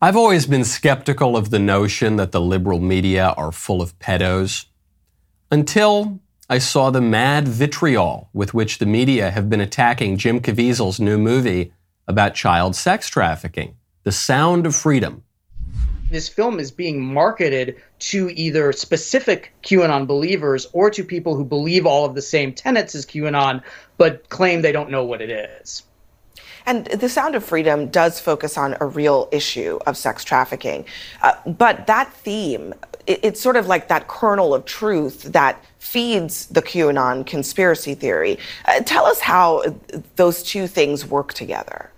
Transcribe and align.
I've 0.00 0.16
always 0.16 0.46
been 0.46 0.62
skeptical 0.62 1.36
of 1.36 1.50
the 1.50 1.58
notion 1.58 2.14
that 2.18 2.30
the 2.30 2.40
liberal 2.40 2.78
media 2.78 3.34
are 3.36 3.50
full 3.50 3.82
of 3.82 3.98
pedos 3.98 4.66
until 5.50 6.20
I 6.48 6.58
saw 6.58 6.90
the 6.90 7.00
mad 7.00 7.48
vitriol 7.48 8.30
with 8.32 8.54
which 8.54 8.78
the 8.78 8.86
media 8.86 9.32
have 9.32 9.50
been 9.50 9.60
attacking 9.60 10.16
Jim 10.16 10.38
Caviezel's 10.38 11.00
new 11.00 11.18
movie 11.18 11.72
about 12.06 12.36
child 12.36 12.76
sex 12.76 13.08
trafficking, 13.08 13.74
The 14.04 14.12
Sound 14.12 14.66
of 14.66 14.76
Freedom. 14.76 15.24
This 16.12 16.28
film 16.28 16.60
is 16.60 16.70
being 16.70 17.04
marketed 17.04 17.82
to 17.98 18.30
either 18.36 18.72
specific 18.72 19.52
QAnon 19.64 20.06
believers 20.06 20.68
or 20.72 20.90
to 20.90 21.02
people 21.02 21.34
who 21.34 21.44
believe 21.44 21.86
all 21.86 22.04
of 22.04 22.14
the 22.14 22.22
same 22.22 22.52
tenets 22.52 22.94
as 22.94 23.04
QAnon, 23.04 23.64
but 23.96 24.28
claim 24.28 24.62
they 24.62 24.70
don't 24.70 24.92
know 24.92 25.02
what 25.02 25.20
it 25.20 25.30
is. 25.30 25.82
And 26.68 26.84
The 26.84 27.08
Sound 27.08 27.34
of 27.34 27.42
Freedom 27.42 27.86
does 27.88 28.20
focus 28.20 28.58
on 28.58 28.76
a 28.78 28.84
real 28.84 29.30
issue 29.32 29.78
of 29.86 29.96
sex 29.96 30.22
trafficking. 30.22 30.84
Uh, 31.22 31.32
but 31.46 31.86
that 31.86 32.12
theme, 32.12 32.74
it, 33.06 33.20
it's 33.22 33.40
sort 33.40 33.56
of 33.56 33.66
like 33.68 33.88
that 33.88 34.06
kernel 34.06 34.54
of 34.54 34.66
truth 34.66 35.22
that 35.32 35.64
feeds 35.78 36.46
the 36.48 36.60
QAnon 36.60 37.24
conspiracy 37.24 37.94
theory. 37.94 38.38
Uh, 38.66 38.80
tell 38.80 39.06
us 39.06 39.18
how 39.18 39.62
those 40.16 40.42
two 40.42 40.66
things 40.66 41.06
work 41.06 41.32
together. 41.32 41.90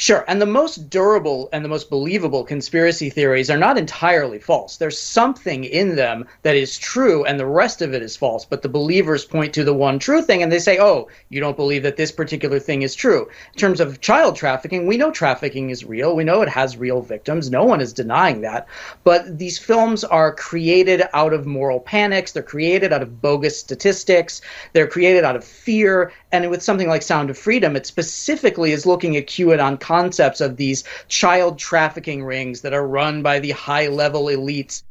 Sure. 0.00 0.24
And 0.28 0.40
the 0.40 0.46
most 0.46 0.90
durable 0.90 1.48
and 1.52 1.64
the 1.64 1.68
most 1.68 1.90
believable 1.90 2.44
conspiracy 2.44 3.10
theories 3.10 3.50
are 3.50 3.58
not 3.58 3.76
entirely 3.76 4.38
false. 4.38 4.76
There's 4.76 4.96
something 4.96 5.64
in 5.64 5.96
them 5.96 6.28
that 6.44 6.54
is 6.54 6.78
true, 6.78 7.24
and 7.24 7.36
the 7.36 7.46
rest 7.46 7.82
of 7.82 7.92
it 7.92 8.00
is 8.00 8.16
false. 8.16 8.44
But 8.44 8.62
the 8.62 8.68
believers 8.68 9.24
point 9.24 9.54
to 9.54 9.64
the 9.64 9.74
one 9.74 9.98
true 9.98 10.22
thing 10.22 10.40
and 10.40 10.52
they 10.52 10.60
say, 10.60 10.78
oh, 10.78 11.08
you 11.30 11.40
don't 11.40 11.56
believe 11.56 11.82
that 11.82 11.96
this 11.96 12.12
particular 12.12 12.60
thing 12.60 12.82
is 12.82 12.94
true. 12.94 13.28
In 13.52 13.58
terms 13.58 13.80
of 13.80 14.00
child 14.00 14.36
trafficking, 14.36 14.86
we 14.86 14.96
know 14.96 15.10
trafficking 15.10 15.70
is 15.70 15.84
real. 15.84 16.14
We 16.14 16.22
know 16.22 16.42
it 16.42 16.48
has 16.48 16.76
real 16.76 17.02
victims. 17.02 17.50
No 17.50 17.64
one 17.64 17.80
is 17.80 17.92
denying 17.92 18.42
that. 18.42 18.68
But 19.02 19.36
these 19.36 19.58
films 19.58 20.04
are 20.04 20.32
created 20.32 21.02
out 21.12 21.32
of 21.32 21.44
moral 21.44 21.80
panics, 21.80 22.30
they're 22.30 22.44
created 22.44 22.92
out 22.92 23.02
of 23.02 23.20
bogus 23.20 23.58
statistics, 23.58 24.42
they're 24.74 24.86
created 24.86 25.24
out 25.24 25.34
of 25.34 25.42
fear. 25.42 26.12
And 26.30 26.48
with 26.50 26.62
something 26.62 26.88
like 26.88 27.02
Sound 27.02 27.30
of 27.30 27.38
Freedom, 27.38 27.74
it 27.74 27.84
specifically 27.84 28.70
is 28.70 28.86
looking 28.86 29.16
at 29.16 29.26
QAnon 29.26 29.87
concepts 29.88 30.42
of 30.42 30.58
these 30.58 30.84
child 31.08 31.58
trafficking 31.58 32.22
rings 32.22 32.60
that 32.60 32.74
are 32.74 32.86
run 32.86 33.22
by 33.22 33.38
the 33.38 33.52
high 33.52 33.88
level 33.88 34.24
elites. 34.26 34.82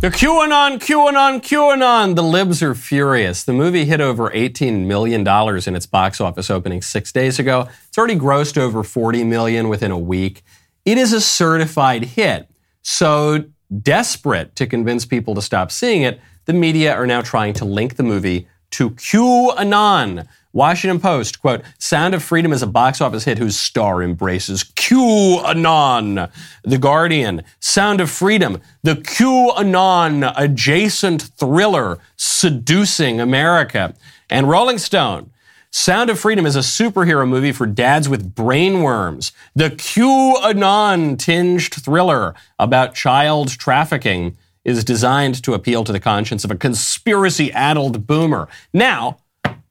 The 0.00 0.08
QAnon, 0.08 0.78
QAnon, 0.78 1.42
QAnon. 1.42 2.16
The 2.16 2.22
libs 2.22 2.62
are 2.62 2.74
furious. 2.74 3.44
The 3.44 3.52
movie 3.52 3.84
hit 3.84 4.00
over 4.00 4.30
$18 4.30 4.86
million 4.86 5.20
in 5.20 5.76
its 5.76 5.86
box 5.86 6.22
office 6.22 6.48
opening 6.48 6.80
six 6.80 7.12
days 7.12 7.38
ago. 7.38 7.68
It's 7.88 7.98
already 7.98 8.16
grossed 8.16 8.56
over 8.56 8.82
40 8.82 9.24
million 9.24 9.68
within 9.68 9.90
a 9.90 9.98
week. 9.98 10.42
It 10.86 10.96
is 10.96 11.12
a 11.12 11.20
certified 11.20 12.04
hit. 12.04 12.48
So 12.80 13.44
desperate 13.82 14.56
to 14.56 14.66
convince 14.66 15.04
people 15.04 15.34
to 15.34 15.42
stop 15.42 15.70
seeing 15.70 16.00
it, 16.00 16.18
the 16.46 16.54
media 16.54 16.94
are 16.94 17.06
now 17.06 17.20
trying 17.20 17.52
to 17.54 17.66
link 17.66 17.96
the 17.96 18.02
movie 18.02 18.48
to 18.70 18.90
QAnon, 18.90 20.26
Washington 20.56 20.98
Post, 20.98 21.42
quote, 21.42 21.62
Sound 21.78 22.14
of 22.14 22.22
Freedom 22.22 22.50
is 22.50 22.62
a 22.62 22.66
box 22.66 23.02
office 23.02 23.24
hit 23.24 23.36
whose 23.36 23.58
star 23.58 24.02
embraces 24.02 24.64
QAnon. 24.64 26.30
The 26.64 26.78
Guardian, 26.78 27.42
Sound 27.60 28.00
of 28.00 28.10
Freedom, 28.10 28.62
the 28.82 28.94
QAnon 28.94 30.32
adjacent 30.34 31.20
thriller 31.36 31.98
seducing 32.16 33.20
America. 33.20 33.94
And 34.30 34.48
Rolling 34.48 34.78
Stone, 34.78 35.30
Sound 35.70 36.08
of 36.08 36.18
Freedom 36.18 36.46
is 36.46 36.56
a 36.56 36.60
superhero 36.60 37.28
movie 37.28 37.52
for 37.52 37.66
dads 37.66 38.08
with 38.08 38.34
brainworms. 38.34 39.32
The 39.54 39.68
QAnon 39.68 41.18
tinged 41.18 41.74
thriller 41.74 42.34
about 42.58 42.94
child 42.94 43.50
trafficking 43.50 44.38
is 44.64 44.84
designed 44.84 45.42
to 45.42 45.52
appeal 45.52 45.84
to 45.84 45.92
the 45.92 46.00
conscience 46.00 46.44
of 46.44 46.50
a 46.50 46.56
conspiracy 46.56 47.52
addled 47.52 48.06
boomer. 48.06 48.48
Now, 48.72 49.18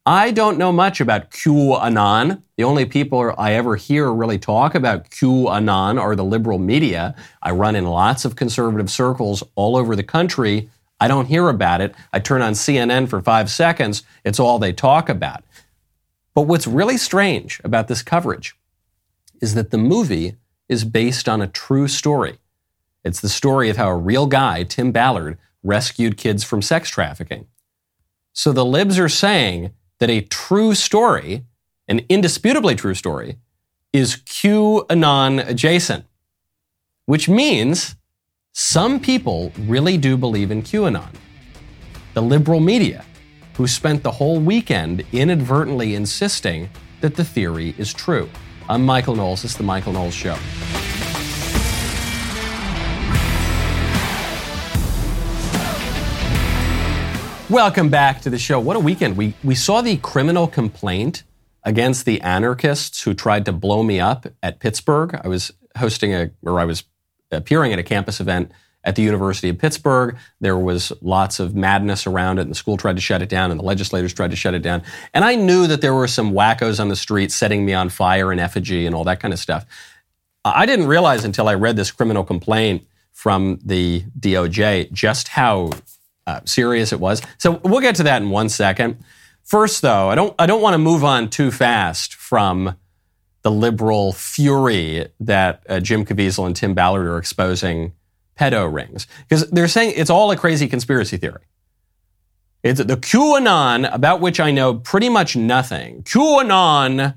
I 0.07 0.29
don't 0.29 0.59
know 0.59 0.71
much 0.71 1.01
about 1.01 1.31
QAnon. 1.31 2.43
The 2.57 2.63
only 2.63 2.85
people 2.85 3.33
I 3.39 3.53
ever 3.53 3.75
hear 3.75 4.13
really 4.13 4.37
talk 4.37 4.75
about 4.75 5.09
QAnon 5.09 5.99
are 5.99 6.15
the 6.15 6.23
liberal 6.23 6.59
media. 6.59 7.15
I 7.41 7.49
run 7.51 7.75
in 7.75 7.85
lots 7.85 8.23
of 8.23 8.35
conservative 8.35 8.91
circles 8.91 9.43
all 9.55 9.75
over 9.75 9.95
the 9.95 10.03
country. 10.03 10.69
I 10.99 11.07
don't 11.07 11.25
hear 11.25 11.49
about 11.49 11.81
it. 11.81 11.95
I 12.13 12.19
turn 12.19 12.43
on 12.43 12.53
CNN 12.53 13.09
for 13.09 13.19
five 13.19 13.49
seconds. 13.49 14.03
It's 14.23 14.39
all 14.39 14.59
they 14.59 14.73
talk 14.73 15.09
about. 15.09 15.43
But 16.35 16.43
what's 16.43 16.67
really 16.67 16.97
strange 16.97 17.59
about 17.63 17.87
this 17.87 18.03
coverage 18.03 18.55
is 19.41 19.55
that 19.55 19.71
the 19.71 19.79
movie 19.79 20.35
is 20.69 20.85
based 20.85 21.27
on 21.27 21.41
a 21.41 21.47
true 21.47 21.87
story. 21.87 22.37
It's 23.03 23.21
the 23.21 23.29
story 23.29 23.71
of 23.71 23.77
how 23.77 23.89
a 23.89 23.97
real 23.97 24.27
guy, 24.27 24.63
Tim 24.63 24.91
Ballard, 24.91 25.39
rescued 25.63 26.15
kids 26.15 26.43
from 26.43 26.61
sex 26.61 26.91
trafficking. 26.91 27.47
So 28.33 28.51
the 28.51 28.65
libs 28.65 28.99
are 28.99 29.09
saying 29.09 29.71
that 29.99 30.09
a 30.09 30.21
true 30.21 30.73
story, 30.75 31.45
an 31.87 32.01
indisputably 32.09 32.75
true 32.75 32.93
story, 32.93 33.37
is 33.93 34.17
QAnon 34.17 35.47
adjacent, 35.47 36.05
which 37.05 37.29
means 37.29 37.95
some 38.51 38.99
people 38.99 39.51
really 39.59 39.97
do 39.97 40.17
believe 40.17 40.51
in 40.51 40.61
QAnon. 40.61 41.09
The 42.13 42.21
liberal 42.21 42.59
media, 42.59 43.05
who 43.55 43.67
spent 43.67 44.03
the 44.03 44.11
whole 44.11 44.39
weekend 44.39 45.05
inadvertently 45.11 45.95
insisting 45.95 46.69
that 47.01 47.15
the 47.15 47.23
theory 47.23 47.73
is 47.77 47.93
true. 47.93 48.29
I'm 48.67 48.85
Michael 48.85 49.15
Knowles. 49.15 49.43
Is 49.43 49.55
The 49.55 49.63
Michael 49.63 49.93
Knowles 49.93 50.13
Show. 50.13 50.37
Welcome 57.49 57.89
back 57.89 58.21
to 58.21 58.31
the 58.31 58.39
show. 58.39 58.59
What 58.59 58.75
a 58.75 58.79
weekend. 58.79 59.17
We, 59.17 59.35
we 59.43 59.53
saw 59.53 59.81
the 59.81 59.97
criminal 59.97 60.47
complaint 60.47 61.21
against 61.63 62.05
the 62.05 62.19
anarchists 62.21 63.03
who 63.03 63.13
tried 63.13 63.45
to 63.45 63.51
blow 63.51 63.83
me 63.83 63.99
up 63.99 64.25
at 64.41 64.59
Pittsburgh. 64.59 65.19
I 65.23 65.27
was 65.27 65.53
hosting 65.77 66.11
a, 66.11 66.31
or 66.41 66.59
I 66.59 66.65
was 66.65 66.85
appearing 67.31 67.71
at 67.71 67.77
a 67.77 67.83
campus 67.83 68.19
event 68.19 68.51
at 68.83 68.95
the 68.95 69.03
University 69.03 69.49
of 69.49 69.59
Pittsburgh. 69.59 70.17
There 70.41 70.57
was 70.57 70.91
lots 71.01 71.39
of 71.39 71.55
madness 71.55 72.07
around 72.07 72.39
it, 72.39 72.43
and 72.43 72.51
the 72.51 72.55
school 72.55 72.77
tried 72.77 72.95
to 72.95 73.01
shut 73.01 73.21
it 73.21 73.29
down, 73.29 73.51
and 73.51 73.59
the 73.59 73.63
legislators 73.63 74.11
tried 74.11 74.31
to 74.31 74.35
shut 74.35 74.55
it 74.55 74.63
down. 74.63 74.81
And 75.13 75.23
I 75.23 75.35
knew 75.35 75.67
that 75.67 75.81
there 75.81 75.93
were 75.93 76.07
some 76.07 76.31
wackos 76.31 76.79
on 76.79 76.89
the 76.89 76.95
street 76.95 77.31
setting 77.31 77.63
me 77.63 77.75
on 77.75 77.89
fire 77.89 78.33
in 78.33 78.39
effigy 78.39 78.87
and 78.87 78.95
all 78.95 79.03
that 79.03 79.19
kind 79.19 79.35
of 79.35 79.39
stuff. 79.39 79.67
I 80.43 80.65
didn't 80.65 80.87
realize 80.87 81.23
until 81.23 81.47
I 81.47 81.53
read 81.53 81.75
this 81.75 81.91
criminal 81.91 82.23
complaint 82.23 82.87
from 83.11 83.59
the 83.63 84.03
DOJ 84.19 84.91
just 84.91 85.27
how 85.27 85.69
uh, 86.27 86.41
serious 86.45 86.91
it 86.91 86.99
was. 86.99 87.21
So 87.37 87.59
we'll 87.63 87.81
get 87.81 87.95
to 87.95 88.03
that 88.03 88.21
in 88.21 88.29
one 88.29 88.49
second. 88.49 88.97
First, 89.43 89.81
though, 89.81 90.09
I 90.09 90.15
don't 90.15 90.33
I 90.39 90.47
don't 90.47 90.61
want 90.61 90.73
to 90.73 90.79
move 90.79 91.03
on 91.03 91.29
too 91.29 91.51
fast 91.51 92.15
from 92.15 92.75
the 93.43 93.51
liberal 93.51 94.11
fury 94.11 95.07
that 95.19 95.63
uh, 95.69 95.79
Jim 95.79 96.03
Caviezel 96.03 96.47
and 96.47 96.55
Tim 96.55 96.73
Ballard 96.73 97.05
are 97.05 97.19
exposing 97.19 97.93
pedo 98.39 98.71
rings 98.73 99.05
because 99.27 99.47
they're 99.51 99.67
saying 99.67 99.93
it's 99.95 100.09
all 100.09 100.31
a 100.31 100.35
crazy 100.35 100.67
conspiracy 100.67 101.17
theory. 101.17 101.43
It's 102.63 102.83
the 102.83 102.97
QAnon 102.97 103.93
about 103.93 104.19
which 104.19 104.39
I 104.39 104.49
know 104.49 104.73
pretty 104.73 105.09
much 105.09 105.35
nothing. 105.35 106.01
QAnon, 106.01 107.15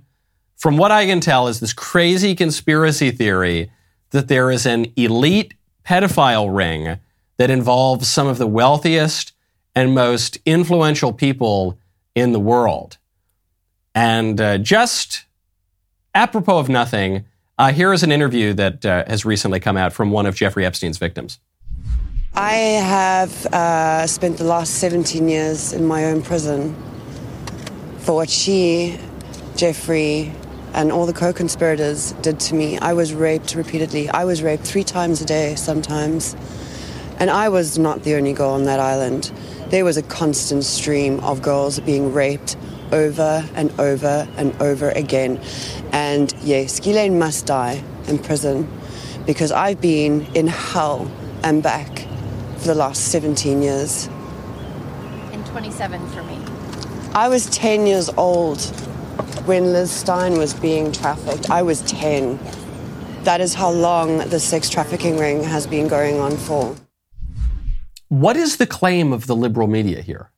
from 0.56 0.76
what 0.76 0.92
I 0.92 1.06
can 1.06 1.20
tell, 1.20 1.48
is 1.48 1.60
this 1.60 1.72
crazy 1.72 2.34
conspiracy 2.34 3.10
theory 3.10 3.70
that 4.10 4.28
there 4.28 4.50
is 4.50 4.66
an 4.66 4.92
elite 4.96 5.54
pedophile 5.86 6.54
ring 6.54 6.98
that 7.38 7.50
involves 7.50 8.09
some 8.09 8.26
of 8.26 8.38
the 8.38 8.47
wealthiest 8.47 9.32
and 9.75 9.94
most 9.94 10.38
influential 10.44 11.12
people 11.12 11.78
in 12.15 12.32
the 12.32 12.41
world. 12.41 12.99
And 13.94 14.41
uh, 14.41 14.59
just 14.59 15.25
apropos 16.15 16.59
of 16.59 16.69
nothing, 16.69 17.25
uh, 17.59 17.72
here 17.72 17.93
is 17.93 18.03
an 18.03 18.12
interview 18.12 18.53
that 18.54 18.84
uh, 18.84 19.04
has 19.06 19.25
recently 19.25 19.60
come 19.60 19.76
out 19.76 19.93
from 19.93 20.11
one 20.11 20.26
of 20.26 20.35
Jeffrey 20.35 20.64
Epstein's 20.64 20.99
victims. 20.99 21.38
I 22.35 22.52
have 22.52 23.46
uh, 23.46 24.06
spent 24.06 24.38
the 24.38 24.44
last 24.44 24.75
17 24.75 25.29
years 25.29 25.73
in 25.73 25.85
my 25.85 26.05
own 26.05 26.23
prison 26.23 26.76
for 27.99 28.14
what 28.14 28.31
she, 28.31 28.99
Jeffrey, 29.56 30.32
and 30.73 30.93
all 30.93 31.06
the 31.06 31.12
co 31.12 31.32
conspirators 31.32 32.12
did 32.23 32.38
to 32.40 32.55
me. 32.55 32.79
I 32.79 32.93
was 32.93 33.12
raped 33.12 33.55
repeatedly. 33.55 34.08
I 34.11 34.25
was 34.25 34.43
raped 34.43 34.64
three 34.64 34.85
times 34.85 35.20
a 35.20 35.25
day 35.25 35.55
sometimes. 35.56 36.37
And 37.20 37.31
I 37.31 37.49
was 37.49 37.79
not 37.79 38.05
the 38.05 38.15
only 38.15 38.32
girl 38.32 38.50
on 38.50 38.65
that 38.65 38.79
island. 38.81 39.32
There 39.70 39.85
was 39.85 39.97
a 39.97 40.03
constant 40.03 40.65
stream 40.65 41.19
of 41.20 41.43
girls 41.43 41.81
being 41.81 42.12
raped 42.12 42.56
over 42.93 43.44
and 43.55 43.73
over 43.81 44.29
and 44.37 44.55
over 44.62 44.91
again. 44.91 45.41
And 45.93 46.32
yes, 46.43 46.81
Ghislaine 46.81 47.19
must 47.19 47.47
die 47.47 47.82
in 48.06 48.19
prison 48.19 48.69
because 49.26 49.53
I've 49.53 49.81
been 49.81 50.26
in 50.35 50.47
hell 50.47 51.11
and 51.43 51.62
back 51.62 52.06
for 52.59 52.69
the 52.69 52.75
last 52.75 53.11
17 53.12 53.62
years. 53.62 54.09
And 55.32 55.44
27 55.47 56.09
for 56.11 56.23
me. 56.23 56.38
I 57.14 57.29
was 57.29 57.47
10 57.50 57.87
years 57.87 58.09
old 58.11 58.61
when 59.44 59.73
Liz 59.73 59.91
Stein 59.91 60.38
was 60.38 60.55
being 60.55 60.93
trafficked. 60.93 61.50
I 61.50 61.62
was 61.62 61.82
10. 61.82 62.38
that 63.25 63.41
is 63.41 63.55
how 63.55 63.71
long 63.71 64.19
the 64.31 64.41
sex 64.41 64.71
trafficking 64.71 65.19
ring 65.19 65.43
has 65.43 65.67
been 65.67 65.88
going 65.88 66.21
on 66.21 66.37
for. 66.37 66.75
What 68.08 68.37
is 68.37 68.56
the 68.56 68.66
claim 68.66 69.12
of 69.12 69.26
the 69.26 69.37
liberal 69.37 69.69
media 69.69 70.00
here? 70.02 70.31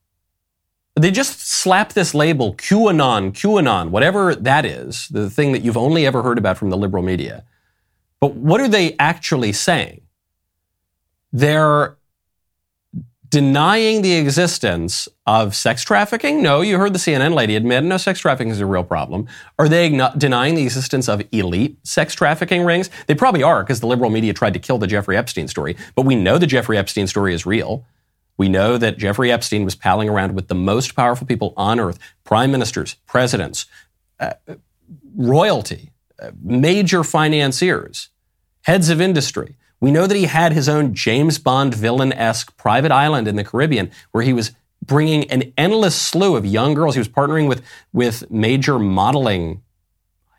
They 0.96 1.10
just 1.10 1.40
slap 1.48 1.92
this 1.92 2.14
label, 2.14 2.54
QAnon, 2.54 3.32
QAnon, 3.32 3.90
whatever 3.90 4.34
that 4.34 4.66
is, 4.66 5.08
the 5.08 5.30
thing 5.30 5.52
that 5.52 5.62
you've 5.62 5.76
only 5.76 6.04
ever 6.04 6.22
heard 6.22 6.36
about 6.36 6.58
from 6.58 6.70
the 6.70 6.76
liberal 6.76 7.02
media. 7.02 7.44
But 8.18 8.34
what 8.34 8.60
are 8.60 8.68
they 8.68 8.96
actually 8.98 9.52
saying? 9.52 10.02
They're 11.32 11.96
denying 13.30 14.02
the 14.02 14.14
existence 14.14 15.08
of 15.24 15.54
sex 15.54 15.84
trafficking? 15.84 16.42
No, 16.42 16.60
you 16.60 16.78
heard 16.78 16.92
the 16.92 16.98
CNN 16.98 17.34
lady 17.34 17.54
admit 17.56 17.84
no, 17.84 17.96
sex 17.96 18.18
trafficking 18.18 18.50
is 18.50 18.60
a 18.60 18.66
real 18.66 18.84
problem. 18.84 19.28
Are 19.58 19.68
they 19.68 19.88
denying 20.18 20.56
the 20.56 20.64
existence 20.64 21.08
of 21.08 21.22
elite 21.32 21.78
sex 21.86 22.14
trafficking 22.14 22.64
rings? 22.64 22.90
They 23.06 23.14
probably 23.14 23.42
are 23.42 23.62
because 23.62 23.80
the 23.80 23.86
liberal 23.86 24.10
media 24.10 24.32
tried 24.32 24.54
to 24.54 24.58
kill 24.58 24.78
the 24.78 24.88
Jeffrey 24.88 25.16
Epstein 25.16 25.48
story. 25.48 25.76
But 25.94 26.04
we 26.04 26.16
know 26.16 26.38
the 26.38 26.46
Jeffrey 26.46 26.76
Epstein 26.76 27.06
story 27.06 27.32
is 27.32 27.46
real. 27.46 27.86
We 28.36 28.48
know 28.48 28.78
that 28.78 28.98
Jeffrey 28.98 29.30
Epstein 29.30 29.64
was 29.64 29.76
palling 29.76 30.08
around 30.08 30.34
with 30.34 30.48
the 30.48 30.54
most 30.54 30.96
powerful 30.96 31.26
people 31.26 31.54
on 31.56 31.78
earth 31.78 31.98
prime 32.24 32.50
ministers, 32.50 32.94
presidents, 33.06 33.66
uh, 34.18 34.32
royalty, 35.16 35.92
uh, 36.20 36.30
major 36.42 37.04
financiers, 37.04 38.08
heads 38.62 38.88
of 38.88 39.00
industry. 39.00 39.56
We 39.80 39.90
know 39.90 40.06
that 40.06 40.16
he 40.16 40.24
had 40.24 40.52
his 40.52 40.68
own 40.68 40.94
James 40.94 41.38
Bond 41.38 41.74
villain 41.74 42.12
esque 42.12 42.56
private 42.56 42.92
island 42.92 43.26
in 43.26 43.36
the 43.36 43.44
Caribbean 43.44 43.90
where 44.12 44.22
he 44.22 44.32
was 44.32 44.52
bringing 44.84 45.30
an 45.30 45.52
endless 45.56 45.94
slew 45.94 46.36
of 46.36 46.44
young 46.44 46.74
girls. 46.74 46.94
He 46.94 47.00
was 47.00 47.08
partnering 47.08 47.48
with, 47.48 47.62
with 47.92 48.30
major 48.30 48.78
modeling 48.78 49.62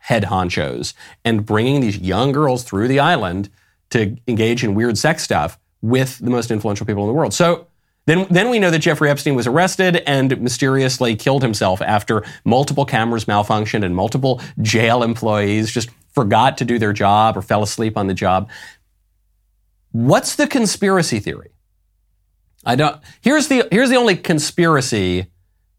head 0.00 0.24
honchos 0.24 0.94
and 1.24 1.46
bringing 1.46 1.80
these 1.80 1.98
young 1.98 2.32
girls 2.32 2.64
through 2.64 2.88
the 2.88 3.00
island 3.00 3.48
to 3.90 4.16
engage 4.26 4.64
in 4.64 4.74
weird 4.74 4.98
sex 4.98 5.22
stuff 5.22 5.58
with 5.80 6.18
the 6.18 6.30
most 6.30 6.50
influential 6.50 6.86
people 6.86 7.02
in 7.04 7.08
the 7.08 7.12
world. 7.12 7.34
So 7.34 7.66
then, 8.06 8.26
then 8.30 8.50
we 8.50 8.58
know 8.58 8.70
that 8.70 8.80
Jeffrey 8.80 9.10
Epstein 9.10 9.36
was 9.36 9.46
arrested 9.46 9.96
and 10.06 10.40
mysteriously 10.40 11.14
killed 11.14 11.42
himself 11.42 11.80
after 11.80 12.24
multiple 12.44 12.84
cameras 12.84 13.26
malfunctioned 13.26 13.84
and 13.84 13.94
multiple 13.94 14.40
jail 14.60 15.02
employees 15.02 15.70
just 15.70 15.90
forgot 16.12 16.58
to 16.58 16.64
do 16.64 16.78
their 16.78 16.92
job 16.92 17.36
or 17.36 17.42
fell 17.42 17.62
asleep 17.62 17.96
on 17.96 18.08
the 18.08 18.14
job. 18.14 18.50
What's 19.92 20.36
the 20.36 20.46
conspiracy 20.46 21.20
theory? 21.20 21.52
I 22.64 22.76
don't. 22.76 23.00
Here's 23.20 23.48
the 23.48 23.68
here's 23.70 23.90
the 23.90 23.96
only 23.96 24.16
conspiracy 24.16 25.26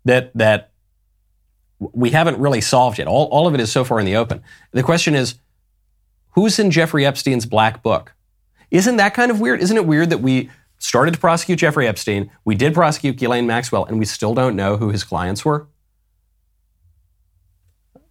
that 0.05 0.31
that 0.35 0.71
we 1.79 2.11
haven't 2.11 2.39
really 2.39 2.61
solved 2.61 2.99
yet. 2.99 3.07
All 3.07 3.25
all 3.25 3.47
of 3.47 3.53
it 3.53 3.59
is 3.59 3.71
so 3.71 3.83
far 3.83 3.99
in 3.99 4.05
the 4.05 4.15
open. 4.15 4.41
The 4.71 4.83
question 4.83 5.15
is, 5.15 5.35
who's 6.31 6.59
in 6.59 6.71
Jeffrey 6.71 7.05
Epstein's 7.05 7.45
black 7.45 7.81
book? 7.83 8.13
Isn't 8.69 8.97
that 8.97 9.13
kind 9.13 9.31
of 9.31 9.39
weird? 9.39 9.61
Isn't 9.61 9.77
it 9.77 9.85
weird 9.85 10.09
that 10.09 10.21
we 10.21 10.49
started 10.77 11.13
to 11.13 11.19
prosecute 11.19 11.59
Jeffrey 11.59 11.87
Epstein, 11.87 12.29
we 12.43 12.55
did 12.55 12.73
prosecute 12.73 13.15
Ghislaine 13.15 13.47
Maxwell, 13.47 13.85
and 13.85 13.99
we 13.99 14.05
still 14.05 14.33
don't 14.33 14.55
know 14.55 14.75
who 14.75 14.89
his 14.89 15.03
clients 15.03 15.45
were? 15.45 15.67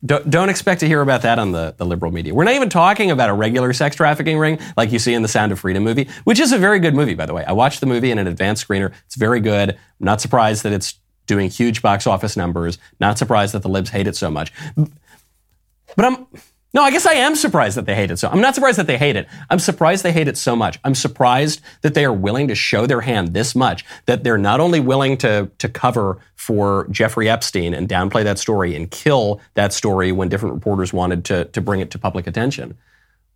Don't, 0.04 0.28
don't 0.28 0.48
expect 0.48 0.80
to 0.80 0.88
hear 0.88 1.00
about 1.00 1.22
that 1.22 1.38
on 1.38 1.52
the, 1.52 1.74
the 1.76 1.86
liberal 1.86 2.10
media. 2.10 2.34
We're 2.34 2.44
not 2.44 2.54
even 2.54 2.68
talking 2.68 3.10
about 3.12 3.30
a 3.30 3.34
regular 3.34 3.72
sex 3.72 3.94
trafficking 3.94 4.36
ring 4.36 4.58
like 4.76 4.90
you 4.90 4.98
see 4.98 5.14
in 5.14 5.22
the 5.22 5.28
Sound 5.28 5.52
of 5.52 5.60
Freedom 5.60 5.84
movie, 5.84 6.08
which 6.24 6.40
is 6.40 6.50
a 6.50 6.58
very 6.58 6.80
good 6.80 6.94
movie, 6.94 7.14
by 7.14 7.24
the 7.24 7.34
way. 7.34 7.44
I 7.44 7.52
watched 7.52 7.80
the 7.80 7.86
movie 7.86 8.10
in 8.10 8.18
an 8.18 8.26
advanced 8.26 8.66
screener. 8.66 8.92
It's 9.06 9.14
very 9.14 9.38
good. 9.38 9.70
I'm 9.70 9.78
not 10.00 10.20
surprised 10.20 10.64
that 10.64 10.72
it's 10.72 10.94
doing 11.26 11.48
huge 11.50 11.82
box 11.82 12.06
office 12.06 12.36
numbers. 12.36 12.78
Not 12.98 13.16
surprised 13.16 13.54
that 13.54 13.62
the 13.62 13.68
libs 13.68 13.90
hate 13.90 14.08
it 14.08 14.16
so 14.16 14.28
much. 14.28 14.52
But 14.74 16.04
I'm 16.04 16.26
no, 16.74 16.82
I 16.82 16.90
guess 16.90 17.04
I 17.04 17.12
am 17.14 17.36
surprised 17.36 17.76
that 17.76 17.84
they 17.84 17.94
hate 17.94 18.10
it 18.10 18.18
so. 18.18 18.28
I'm 18.28 18.40
not 18.40 18.54
surprised 18.54 18.78
that 18.78 18.86
they 18.86 18.96
hate 18.96 19.16
it. 19.16 19.28
I'm 19.50 19.58
surprised 19.58 20.02
they 20.02 20.12
hate 20.12 20.28
it 20.28 20.38
so 20.38 20.56
much. 20.56 20.78
I'm 20.84 20.94
surprised 20.94 21.60
that 21.82 21.92
they 21.92 22.04
are 22.04 22.12
willing 22.12 22.48
to 22.48 22.54
show 22.54 22.86
their 22.86 23.02
hand 23.02 23.34
this 23.34 23.54
much, 23.54 23.84
that 24.06 24.24
they're 24.24 24.38
not 24.38 24.58
only 24.58 24.80
willing 24.80 25.18
to, 25.18 25.50
to 25.58 25.68
cover 25.68 26.18
for 26.34 26.88
Jeffrey 26.90 27.28
Epstein 27.28 27.74
and 27.74 27.88
downplay 27.88 28.24
that 28.24 28.38
story 28.38 28.74
and 28.74 28.90
kill 28.90 29.40
that 29.54 29.74
story 29.74 30.12
when 30.12 30.30
different 30.30 30.54
reporters 30.54 30.94
wanted 30.94 31.26
to, 31.26 31.44
to 31.46 31.60
bring 31.60 31.80
it 31.80 31.90
to 31.90 31.98
public 31.98 32.26
attention, 32.26 32.78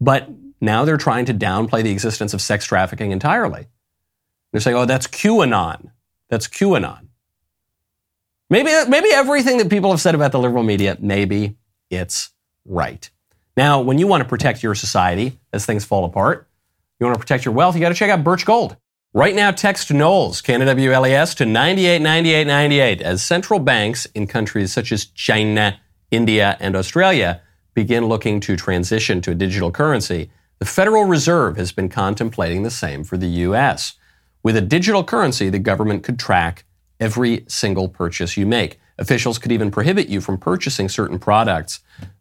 but 0.00 0.29
now 0.62 0.87
they're 0.87 0.97
trying 0.97 1.27
to 1.27 1.35
downplay 1.35 1.83
the 1.83 1.91
existence 1.91 2.33
of 2.33 2.41
sex 2.41 2.65
trafficking 2.65 3.11
entirely. 3.11 3.67
They're 4.53 4.62
saying, 4.62 4.77
oh, 4.77 4.87
that's 4.87 5.06
QAnon. 5.06 5.91
That's 6.31 6.49
QAnon. 6.49 7.09
Maybe, 8.49 8.71
maybe 8.88 9.09
everything 9.12 9.59
that 9.59 9.69
people 9.69 9.91
have 9.91 10.00
said 10.00 10.15
about 10.15 10.33
the 10.33 10.38
liberal 10.38 10.62
media, 10.62 10.97
maybe 11.00 11.56
it's 11.91 12.31
right. 12.65 13.11
Now, 13.56 13.81
when 13.81 13.99
you 13.99 14.06
want 14.06 14.23
to 14.23 14.29
protect 14.29 14.62
your 14.62 14.75
society 14.75 15.38
as 15.53 15.64
things 15.64 15.85
fall 15.85 16.05
apart, 16.05 16.49
you 17.00 17.06
want 17.06 17.14
to 17.14 17.20
protect 17.20 17.44
your 17.44 17.55
wealth, 17.55 17.75
you 17.75 17.81
got 17.81 17.88
to 17.88 17.94
check 17.94 18.11
out 18.11 18.23
Birch 18.23 18.44
Gold. 18.44 18.76
Right 19.14 19.35
now, 19.35 19.50
text 19.50 19.91
Knowles, 19.91 20.43
K-N-W-L-E-S, 20.43 21.35
to 21.37 21.47
989898 21.47 23.00
as 23.00 23.23
central 23.23 23.58
banks 23.58 24.05
in 24.14 24.26
countries 24.26 24.75
such 24.75 24.93
as 24.93 25.06
China, 25.06 25.81
India, 26.11 26.58
and 26.61 26.76
Australia 26.76 27.41
begin 27.73 28.06
looking 28.06 28.41
to 28.41 28.56
transition 28.56 29.23
to 29.23 29.31
a 29.31 29.35
digital 29.35 29.70
currency. 29.70 30.31
The 30.59 30.67
Federal 30.67 31.05
Reserve 31.05 31.56
has 31.56 31.73
been 31.73 31.88
contemplating 31.88 32.62
the 32.62 32.70
same 32.70 33.05
for 33.05 33.17
the 33.17 33.26
U.S. 33.26 33.94
With 34.43 34.56
a 34.56 34.61
digital 34.61 35.02
currency, 35.02 35.49
the 35.49 35.59
government 35.59 36.02
could 36.02 36.19
track 36.19 36.64
every 37.00 37.47
single 37.49 37.88
purchase 37.88 38.37
you 38.37 38.44
make. 38.44 38.79
Officials 38.99 39.38
could 39.38 39.52
even 39.52 39.70
prohibit 39.70 40.09
you 40.09 40.20
from 40.20 40.38
purchasing 40.38 40.88
certain 40.91 41.19
products 41.19 41.81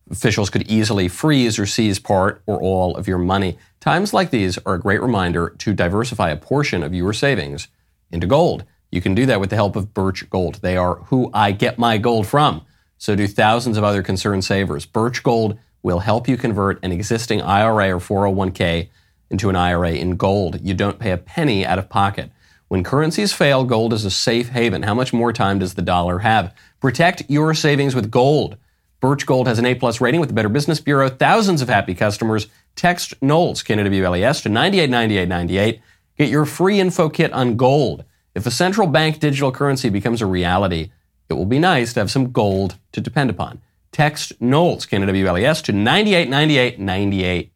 Officials 0.10 0.50
could 0.50 0.70
easily 0.70 1.08
freeze 1.08 1.58
or 1.58 1.66
seize 1.66 1.98
part 1.98 2.42
or 2.46 2.62
all 2.62 2.96
of 2.96 3.08
your 3.08 3.18
money. 3.18 3.58
Times 3.80 4.14
like 4.14 4.30
these 4.30 4.58
are 4.60 4.76
a 4.76 4.80
great 4.80 5.02
reminder 5.02 5.50
to 5.58 5.74
diversify 5.74 6.30
a 6.30 6.38
portion 6.38 6.84
of 6.84 6.94
your 6.94 7.14
savings 7.14 7.68
into 8.12 8.28
gold. 8.28 8.66
You 8.92 9.02
can 9.02 9.16
do 9.16 9.26
that 9.26 9.40
with 9.40 9.50
the 9.50 9.56
help 9.56 9.76
of 9.76 9.94
Birch 9.94 10.30
Gold. 10.30 10.56
They 10.62 10.78
are 10.78 10.96
who 11.06 11.30
I 11.34 11.52
get 11.52 11.80
my 11.80 11.98
gold 11.98 12.28
from. 12.28 12.62
So 12.98 13.16
do 13.16 13.28
thousands 13.28 13.78
of 13.78 13.84
other 13.84 14.04
concerned 14.04 14.46
savers. 14.46 14.86
Birch 14.86 15.24
Gold 15.24 15.58
will 15.82 16.00
help 16.00 16.28
you 16.28 16.38
convert 16.38 16.84
an 16.84 16.92
existing 16.92 17.42
IRA 17.42 17.96
or 17.96 18.00
401k 18.00 18.90
into 19.30 19.50
an 19.50 19.56
IRA 19.56 19.92
in 19.94 20.16
gold. 20.18 20.60
You 20.62 20.74
don't 20.74 21.00
pay 21.00 21.12
a 21.12 21.18
penny 21.18 21.66
out 21.66 21.80
of 21.80 21.90
pocket. 21.90 22.32
When 22.68 22.84
currencies 22.84 23.34
fail, 23.34 23.64
gold 23.64 23.94
is 23.94 24.06
a 24.06 24.12
safe 24.12 24.50
haven. 24.50 24.84
How 24.84 24.94
much 24.94 25.14
more 25.14 25.34
time 25.34 25.60
does 25.60 25.74
the 25.74 25.82
dollar 25.82 26.20
have? 26.20 26.54
Protect 26.80 27.30
your 27.30 27.54
savings 27.54 27.96
with 27.96 28.10
gold. 28.10 28.58
Birch 29.00 29.26
Gold 29.26 29.48
has 29.48 29.60
an 29.60 29.66
A 29.66 29.76
plus 29.76 30.02
rating 30.02 30.20
with 30.20 30.30
the 30.30 30.36
Better 30.36 30.50
Business 30.50 30.80
Bureau. 30.80 31.10
Thousands 31.10 31.62
of 31.62 31.70
happy 31.70 31.94
customers. 31.94 32.48
Text 32.76 33.14
Knowles, 33.22 33.64
K-N-W-L-E-S, 33.64 34.42
to 34.42 34.50
989898. 34.50 35.82
Get 36.18 36.30
your 36.30 36.46
free 36.46 36.80
info 36.80 37.10
kit 37.10 37.32
on 37.34 37.58
gold. 37.58 38.04
If 38.34 38.46
a 38.46 38.52
central 38.52 38.88
bank 38.88 39.20
digital 39.20 39.52
currency 39.52 39.90
becomes 39.90 40.22
a 40.22 40.26
reality, 40.26 40.92
it 41.30 41.34
will 41.34 41.46
be 41.46 41.60
nice 41.60 41.94
to 41.94 42.00
have 42.02 42.12
some 42.12 42.32
gold 42.32 42.78
to 42.92 43.02
depend 43.02 43.30
upon. 43.30 43.62
Text 43.92 44.34
Knowles, 44.42 44.86
K-N-W-L-E-S, 44.86 45.62
to 45.64 45.72
989898. 45.72 47.52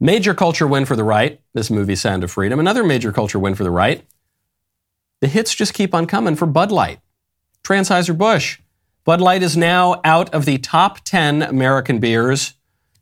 Major 0.00 0.34
culture 0.34 0.66
win 0.66 0.84
for 0.84 0.96
the 0.96 1.04
right. 1.04 1.40
This 1.54 1.70
movie, 1.70 1.96
Sound 1.96 2.24
of 2.24 2.30
Freedom. 2.30 2.58
Another 2.58 2.84
major 2.84 3.12
culture 3.12 3.38
win 3.38 3.54
for 3.54 3.64
the 3.64 3.70
right. 3.70 4.04
The 5.20 5.28
hits 5.28 5.54
just 5.54 5.74
keep 5.74 5.94
on 5.94 6.06
coming 6.06 6.34
for 6.34 6.46
Bud 6.46 6.72
Light. 6.72 6.98
Anheuser-Busch. 7.64 8.58
Bud 9.04 9.20
Light 9.20 9.42
is 9.42 9.56
now 9.56 10.00
out 10.04 10.32
of 10.32 10.44
the 10.44 10.58
top 10.58 11.00
10 11.00 11.42
American 11.42 11.98
beers. 11.98 12.54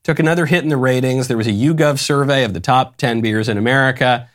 Took 0.02 0.19
another 0.19 0.47
hit 0.47 0.62
in 0.62 0.71
the 0.71 0.78
ratings. 0.78 1.28
There 1.28 1.37
was 1.37 1.47
a 1.47 1.52
YouGov 1.52 1.99
survey 1.99 2.45
of 2.45 2.54
the 2.54 2.61
top 2.61 2.97
10 2.97 3.21
beers 3.21 3.50
in 3.50 3.59
America. 3.59 4.28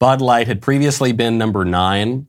Bud 0.00 0.20
Light 0.20 0.48
had 0.48 0.60
previously 0.60 1.12
been 1.12 1.38
number 1.38 1.64
nine. 1.64 2.26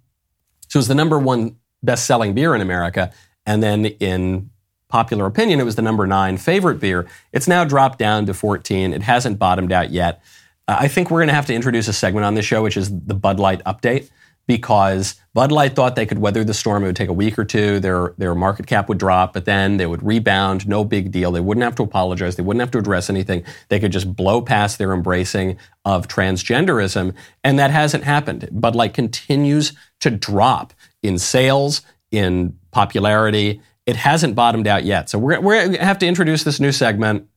So 0.68 0.78
it 0.78 0.82
was 0.82 0.88
the 0.88 0.96
number 0.96 1.18
one 1.18 1.56
best 1.82 2.06
selling 2.06 2.36
beer 2.36 2.54
in 2.54 2.62
America. 2.62 3.12
And 3.48 3.64
then 3.64 3.86
in 3.86 4.52
popular 4.90 5.26
opinion, 5.26 5.60
it 5.60 5.64
was 5.64 5.76
the 5.76 5.82
number 5.82 6.06
nine 6.06 6.38
favorite 6.38 6.80
beer. 6.80 7.08
It's 7.32 7.48
now 7.48 7.64
dropped 7.64 7.98
down 7.98 8.28
to 8.28 8.34
14. 8.36 8.94
It 8.94 9.02
hasn't 9.02 9.40
bottomed 9.40 9.72
out 9.72 9.90
yet. 9.90 10.22
Uh, 10.68 10.78
I 10.82 10.88
think 10.88 11.10
we're 11.10 11.20
going 11.20 11.30
to 11.30 11.34
have 11.34 11.48
to 11.48 11.56
introduce 11.56 11.88
a 11.88 11.94
segment 11.94 12.26
on 12.28 12.36
this 12.36 12.46
show, 12.46 12.62
which 12.62 12.78
is 12.78 12.92
the 12.92 13.16
Bud 13.16 13.40
Light 13.40 13.64
update 13.64 14.12
because 14.46 15.16
Bud 15.34 15.52
Light 15.52 15.76
thought 15.76 15.96
they 15.96 16.06
could 16.06 16.20
weather 16.20 16.44
the 16.44 16.54
storm. 16.54 16.84
It 16.84 16.88
would 16.88 16.96
take 16.96 17.10
a 17.10 17.14
week 17.14 17.40
or 17.40 17.46
two. 17.46 17.80
Their, 17.80 18.14
their 18.18 18.36
market 18.36 18.68
cap 18.68 18.90
would 18.90 18.98
drop, 18.98 19.34
but 19.34 19.46
then 19.46 19.78
they 19.78 19.86
would 19.86 20.04
rebound. 20.04 20.68
No 20.68 20.84
big 20.84 21.12
deal. 21.12 21.32
They 21.32 21.40
wouldn't 21.40 21.64
have 21.64 21.76
to 21.76 21.84
apologize. 21.84 22.36
They 22.36 22.44
wouldn't 22.44 22.62
have 22.62 22.72
to 22.72 22.78
address 22.78 23.10
anything. 23.10 23.44
They 23.70 23.80
could 23.80 23.92
just 23.92 24.16
blow 24.16 24.42
past 24.42 24.78
their 24.78 24.94
embracing 24.94 25.58
of 25.86 26.08
transgenderism. 26.08 27.16
And 27.44 27.58
that 27.58 27.72
hasn't 27.72 28.04
happened. 28.04 28.50
Bud 28.52 28.76
Light 28.76 28.94
continues 28.94 29.74
to 30.02 30.12
drop 30.12 30.74
in 31.02 31.18
sales, 31.18 31.82
in 32.12 32.58
popularity. 32.72 33.62
It 33.86 33.96
hasn't 33.96 34.36
bottomed 34.36 34.68
out 34.68 34.84
yet. 34.86 35.10
So 35.10 35.18
we're, 35.18 35.40
we're 35.42 35.60
going 35.60 35.74
to 35.74 35.86
have 35.86 36.00
to 36.00 36.08
introduce 36.08 36.44
this 36.44 36.60
new 36.60 36.72
segment. 36.72 37.28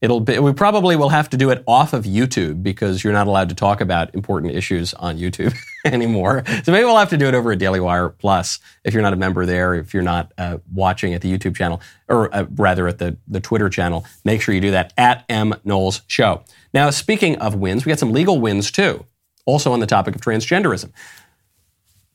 It'll 0.00 0.20
be, 0.20 0.38
we 0.38 0.52
probably 0.52 0.94
will 0.94 1.08
have 1.08 1.28
to 1.30 1.36
do 1.36 1.50
it 1.50 1.64
off 1.66 1.92
of 1.92 2.04
YouTube 2.04 2.62
because 2.62 3.02
you're 3.02 3.12
not 3.12 3.26
allowed 3.26 3.48
to 3.48 3.56
talk 3.56 3.80
about 3.80 4.14
important 4.14 4.54
issues 4.54 4.94
on 4.94 5.18
YouTube 5.18 5.56
anymore. 5.84 6.44
So 6.62 6.70
maybe 6.70 6.84
we'll 6.84 6.98
have 6.98 7.10
to 7.10 7.16
do 7.16 7.26
it 7.26 7.34
over 7.34 7.50
at 7.50 7.58
Daily 7.58 7.80
Wire 7.80 8.08
Plus 8.08 8.60
if 8.84 8.94
you're 8.94 9.02
not 9.02 9.12
a 9.12 9.16
member 9.16 9.44
there, 9.44 9.74
if 9.74 9.92
you're 9.92 10.04
not 10.04 10.32
uh, 10.38 10.58
watching 10.72 11.14
at 11.14 11.22
the 11.22 11.36
YouTube 11.36 11.56
channel, 11.56 11.80
or 12.08 12.32
uh, 12.32 12.46
rather 12.54 12.86
at 12.86 12.98
the, 12.98 13.16
the 13.26 13.40
Twitter 13.40 13.68
channel. 13.68 14.06
Make 14.24 14.40
sure 14.40 14.54
you 14.54 14.60
do 14.60 14.70
that 14.70 14.92
at 14.96 15.24
M 15.28 15.54
Knowles 15.64 16.02
Show. 16.06 16.44
Now, 16.72 16.90
speaking 16.90 17.36
of 17.38 17.56
wins, 17.56 17.84
we 17.84 17.90
got 17.90 17.98
some 17.98 18.12
legal 18.12 18.40
wins 18.40 18.70
too, 18.70 19.04
also 19.46 19.72
on 19.72 19.80
the 19.80 19.86
topic 19.86 20.14
of 20.14 20.20
transgenderism. 20.20 20.92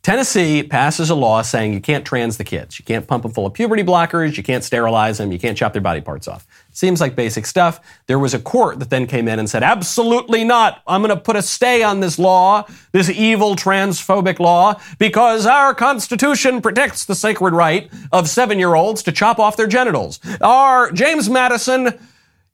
Tennessee 0.03 0.63
passes 0.63 1.09
a 1.09 1.15
law 1.15 1.41
saying 1.41 1.71
you 1.71 1.79
can't 1.79 2.05
trans 2.05 2.35
the 2.35 2.43
kids. 2.43 2.77
You 2.77 2.83
can't 2.83 3.07
pump 3.07 3.23
them 3.23 3.31
full 3.31 3.45
of 3.45 3.53
puberty 3.53 3.83
blockers. 3.83 4.35
You 4.35 4.43
can't 4.43 4.61
sterilize 4.61 5.17
them. 5.17 5.31
You 5.31 5.39
can't 5.39 5.57
chop 5.57 5.71
their 5.71 5.81
body 5.81 6.01
parts 6.01 6.27
off. 6.27 6.45
Seems 6.73 6.99
like 6.99 7.15
basic 7.15 7.45
stuff. 7.45 7.79
There 8.07 8.19
was 8.19 8.33
a 8.33 8.39
court 8.39 8.79
that 8.79 8.89
then 8.89 9.07
came 9.07 9.29
in 9.29 9.39
and 9.39 9.49
said, 9.49 9.63
absolutely 9.63 10.43
not. 10.43 10.81
I'm 10.87 11.01
going 11.01 11.15
to 11.15 11.21
put 11.21 11.37
a 11.37 11.41
stay 11.41 11.83
on 11.83 12.01
this 12.01 12.19
law, 12.19 12.65
this 12.91 13.09
evil 13.09 13.55
transphobic 13.55 14.39
law, 14.39 14.77
because 14.99 15.45
our 15.45 15.73
Constitution 15.73 16.61
protects 16.61 17.05
the 17.05 17.15
sacred 17.15 17.53
right 17.53 17.89
of 18.11 18.27
seven 18.27 18.59
year 18.59 18.75
olds 18.75 19.03
to 19.03 19.13
chop 19.13 19.39
off 19.39 19.55
their 19.55 19.67
genitals. 19.67 20.19
Our 20.41 20.91
James 20.91 21.29
Madison, 21.29 21.97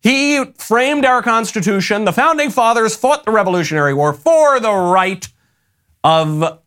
he 0.02 0.46
framed 0.60 1.04
our 1.04 1.24
Constitution. 1.24 2.06
The 2.06 2.14
founding 2.14 2.52
fathers 2.52 2.96
fought 2.96 3.26
the 3.26 3.32
Revolutionary 3.32 3.96
War 3.96 4.14
for 4.14 4.60
the 4.60 4.72
right 4.72 5.28
of 6.04 6.60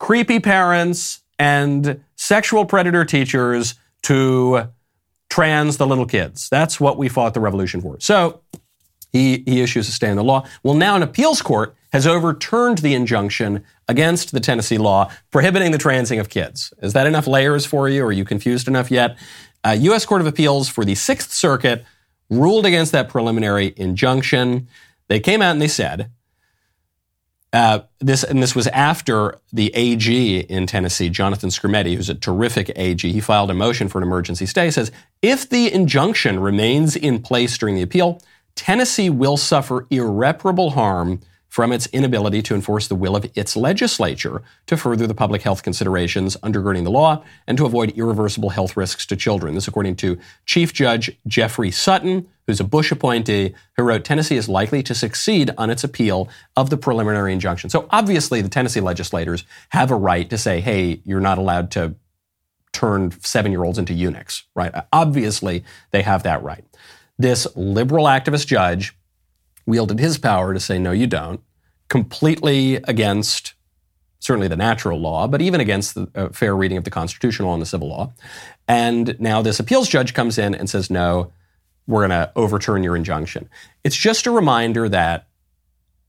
creepy 0.00 0.40
parents 0.40 1.20
and 1.38 2.02
sexual 2.16 2.64
predator 2.64 3.04
teachers 3.04 3.76
to 4.02 4.68
trans 5.28 5.76
the 5.76 5.86
little 5.86 6.06
kids. 6.06 6.48
That's 6.48 6.80
what 6.80 6.98
we 6.98 7.08
fought 7.08 7.34
the 7.34 7.40
revolution 7.40 7.80
for. 7.80 8.00
So 8.00 8.40
he, 9.12 9.44
he 9.46 9.60
issues 9.60 9.88
a 9.88 9.92
stay 9.92 10.10
in 10.10 10.16
the 10.16 10.24
law. 10.24 10.44
Well, 10.64 10.74
now 10.74 10.96
an 10.96 11.02
appeals 11.02 11.40
court 11.40 11.76
has 11.92 12.06
overturned 12.06 12.78
the 12.78 12.94
injunction 12.94 13.64
against 13.88 14.32
the 14.32 14.40
Tennessee 14.40 14.78
law 14.78 15.10
prohibiting 15.30 15.70
the 15.70 15.78
transing 15.78 16.18
of 16.18 16.28
kids. 16.28 16.72
Is 16.82 16.92
that 16.94 17.06
enough 17.06 17.26
layers 17.26 17.66
for 17.66 17.88
you? 17.88 18.04
Are 18.04 18.12
you 18.12 18.24
confused 18.24 18.68
enough 18.68 18.90
yet? 18.90 19.16
Uh, 19.64 19.76
U.S. 19.80 20.06
Court 20.06 20.20
of 20.20 20.26
Appeals 20.26 20.68
for 20.68 20.84
the 20.84 20.94
Sixth 20.94 21.32
Circuit 21.32 21.84
ruled 22.30 22.64
against 22.64 22.92
that 22.92 23.08
preliminary 23.08 23.74
injunction. 23.76 24.68
They 25.08 25.20
came 25.20 25.42
out 25.42 25.50
and 25.50 25.60
they 25.60 25.68
said 25.68 26.10
uh, 27.52 27.80
this 27.98 28.22
and 28.22 28.42
this 28.42 28.54
was 28.54 28.68
after 28.68 29.38
the 29.52 29.74
AG 29.74 30.40
in 30.40 30.66
Tennessee, 30.66 31.08
Jonathan 31.08 31.50
Skrmetti, 31.50 31.96
who's 31.96 32.08
a 32.08 32.14
terrific 32.14 32.70
AG. 32.76 33.10
He 33.10 33.20
filed 33.20 33.50
a 33.50 33.54
motion 33.54 33.88
for 33.88 33.98
an 33.98 34.04
emergency 34.04 34.46
stay. 34.46 34.70
Says 34.70 34.92
if 35.20 35.48
the 35.48 35.72
injunction 35.72 36.38
remains 36.38 36.94
in 36.94 37.20
place 37.20 37.58
during 37.58 37.74
the 37.74 37.82
appeal, 37.82 38.20
Tennessee 38.54 39.10
will 39.10 39.36
suffer 39.36 39.86
irreparable 39.90 40.70
harm 40.70 41.20
from 41.50 41.72
its 41.72 41.86
inability 41.88 42.40
to 42.40 42.54
enforce 42.54 42.86
the 42.86 42.94
will 42.94 43.16
of 43.16 43.28
its 43.34 43.56
legislature 43.56 44.40
to 44.66 44.76
further 44.76 45.06
the 45.06 45.14
public 45.14 45.42
health 45.42 45.62
considerations 45.62 46.36
undergirding 46.38 46.84
the 46.84 46.90
law 46.90 47.22
and 47.46 47.58
to 47.58 47.66
avoid 47.66 47.90
irreversible 47.98 48.50
health 48.50 48.76
risks 48.76 49.04
to 49.04 49.16
children. 49.16 49.54
This, 49.54 49.68
according 49.68 49.96
to 49.96 50.16
Chief 50.46 50.72
Judge 50.72 51.10
Jeffrey 51.26 51.72
Sutton, 51.72 52.28
who's 52.46 52.60
a 52.60 52.64
Bush 52.64 52.92
appointee, 52.92 53.52
who 53.76 53.82
wrote 53.82 54.04
Tennessee 54.04 54.36
is 54.36 54.48
likely 54.48 54.82
to 54.84 54.94
succeed 54.94 55.50
on 55.58 55.70
its 55.70 55.82
appeal 55.82 56.28
of 56.56 56.70
the 56.70 56.76
preliminary 56.76 57.32
injunction. 57.32 57.68
So 57.68 57.88
obviously, 57.90 58.40
the 58.42 58.48
Tennessee 58.48 58.80
legislators 58.80 59.44
have 59.70 59.90
a 59.90 59.96
right 59.96 60.30
to 60.30 60.38
say, 60.38 60.60
hey, 60.60 61.02
you're 61.04 61.20
not 61.20 61.38
allowed 61.38 61.72
to 61.72 61.96
turn 62.72 63.10
seven 63.22 63.50
year 63.50 63.64
olds 63.64 63.78
into 63.78 63.92
eunuchs, 63.92 64.44
right? 64.54 64.72
Obviously, 64.92 65.64
they 65.90 66.02
have 66.02 66.22
that 66.22 66.44
right. 66.44 66.64
This 67.18 67.46
liberal 67.56 68.06
activist 68.06 68.46
judge 68.46 68.94
wielded 69.66 69.98
his 69.98 70.18
power 70.18 70.54
to 70.54 70.60
say, 70.60 70.78
no, 70.78 70.92
you 70.92 71.06
don't, 71.06 71.40
completely 71.88 72.76
against 72.76 73.54
certainly 74.18 74.48
the 74.48 74.56
natural 74.56 75.00
law, 75.00 75.26
but 75.26 75.40
even 75.40 75.60
against 75.60 75.94
the 75.94 76.08
uh, 76.14 76.28
fair 76.28 76.54
reading 76.54 76.76
of 76.76 76.84
the 76.84 76.90
constitutional 76.90 77.52
and 77.54 77.62
the 77.62 77.66
civil 77.66 77.88
law. 77.88 78.12
And 78.68 79.18
now 79.18 79.42
this 79.42 79.58
appeals 79.58 79.88
judge 79.88 80.12
comes 80.12 80.38
in 80.38 80.54
and 80.54 80.68
says, 80.68 80.90
no, 80.90 81.32
we're 81.86 82.06
going 82.06 82.10
to 82.10 82.30
overturn 82.36 82.84
your 82.84 82.96
injunction. 82.96 83.48
It's 83.82 83.96
just 83.96 84.26
a 84.26 84.30
reminder 84.30 84.88
that 84.88 85.26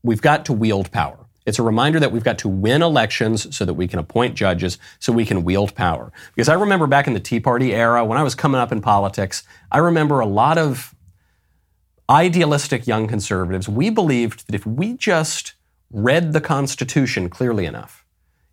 we've 0.02 0.22
got 0.22 0.44
to 0.46 0.52
wield 0.52 0.92
power. 0.92 1.18
It's 1.44 1.58
a 1.58 1.62
reminder 1.62 1.98
that 1.98 2.12
we've 2.12 2.22
got 2.22 2.38
to 2.38 2.48
win 2.48 2.82
elections 2.82 3.54
so 3.56 3.64
that 3.64 3.74
we 3.74 3.88
can 3.88 3.98
appoint 3.98 4.36
judges, 4.36 4.78
so 5.00 5.12
we 5.12 5.24
can 5.24 5.42
wield 5.42 5.74
power. 5.74 6.12
Because 6.34 6.48
I 6.48 6.54
remember 6.54 6.86
back 6.86 7.08
in 7.08 7.14
the 7.14 7.20
Tea 7.20 7.40
Party 7.40 7.74
era, 7.74 8.04
when 8.04 8.18
I 8.18 8.22
was 8.22 8.34
coming 8.34 8.60
up 8.60 8.70
in 8.70 8.80
politics, 8.80 9.42
I 9.72 9.78
remember 9.78 10.20
a 10.20 10.26
lot 10.26 10.58
of 10.58 10.94
idealistic 12.12 12.86
young 12.86 13.08
conservatives, 13.08 13.68
we 13.68 13.90
believed 13.90 14.46
that 14.46 14.54
if 14.54 14.66
we 14.66 14.92
just 14.92 15.54
read 15.90 16.32
the 16.32 16.40
Constitution 16.40 17.28
clearly 17.30 17.64
enough, 17.64 18.04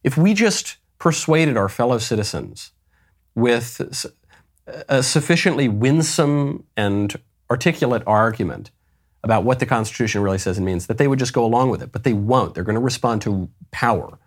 if 0.03 0.17
we 0.17 0.33
just 0.33 0.77
persuaded 0.97 1.57
our 1.57 1.69
fellow 1.69 1.97
citizens 1.97 2.71
with 3.35 3.81
a 4.87 5.03
sufficiently 5.03 5.67
winsome 5.67 6.63
and 6.77 7.19
articulate 7.51 8.03
argument 8.07 8.71
about 9.23 9.43
what 9.43 9.59
the 9.59 9.65
Constitution 9.65 10.21
really 10.21 10.37
says 10.37 10.57
and 10.57 10.65
means, 10.65 10.87
that 10.87 10.97
they 10.97 11.07
would 11.07 11.19
just 11.19 11.33
go 11.33 11.43
along 11.43 11.69
with 11.69 11.81
it. 11.81 11.91
But 11.91 12.05
they 12.05 12.13
won't. 12.13 12.55
They're 12.55 12.63
going 12.63 12.75
to 12.75 12.81
respond 12.81 13.21
to 13.23 13.49
power. 13.71 14.17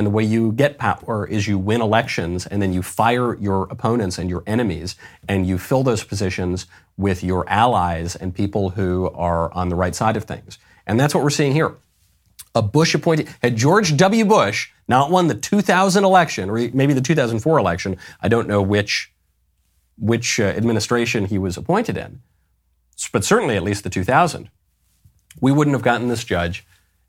And 0.00 0.06
the 0.06 0.10
way 0.10 0.24
you 0.24 0.52
get 0.52 0.78
power 0.78 1.26
is 1.26 1.46
you 1.46 1.58
win 1.58 1.82
elections 1.82 2.46
and 2.46 2.62
then 2.62 2.72
you 2.72 2.80
fire 2.80 3.36
your 3.36 3.64
opponents 3.64 4.16
and 4.16 4.30
your 4.30 4.42
enemies 4.46 4.96
and 5.28 5.46
you 5.46 5.58
fill 5.58 5.82
those 5.82 6.04
positions 6.04 6.66
with 6.96 7.22
your 7.22 7.46
allies 7.50 8.16
and 8.16 8.34
people 8.34 8.70
who 8.70 9.10
are 9.10 9.52
on 9.52 9.68
the 9.68 9.74
right 9.74 9.94
side 9.94 10.16
of 10.16 10.24
things. 10.24 10.58
And 10.86 10.98
that's 10.98 11.14
what 11.14 11.22
we're 11.22 11.28
seeing 11.28 11.52
here. 11.52 11.76
A 12.54 12.62
Bush 12.62 12.94
appointee, 12.94 13.26
had 13.42 13.56
George 13.56 13.94
W. 13.94 14.24
Bush 14.24 14.70
not 14.88 15.10
won 15.10 15.26
the 15.26 15.34
2000 15.34 16.02
election, 16.02 16.48
or 16.48 16.54
maybe 16.72 16.94
the 16.94 17.02
2004 17.02 17.58
election, 17.58 17.98
I 18.22 18.28
don't 18.28 18.48
know 18.48 18.62
which, 18.62 19.12
which 19.98 20.40
uh, 20.40 20.44
administration 20.44 21.26
he 21.26 21.36
was 21.36 21.58
appointed 21.58 21.98
in, 21.98 22.22
but 23.12 23.22
certainly 23.22 23.54
at 23.54 23.62
least 23.62 23.84
the 23.84 23.90
2000, 23.90 24.48
we 25.42 25.52
wouldn't 25.52 25.74
have 25.74 25.84
gotten 25.84 26.08
this 26.08 26.24
judge 26.24 26.64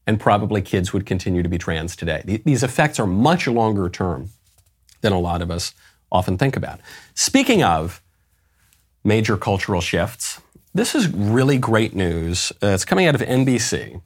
and 0.08 0.20
probably 0.20 0.62
kids 0.62 0.94
would 0.94 1.06
continue 1.06 1.44
to 1.44 1.50
be 1.50 1.58
trans 1.58 1.96
today. 1.96 2.42
These 2.44 2.64
effects 2.64 3.00
are 3.00 3.08
much 3.08 3.48
longer 3.48 3.90
term 3.90 4.30
than 5.02 5.14
a 5.14 5.20
lot 5.20 5.42
of 5.42 5.52
us 5.52 5.74
often 6.12 6.38
think 6.38 6.56
about. 6.56 6.80
Speaking 7.14 7.64
of 7.64 8.02
major 9.04 9.38
cultural 9.38 9.82
shifts, 9.82 10.42
this 10.74 10.96
is 10.96 11.08
really 11.10 11.58
great 11.58 11.96
news. 11.96 12.52
Uh, 12.64 12.68
it's 12.68 12.86
coming 12.86 13.06
out 13.06 13.16
of 13.16 13.22
NBC. 13.22 14.02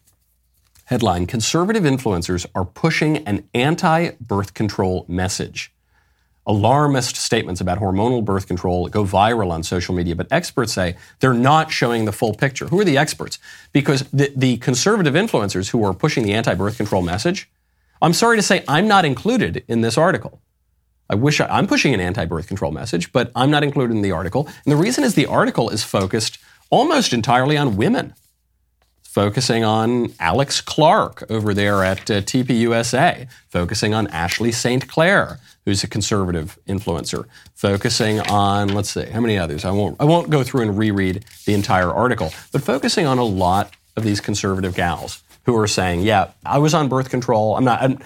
Headline 0.85 1.25
Conservative 1.25 1.83
influencers 1.83 2.45
are 2.53 2.65
pushing 2.65 3.17
an 3.17 3.47
anti 3.53 4.11
birth 4.21 4.53
control 4.53 5.05
message 5.07 5.74
alarmist 6.47 7.15
statements 7.15 7.59
about 7.59 7.79
hormonal 7.79 8.23
birth 8.23 8.47
control 8.47 8.87
go 8.87 9.03
viral 9.03 9.51
on 9.51 9.63
social 9.63 9.95
media, 9.95 10.15
but 10.15 10.27
experts 10.31 10.73
say 10.73 10.95
they're 11.19 11.33
not 11.33 11.71
showing 11.71 12.05
the 12.05 12.11
full 12.11 12.33
picture. 12.33 12.67
Who 12.67 12.79
are 12.79 12.85
the 12.85 12.97
experts? 12.97 13.39
Because 13.71 14.03
the, 14.11 14.31
the 14.35 14.57
conservative 14.57 15.13
influencers 15.13 15.69
who 15.69 15.83
are 15.83 15.93
pushing 15.93 16.23
the 16.23 16.33
anti 16.33 16.53
birth 16.53 16.77
control 16.77 17.01
message, 17.01 17.49
I'm 18.01 18.13
sorry 18.13 18.37
to 18.37 18.43
say, 18.43 18.63
I'm 18.67 18.87
not 18.87 19.05
included 19.05 19.63
in 19.67 19.81
this 19.81 19.97
article. 19.97 20.41
I 21.09 21.15
wish 21.15 21.39
I, 21.39 21.47
I'm 21.47 21.67
pushing 21.67 21.93
an 21.93 21.99
anti 21.99 22.25
birth 22.25 22.47
control 22.47 22.71
message, 22.71 23.11
but 23.11 23.31
I'm 23.35 23.51
not 23.51 23.63
included 23.63 23.95
in 23.95 24.01
the 24.01 24.11
article. 24.11 24.47
And 24.47 24.71
the 24.71 24.77
reason 24.77 25.03
is 25.03 25.15
the 25.15 25.25
article 25.25 25.69
is 25.69 25.83
focused 25.83 26.37
almost 26.69 27.13
entirely 27.13 27.57
on 27.57 27.77
women 27.77 28.13
focusing 29.15 29.63
on 29.63 30.11
Alex 30.19 30.59
Clark 30.59 31.23
over 31.29 31.53
there 31.53 31.85
at 31.85 32.11
uh, 32.11 32.19
TPUSA, 32.19 33.29
focusing 33.47 33.93
on 33.93 34.07
Ashley 34.07 34.51
St. 34.51 34.89
Clair, 34.89 35.39
who's 35.65 35.83
a 35.83 35.87
conservative 35.87 36.57
influencer, 36.67 37.25
focusing 37.53 38.19
on 38.21 38.69
let's 38.69 38.91
see 38.91 39.05
how 39.05 39.19
many 39.19 39.37
others. 39.37 39.65
I 39.65 39.71
won't 39.71 39.97
I 39.99 40.05
won't 40.05 40.29
go 40.29 40.43
through 40.43 40.61
and 40.61 40.77
reread 40.77 41.25
the 41.45 41.53
entire 41.53 41.91
article, 41.91 42.31
but 42.51 42.61
focusing 42.61 43.05
on 43.05 43.17
a 43.17 43.23
lot 43.23 43.71
of 43.97 44.03
these 44.03 44.21
conservative 44.21 44.75
gals 44.75 45.23
who 45.45 45.55
are 45.57 45.67
saying, 45.67 46.01
"Yeah, 46.01 46.31
I 46.45 46.59
was 46.59 46.73
on 46.73 46.87
birth 46.87 47.09
control. 47.09 47.57
I'm 47.57 47.65
not." 47.65 47.81
I'm, 47.81 47.99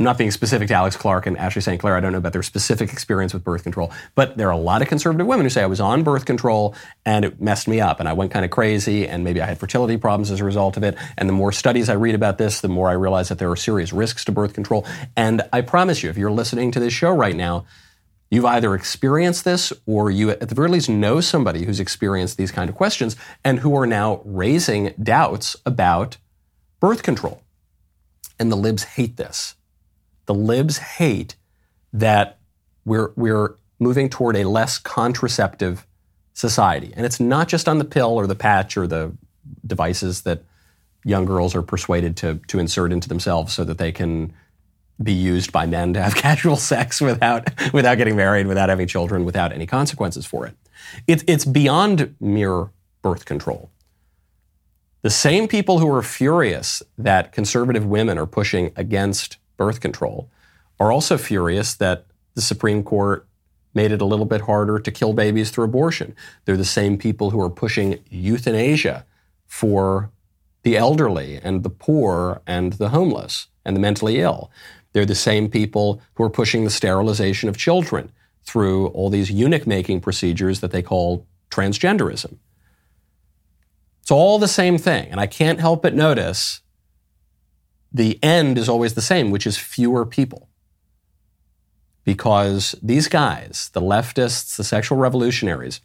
not 0.00 0.16
being 0.16 0.30
specific 0.30 0.68
to 0.68 0.74
Alex 0.74 0.96
Clark 0.96 1.26
and 1.26 1.36
Ashley 1.36 1.60
St. 1.60 1.78
Clair. 1.78 1.94
I 1.94 2.00
don't 2.00 2.12
know 2.12 2.18
about 2.18 2.32
their 2.32 2.42
specific 2.42 2.92
experience 2.92 3.34
with 3.34 3.44
birth 3.44 3.62
control, 3.62 3.92
but 4.14 4.36
there 4.36 4.48
are 4.48 4.52
a 4.52 4.56
lot 4.56 4.80
of 4.80 4.88
conservative 4.88 5.26
women 5.26 5.44
who 5.44 5.50
say 5.50 5.62
I 5.62 5.66
was 5.66 5.80
on 5.80 6.02
birth 6.02 6.24
control 6.24 6.74
and 7.04 7.24
it 7.24 7.40
messed 7.40 7.68
me 7.68 7.80
up 7.80 8.00
and 8.00 8.08
I 8.08 8.14
went 8.14 8.32
kind 8.32 8.44
of 8.44 8.50
crazy 8.50 9.06
and 9.06 9.22
maybe 9.24 9.42
I 9.42 9.46
had 9.46 9.58
fertility 9.58 9.98
problems 9.98 10.30
as 10.30 10.40
a 10.40 10.44
result 10.44 10.78
of 10.78 10.82
it. 10.82 10.96
And 11.18 11.28
the 11.28 11.34
more 11.34 11.52
studies 11.52 11.90
I 11.90 11.94
read 11.94 12.14
about 12.14 12.38
this, 12.38 12.62
the 12.62 12.68
more 12.68 12.88
I 12.88 12.94
realize 12.94 13.28
that 13.28 13.38
there 13.38 13.50
are 13.50 13.56
serious 13.56 13.92
risks 13.92 14.24
to 14.24 14.32
birth 14.32 14.54
control. 14.54 14.86
And 15.16 15.42
I 15.52 15.60
promise 15.60 16.02
you, 16.02 16.08
if 16.08 16.16
you're 16.16 16.30
listening 16.30 16.72
to 16.72 16.80
this 16.80 16.92
show 16.92 17.10
right 17.10 17.36
now, 17.36 17.66
You've 18.32 18.44
either 18.44 18.76
experienced 18.76 19.44
this 19.44 19.72
or 19.86 20.08
you 20.08 20.30
at 20.30 20.48
the 20.48 20.54
very 20.54 20.68
least 20.68 20.88
know 20.88 21.20
somebody 21.20 21.64
who's 21.64 21.80
experienced 21.80 22.36
these 22.36 22.52
kind 22.52 22.70
of 22.70 22.76
questions 22.76 23.16
and 23.42 23.58
who 23.58 23.74
are 23.76 23.88
now 23.88 24.22
raising 24.24 24.94
doubts 25.02 25.56
about 25.66 26.16
birth 26.78 27.02
control. 27.02 27.42
And 28.38 28.52
the 28.52 28.56
libs 28.56 28.84
hate 28.84 29.16
this. 29.16 29.56
The 30.30 30.34
libs 30.34 30.78
hate 30.78 31.34
that 31.92 32.38
we're, 32.84 33.10
we're 33.16 33.56
moving 33.80 34.08
toward 34.08 34.36
a 34.36 34.44
less 34.44 34.78
contraceptive 34.78 35.84
society. 36.34 36.92
And 36.96 37.04
it's 37.04 37.18
not 37.18 37.48
just 37.48 37.68
on 37.68 37.78
the 37.78 37.84
pill 37.84 38.10
or 38.12 38.28
the 38.28 38.36
patch 38.36 38.76
or 38.76 38.86
the 38.86 39.12
devices 39.66 40.22
that 40.22 40.44
young 41.04 41.24
girls 41.24 41.56
are 41.56 41.62
persuaded 41.62 42.16
to, 42.18 42.36
to 42.46 42.60
insert 42.60 42.92
into 42.92 43.08
themselves 43.08 43.52
so 43.52 43.64
that 43.64 43.78
they 43.78 43.90
can 43.90 44.32
be 45.02 45.12
used 45.12 45.50
by 45.50 45.66
men 45.66 45.94
to 45.94 46.00
have 46.00 46.14
casual 46.28 46.54
sex 46.54 47.00
without, 47.00 47.50
without 47.72 47.96
getting 47.96 48.14
married, 48.14 48.46
without 48.46 48.68
having 48.68 48.86
children, 48.86 49.24
without 49.24 49.52
any 49.52 49.66
consequences 49.66 50.26
for 50.26 50.46
it. 50.46 50.54
it. 51.08 51.24
It's 51.26 51.44
beyond 51.44 52.14
mere 52.20 52.70
birth 53.02 53.24
control. 53.24 53.68
The 55.02 55.10
same 55.10 55.48
people 55.48 55.80
who 55.80 55.92
are 55.92 56.02
furious 56.04 56.84
that 56.98 57.32
conservative 57.32 57.84
women 57.84 58.16
are 58.16 58.26
pushing 58.26 58.70
against 58.76 59.38
birth 59.60 59.80
control 59.80 60.30
are 60.80 60.90
also 60.90 61.18
furious 61.18 61.74
that 61.74 62.06
the 62.34 62.40
Supreme 62.40 62.82
Court 62.82 63.26
made 63.74 63.92
it 63.92 64.00
a 64.00 64.06
little 64.06 64.24
bit 64.24 64.40
harder 64.40 64.78
to 64.78 64.90
kill 64.90 65.12
babies 65.12 65.50
through 65.50 65.66
abortion. 65.66 66.16
They're 66.44 66.56
the 66.56 66.64
same 66.64 66.96
people 66.96 67.28
who 67.28 67.40
are 67.42 67.50
pushing 67.50 67.98
euthanasia 68.08 69.04
for 69.46 70.10
the 70.62 70.78
elderly 70.78 71.38
and 71.42 71.62
the 71.62 71.68
poor 71.68 72.40
and 72.46 72.72
the 72.72 72.88
homeless 72.88 73.48
and 73.66 73.76
the 73.76 73.80
mentally 73.80 74.20
ill. 74.20 74.50
They're 74.92 75.04
the 75.04 75.14
same 75.14 75.50
people 75.50 76.00
who 76.14 76.24
are 76.24 76.30
pushing 76.30 76.64
the 76.64 76.70
sterilization 76.70 77.50
of 77.50 77.58
children 77.58 78.10
through 78.42 78.86
all 78.88 79.10
these 79.10 79.30
eunuch 79.30 79.66
making 79.66 80.00
procedures 80.00 80.60
that 80.60 80.70
they 80.70 80.82
call 80.82 81.26
transgenderism. 81.50 82.38
It's 84.00 84.10
all 84.10 84.38
the 84.38 84.48
same 84.48 84.78
thing. 84.78 85.10
And 85.10 85.20
I 85.20 85.26
can't 85.26 85.60
help 85.60 85.82
but 85.82 85.94
notice 85.94 86.62
the 87.92 88.22
end 88.22 88.58
is 88.58 88.68
always 88.68 88.94
the 88.94 89.02
same, 89.02 89.30
which 89.30 89.46
is 89.46 89.56
fewer 89.56 90.06
people. 90.06 90.48
Because 92.04 92.74
these 92.82 93.08
guys, 93.08 93.70
the 93.72 93.80
leftists, 93.80 94.56
the 94.56 94.64
sexual 94.64 94.98
revolutionaries, 94.98 95.80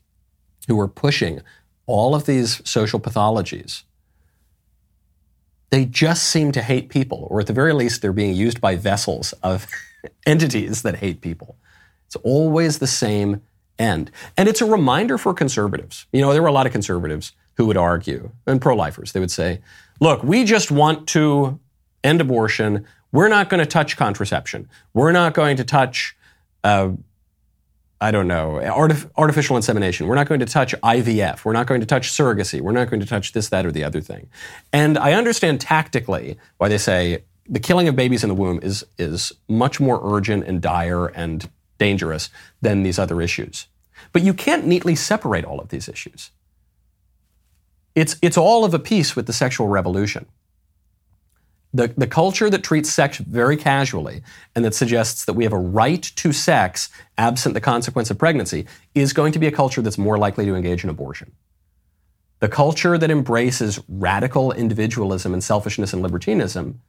who 0.67 0.79
are 0.79 0.87
pushing 0.87 1.41
all 1.85 2.15
of 2.15 2.25
these 2.25 2.67
social 2.67 2.99
pathologies, 2.99 3.83
they 5.69 5.85
just 5.85 6.23
seem 6.23 6.51
to 6.53 6.61
hate 6.61 6.89
people, 6.89 7.27
or 7.29 7.41
at 7.41 7.47
the 7.47 7.53
very 7.53 7.73
least, 7.73 8.01
they're 8.01 8.13
being 8.13 8.35
used 8.35 8.61
by 8.61 8.75
vessels 8.75 9.33
of 9.43 9.67
entities 10.25 10.83
that 10.83 10.97
hate 10.97 11.21
people. 11.21 11.57
It's 12.07 12.15
always 12.17 12.79
the 12.79 12.87
same 12.87 13.41
end. 13.77 14.11
And 14.37 14.47
it's 14.47 14.61
a 14.61 14.65
reminder 14.65 15.17
for 15.17 15.33
conservatives. 15.33 16.05
You 16.13 16.21
know, 16.21 16.33
there 16.33 16.41
were 16.41 16.47
a 16.47 16.53
lot 16.53 16.65
of 16.65 16.71
conservatives 16.71 17.33
who 17.57 17.65
would 17.65 17.77
argue, 17.77 18.31
and 18.45 18.61
pro 18.61 18.75
lifers, 18.75 19.11
they 19.11 19.19
would 19.19 19.31
say, 19.31 19.61
look, 19.99 20.23
we 20.23 20.43
just 20.43 20.71
want 20.71 21.07
to 21.09 21.59
end 22.05 22.21
abortion. 22.21 22.85
We're 23.11 23.27
not 23.27 23.49
going 23.49 23.59
to 23.59 23.65
touch 23.65 23.97
contraception. 23.97 24.69
We're 24.93 25.11
not 25.11 25.33
going 25.33 25.57
to 25.57 25.63
touch, 25.63 26.15
uh, 26.63 26.91
I 27.99 28.11
don't 28.11 28.27
know, 28.27 28.59
artif- 28.63 29.09
artificial 29.17 29.55
insemination. 29.55 30.07
We're 30.07 30.15
not 30.15 30.27
going 30.27 30.41
to 30.41 30.45
touch 30.45 30.73
IVF. 30.75 31.43
We're 31.43 31.53
not 31.53 31.67
going 31.67 31.81
to 31.81 31.87
touch 31.87 32.09
surrogacy. 32.09 32.61
We're 32.61 32.73
not 32.73 32.89
going 32.89 32.99
to 32.99 33.05
touch 33.05 33.33
this, 33.33 33.49
that, 33.49 33.65
or 33.65 33.71
the 33.71 33.83
other 33.83 34.01
thing. 34.01 34.27
And 34.71 34.97
I 34.97 35.13
understand 35.13 35.61
tactically 35.61 36.37
why 36.57 36.69
they 36.69 36.77
say 36.77 37.23
the 37.47 37.59
killing 37.59 37.87
of 37.87 37.95
babies 37.95 38.23
in 38.23 38.29
the 38.29 38.35
womb 38.35 38.59
is, 38.61 38.85
is 38.97 39.31
much 39.47 39.79
more 39.79 39.99
urgent 40.03 40.45
and 40.45 40.61
dire 40.61 41.07
and 41.07 41.49
dangerous 41.77 42.29
than 42.61 42.83
these 42.83 42.99
other 42.99 43.21
issues. 43.21 43.67
But 44.11 44.23
you 44.23 44.33
can't 44.33 44.65
neatly 44.65 44.95
separate 44.95 45.45
all 45.45 45.59
of 45.59 45.69
these 45.69 45.87
issues. 45.87 46.31
It's, 47.95 48.17
it's 48.21 48.37
all 48.37 48.65
of 48.65 48.73
a 48.73 48.79
piece 48.79 49.15
with 49.15 49.25
the 49.25 49.33
sexual 49.33 49.67
revolution. 49.67 50.25
The, 51.75 51.93
the 51.97 52.07
culture 52.07 52.49
that 52.49 52.63
treats 52.63 52.89
sex 52.89 53.17
very 53.17 53.57
casually 53.57 54.23
and 54.55 54.63
that 54.63 54.73
suggests 54.73 55.25
that 55.25 55.33
we 55.33 55.43
have 55.43 55.51
a 55.51 55.57
right 55.57 56.01
to 56.01 56.31
sex 56.31 56.89
absent 57.17 57.53
the 57.53 57.59
consequence 57.59 58.09
of 58.09 58.17
pregnancy 58.17 58.65
is 58.93 59.11
going 59.11 59.33
to 59.33 59.39
be 59.39 59.47
a 59.47 59.51
culture 59.51 59.81
that's 59.81 59.97
more 59.97 60.17
likely 60.17 60.45
to 60.45 60.55
engage 60.55 60.85
in 60.85 60.89
abortion. 60.89 61.33
The 62.39 62.47
culture 62.47 62.97
that 62.97 63.11
embraces 63.11 63.81
radical 63.89 64.53
individualism 64.53 65.33
and 65.33 65.43
selfishness 65.43 65.91
and 65.91 66.01
libertinism 66.01 66.81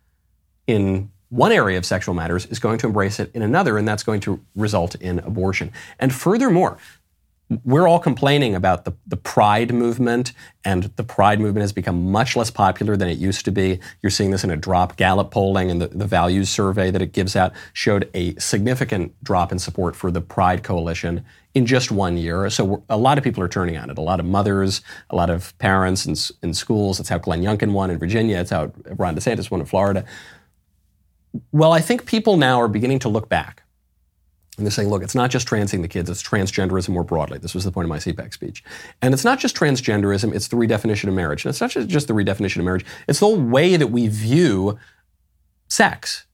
in 0.68 1.10
one 1.30 1.50
area 1.50 1.78
of 1.78 1.84
sexual 1.84 2.14
matters 2.14 2.46
is 2.46 2.60
going 2.60 2.78
to 2.78 2.86
embrace 2.86 3.18
it 3.18 3.32
in 3.34 3.42
another, 3.42 3.78
and 3.78 3.88
that's 3.88 4.04
going 4.04 4.20
to 4.20 4.40
result 4.54 4.94
in 4.96 5.18
abortion. 5.20 5.72
And 5.98 6.14
furthermore, 6.14 6.78
we're 7.64 7.86
all 7.86 8.00
complaining 8.00 8.56
about 8.56 8.84
the, 8.84 8.92
the 9.06 9.16
pride 9.16 9.72
movement, 9.72 10.32
and 10.64 10.84
the 10.96 11.04
pride 11.04 11.38
movement 11.38 11.62
has 11.62 11.72
become 11.72 12.10
much 12.10 12.34
less 12.34 12.50
popular 12.50 12.96
than 12.96 13.08
it 13.08 13.18
used 13.18 13.44
to 13.44 13.52
be. 13.52 13.78
You're 14.02 14.10
seeing 14.10 14.32
this 14.32 14.42
in 14.42 14.50
a 14.50 14.56
drop. 14.56 14.96
Gallup 14.96 15.30
polling 15.30 15.70
and 15.70 15.80
the, 15.80 15.86
the 15.86 16.06
values 16.06 16.50
survey 16.50 16.90
that 16.90 17.00
it 17.00 17.12
gives 17.12 17.36
out 17.36 17.52
showed 17.73 18.10
a 18.14 18.34
significant 18.36 19.14
drop 19.23 19.52
in 19.52 19.60
support 19.60 19.94
for 19.94 20.10
the 20.10 20.21
Pride 20.21 20.64
Coalition 20.64 21.25
in 21.54 21.66
just 21.66 21.92
one 21.92 22.16
year. 22.16 22.50
So 22.50 22.82
a 22.88 22.97
lot 22.97 23.16
of 23.16 23.23
people 23.23 23.44
are 23.44 23.49
turning 23.49 23.76
on 23.76 23.90
it. 23.90 23.99
A 23.99 24.02
lot 24.02 24.18
of 24.18 24.26
mothers, 24.26 24.82
a 25.10 25.16
lot 25.16 25.30
of 25.30 25.56
parents 25.58 26.04
in, 26.04 26.16
in 26.42 26.52
schools. 26.52 26.99
That's 26.99 27.08
how 27.08 27.18
Glenn 27.18 27.42
Youngkin 27.42 27.73
won 27.73 27.90
in 27.90 27.99
Virginia. 27.99 28.38
It's 28.38 28.50
how 28.50 28.73
Ron 28.97 29.14
DeSantis 29.14 29.52
won 29.52 29.60
in 29.60 29.66
Florida. 29.66 30.04
Well, 31.52 31.73
I 31.73 31.80
think 31.80 32.06
people 32.06 32.36
now 32.36 32.60
are 32.60 32.68
beginning 32.68 32.99
to 33.00 33.08
look 33.08 33.28
back 33.28 33.62
and 34.56 34.64
they're 34.64 34.71
saying, 34.71 34.88
look, 34.88 35.02
it's 35.02 35.14
not 35.14 35.30
just 35.30 35.47
transing 35.47 35.82
the 35.82 35.88
kids, 35.88 36.08
it's 36.08 36.23
transgenderism 36.23 36.88
more 36.88 37.04
broadly. 37.04 37.38
This 37.38 37.54
was 37.54 37.64
the 37.64 37.73
point 37.73 37.84
of 37.84 37.90
my 37.90 37.99
CPAC 37.99 38.32
speech. 38.32 38.64
And 39.02 39.12
it's 39.12 39.25
not 39.25 39.38
just 39.38 39.54
transgenderism, 39.54 40.34
it's 40.34 40.49
the 40.49 40.56
redefinition 40.56 41.08
of 41.08 41.14
marriage. 41.14 41.45
And 41.45 41.50
it's 41.50 41.60
not 41.60 41.71
just 41.71 42.08
the 42.08 42.14
redefinition 42.14 42.58
of 42.58 42.64
marriage, 42.64 42.86
it's 43.06 43.21
the 43.21 43.26
whole 43.26 43.40
way 43.40 43.76
that 43.76 43.88
we 43.88 44.08
view 44.08 44.78
sex. 45.69 46.25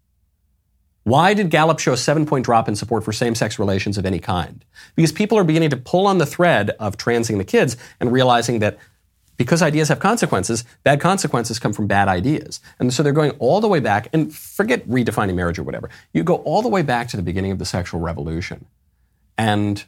Why 1.05 1.35
did 1.35 1.51
Gallup 1.51 1.81
show 1.81 1.93
a 1.93 1.97
seven 1.97 2.27
point 2.27 2.45
drop 2.45 2.69
in 2.69 2.77
support 2.77 3.05
for 3.05 3.13
same 3.13 3.35
sex 3.35 3.59
relations 3.59 3.99
of 3.99 4.07
any 4.07 4.21
kind? 4.21 4.65
Because 4.95 5.11
people 5.11 5.37
are 5.37 5.45
beginning 5.45 5.71
to 5.71 5.77
pull 5.77 6.07
on 6.07 6.19
the 6.19 6.27
thread 6.27 6.71
of 6.79 6.97
transing 6.97 7.39
the 7.39 7.45
kids 7.45 7.77
and 7.99 8.13
realizing 8.13 8.61
that 8.61 8.79
because 9.43 9.61
ideas 9.61 9.89
have 9.89 9.99
consequences, 9.99 10.65
bad 10.85 11.01
consequences 11.01 11.59
come 11.59 11.73
from 11.73 11.87
bad 11.87 12.07
ideas. 12.07 12.61
And 12.79 12.93
so 12.95 13.03
they're 13.03 13.13
going 13.13 13.33
all 13.33 13.61
the 13.61 13.69
way 13.69 13.81
back, 13.81 14.09
and 14.13 14.33
forget 14.33 14.89
redefining 14.89 15.35
marriage 15.35 15.59
or 15.59 15.65
whatever. 15.65 15.91
You 16.13 16.23
go 16.23 16.37
all 16.37 16.63
the 16.63 16.69
way 16.69 16.83
back 16.83 17.09
to 17.09 17.17
the 17.17 17.23
beginning 17.23 17.51
of 17.51 17.59
the 17.59 17.65
sexual 17.65 18.01
revolution. 18.01 18.67
And 19.37 19.85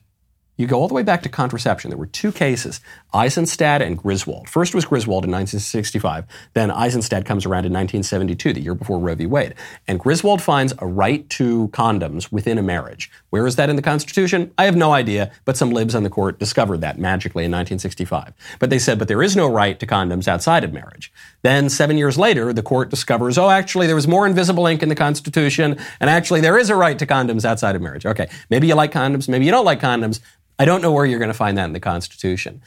you 0.56 0.66
go 0.66 0.78
all 0.78 0.88
the 0.88 0.94
way 0.94 1.02
back 1.02 1.22
to 1.22 1.28
contraception. 1.28 1.90
There 1.90 1.98
were 1.98 2.06
two 2.06 2.30
cases, 2.30 2.80
Eisenstadt 3.12 3.82
and 3.82 3.98
Griswold. 3.98 4.48
First 4.48 4.74
was 4.74 4.84
Griswold 4.84 5.24
in 5.24 5.30
1965. 5.30 6.24
Then 6.54 6.70
Eisenstadt 6.70 7.24
comes 7.24 7.44
around 7.44 7.66
in 7.66 7.72
1972, 7.72 8.52
the 8.52 8.60
year 8.60 8.74
before 8.74 9.00
Roe 9.00 9.14
v. 9.14 9.26
Wade. 9.26 9.54
And 9.88 9.98
Griswold 9.98 10.40
finds 10.40 10.72
a 10.78 10.86
right 10.86 11.28
to 11.30 11.68
condoms 11.68 12.30
within 12.30 12.58
a 12.58 12.62
marriage. 12.62 13.10
Where 13.30 13.46
is 13.46 13.56
that 13.56 13.68
in 13.68 13.76
the 13.76 13.82
Constitution? 13.82 14.52
I 14.56 14.64
have 14.64 14.76
no 14.76 14.92
idea, 14.92 15.32
but 15.44 15.56
some 15.56 15.70
libs 15.70 15.94
on 15.94 16.04
the 16.04 16.10
court 16.10 16.38
discovered 16.38 16.80
that 16.82 16.98
magically 16.98 17.44
in 17.44 17.50
1965. 17.50 18.32
But 18.60 18.70
they 18.70 18.78
said, 18.78 18.98
but 18.98 19.08
there 19.08 19.22
is 19.22 19.34
no 19.34 19.48
right 19.48 19.78
to 19.80 19.86
condoms 19.86 20.28
outside 20.28 20.62
of 20.62 20.72
marriage. 20.72 21.12
Then 21.42 21.68
seven 21.68 21.98
years 21.98 22.16
later, 22.16 22.52
the 22.52 22.62
court 22.62 22.90
discovers, 22.90 23.36
oh, 23.38 23.50
actually, 23.50 23.86
there 23.86 23.96
was 23.96 24.08
more 24.08 24.26
invisible 24.26 24.66
ink 24.66 24.82
in 24.82 24.88
the 24.88 24.94
Constitution, 24.94 25.78
and 26.00 26.08
actually, 26.08 26.40
there 26.40 26.56
is 26.56 26.70
a 26.70 26.76
right 26.76 26.98
to 26.98 27.06
condoms 27.06 27.44
outside 27.44 27.76
of 27.76 27.82
marriage. 27.82 28.06
Okay, 28.06 28.30
maybe 28.50 28.66
you 28.66 28.74
like 28.74 28.92
condoms, 28.92 29.28
maybe 29.28 29.44
you 29.44 29.50
don't 29.50 29.64
like 29.64 29.80
condoms, 29.80 30.20
I 30.58 30.64
don't 30.64 30.82
know 30.82 30.92
where 30.92 31.04
you're 31.04 31.18
going 31.18 31.28
to 31.30 31.34
find 31.34 31.58
that 31.58 31.64
in 31.64 31.72
the 31.72 31.80
Constitution. 31.80 32.62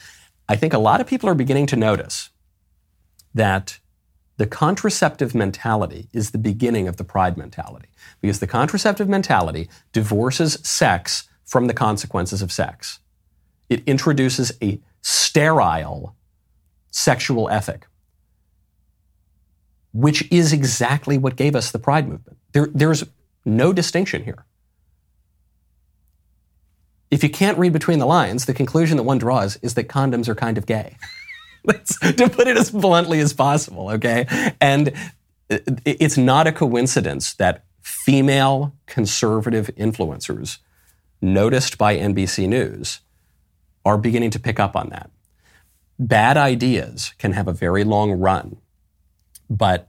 I 0.49 0.55
think 0.55 0.73
a 0.73 0.79
lot 0.79 1.01
of 1.01 1.07
people 1.07 1.29
are 1.29 1.35
beginning 1.35 1.67
to 1.67 1.75
notice 1.75 2.29
that 3.33 3.79
the 4.37 4.47
contraceptive 4.47 5.33
mentality 5.33 6.09
is 6.13 6.31
the 6.31 6.37
beginning 6.37 6.87
of 6.87 6.97
the 6.97 7.03
pride 7.03 7.37
mentality 7.37 7.89
because 8.21 8.39
the 8.39 8.47
contraceptive 8.47 9.09
mentality 9.09 9.69
divorces 9.93 10.59
sex 10.63 11.27
from 11.43 11.67
the 11.67 11.73
consequences 11.73 12.41
of 12.41 12.51
sex. 12.51 12.99
It 13.69 13.83
introduces 13.85 14.51
a 14.61 14.79
sterile 15.01 16.15
sexual 16.91 17.49
ethic, 17.49 17.87
which 19.93 20.29
is 20.31 20.53
exactly 20.53 21.17
what 21.17 21.35
gave 21.35 21.55
us 21.55 21.71
the 21.71 21.79
pride 21.79 22.07
movement. 22.07 22.37
There, 22.51 22.67
there's 22.73 23.03
no 23.45 23.73
distinction 23.73 24.23
here 24.23 24.45
if 27.09 27.23
you 27.23 27.29
can't 27.29 27.57
read 27.57 27.73
between 27.73 27.99
the 27.99 28.05
lines, 28.05 28.45
the 28.45 28.53
conclusion 28.53 28.97
that 28.97 29.03
one 29.03 29.17
draws 29.17 29.57
is 29.57 29.75
that 29.75 29.87
condoms 29.87 30.27
are 30.27 30.35
kind 30.35 30.57
of 30.57 30.65
gay. 30.65 30.97
to 31.67 32.29
put 32.29 32.47
it 32.47 32.57
as 32.57 32.71
bluntly 32.71 33.19
as 33.19 33.33
possible, 33.33 33.89
okay? 33.89 34.25
And 34.61 34.93
it's 35.49 36.17
not 36.17 36.47
a 36.47 36.51
coincidence 36.51 37.33
that 37.35 37.63
female 37.81 38.73
conservative 38.85 39.69
influencers 39.77 40.57
noticed 41.21 41.77
by 41.77 41.97
NBC 41.97 42.47
News 42.47 42.99
are 43.85 43.97
beginning 43.97 44.31
to 44.31 44.39
pick 44.39 44.59
up 44.59 44.75
on 44.75 44.89
that. 44.89 45.09
Bad 45.99 46.37
ideas 46.37 47.13
can 47.17 47.31
have 47.31 47.47
a 47.47 47.53
very 47.53 47.83
long 47.83 48.11
run, 48.11 48.57
but 49.49 49.87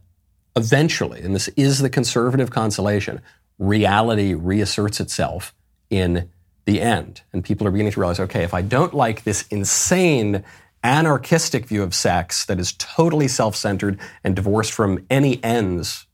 eventually, 0.56 1.20
and 1.20 1.34
this 1.34 1.48
is 1.48 1.80
the 1.80 1.90
conservative 1.90 2.50
consolation, 2.50 3.20
reality 3.58 4.34
reasserts 4.34 5.00
itself 5.00 5.54
in 5.90 6.30
the 6.68 6.82
end. 6.82 7.22
And 7.32 7.42
people 7.42 7.66
are 7.66 7.70
beginning 7.70 7.92
to 7.92 8.00
realize 8.00 8.20
okay, 8.20 8.44
if 8.44 8.52
I 8.52 8.60
don't 8.60 8.92
like 8.92 9.24
this 9.24 9.48
insane 9.48 10.44
anarchistic 10.84 11.64
view 11.64 11.82
of 11.82 11.94
sex 11.94 12.44
that 12.44 12.60
is 12.60 12.74
totally 12.74 13.26
self 13.26 13.56
centered 13.56 13.98
and 14.22 14.36
divorced 14.36 14.72
from 14.72 15.04
any 15.08 15.42
ends 15.42 16.06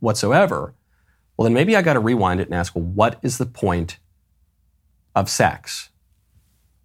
whatsoever, 0.00 0.74
well, 1.36 1.44
then 1.44 1.52
maybe 1.52 1.76
I 1.76 1.82
got 1.82 1.92
to 1.92 2.00
rewind 2.00 2.40
it 2.40 2.48
and 2.48 2.54
ask, 2.54 2.74
well, 2.74 2.82
what 2.82 3.18
is 3.22 3.36
the 3.36 3.44
point 3.44 3.98
of 5.14 5.28
sex? 5.28 5.90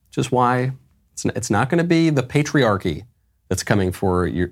Which 0.10 0.18
is 0.18 0.32
why 0.32 0.74
It's, 1.14 1.24
it's 1.24 1.50
not 1.50 1.70
going 1.70 1.78
to 1.78 1.88
be 1.88 2.10
the 2.10 2.22
patriarchy 2.22 3.06
that's 3.48 3.64
coming 3.64 3.94
for 3.94 4.28
your 4.28 4.52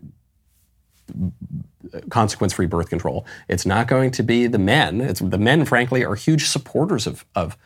consequence-free 2.09 2.67
birth 2.67 2.89
control. 2.89 3.25
It's 3.49 3.65
not 3.65 3.89
going 3.89 4.11
to 4.11 4.23
be 4.23 4.47
the 4.47 4.57
men. 4.57 5.01
It's 5.01 5.19
the 5.19 5.37
men, 5.37 5.65
frankly, 5.65 6.05
are 6.05 6.15
huge 6.15 6.47
supporters 6.47 7.05
of, 7.05 7.25
of 7.35 7.57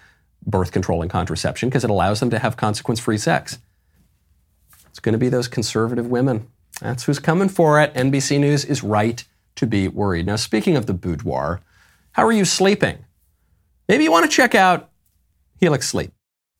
birth 0.45 0.71
control 0.71 1.01
and 1.01 1.09
contraception 1.09 1.69
because 1.69 1.83
it 1.83 1.89
allows 1.89 2.19
them 2.19 2.29
to 2.29 2.39
have 2.39 2.57
consequence-free 2.57 3.17
sex. 3.17 3.59
It's 4.89 4.99
going 4.99 5.13
to 5.13 5.19
be 5.19 5.29
those 5.29 5.47
conservative 5.47 6.07
women. 6.07 6.47
That's 6.81 7.03
who's 7.03 7.19
coming 7.19 7.49
for 7.49 7.81
it. 7.81 7.93
NBC 7.93 8.39
News 8.39 8.65
is 8.65 8.83
right 8.83 9.23
to 9.55 9.65
be 9.65 9.87
worried. 9.87 10.25
Now, 10.25 10.35
speaking 10.35 10.75
of 10.77 10.85
the 10.85 10.93
boudoir, 10.93 11.61
how 12.11 12.25
are 12.25 12.31
you 12.31 12.45
sleeping? 12.45 13.05
Maybe 13.87 14.03
you 14.03 14.11
want 14.11 14.29
to 14.29 14.35
check 14.35 14.55
out 14.55 14.89
Helix 15.59 15.87
Sleep. 15.87 16.11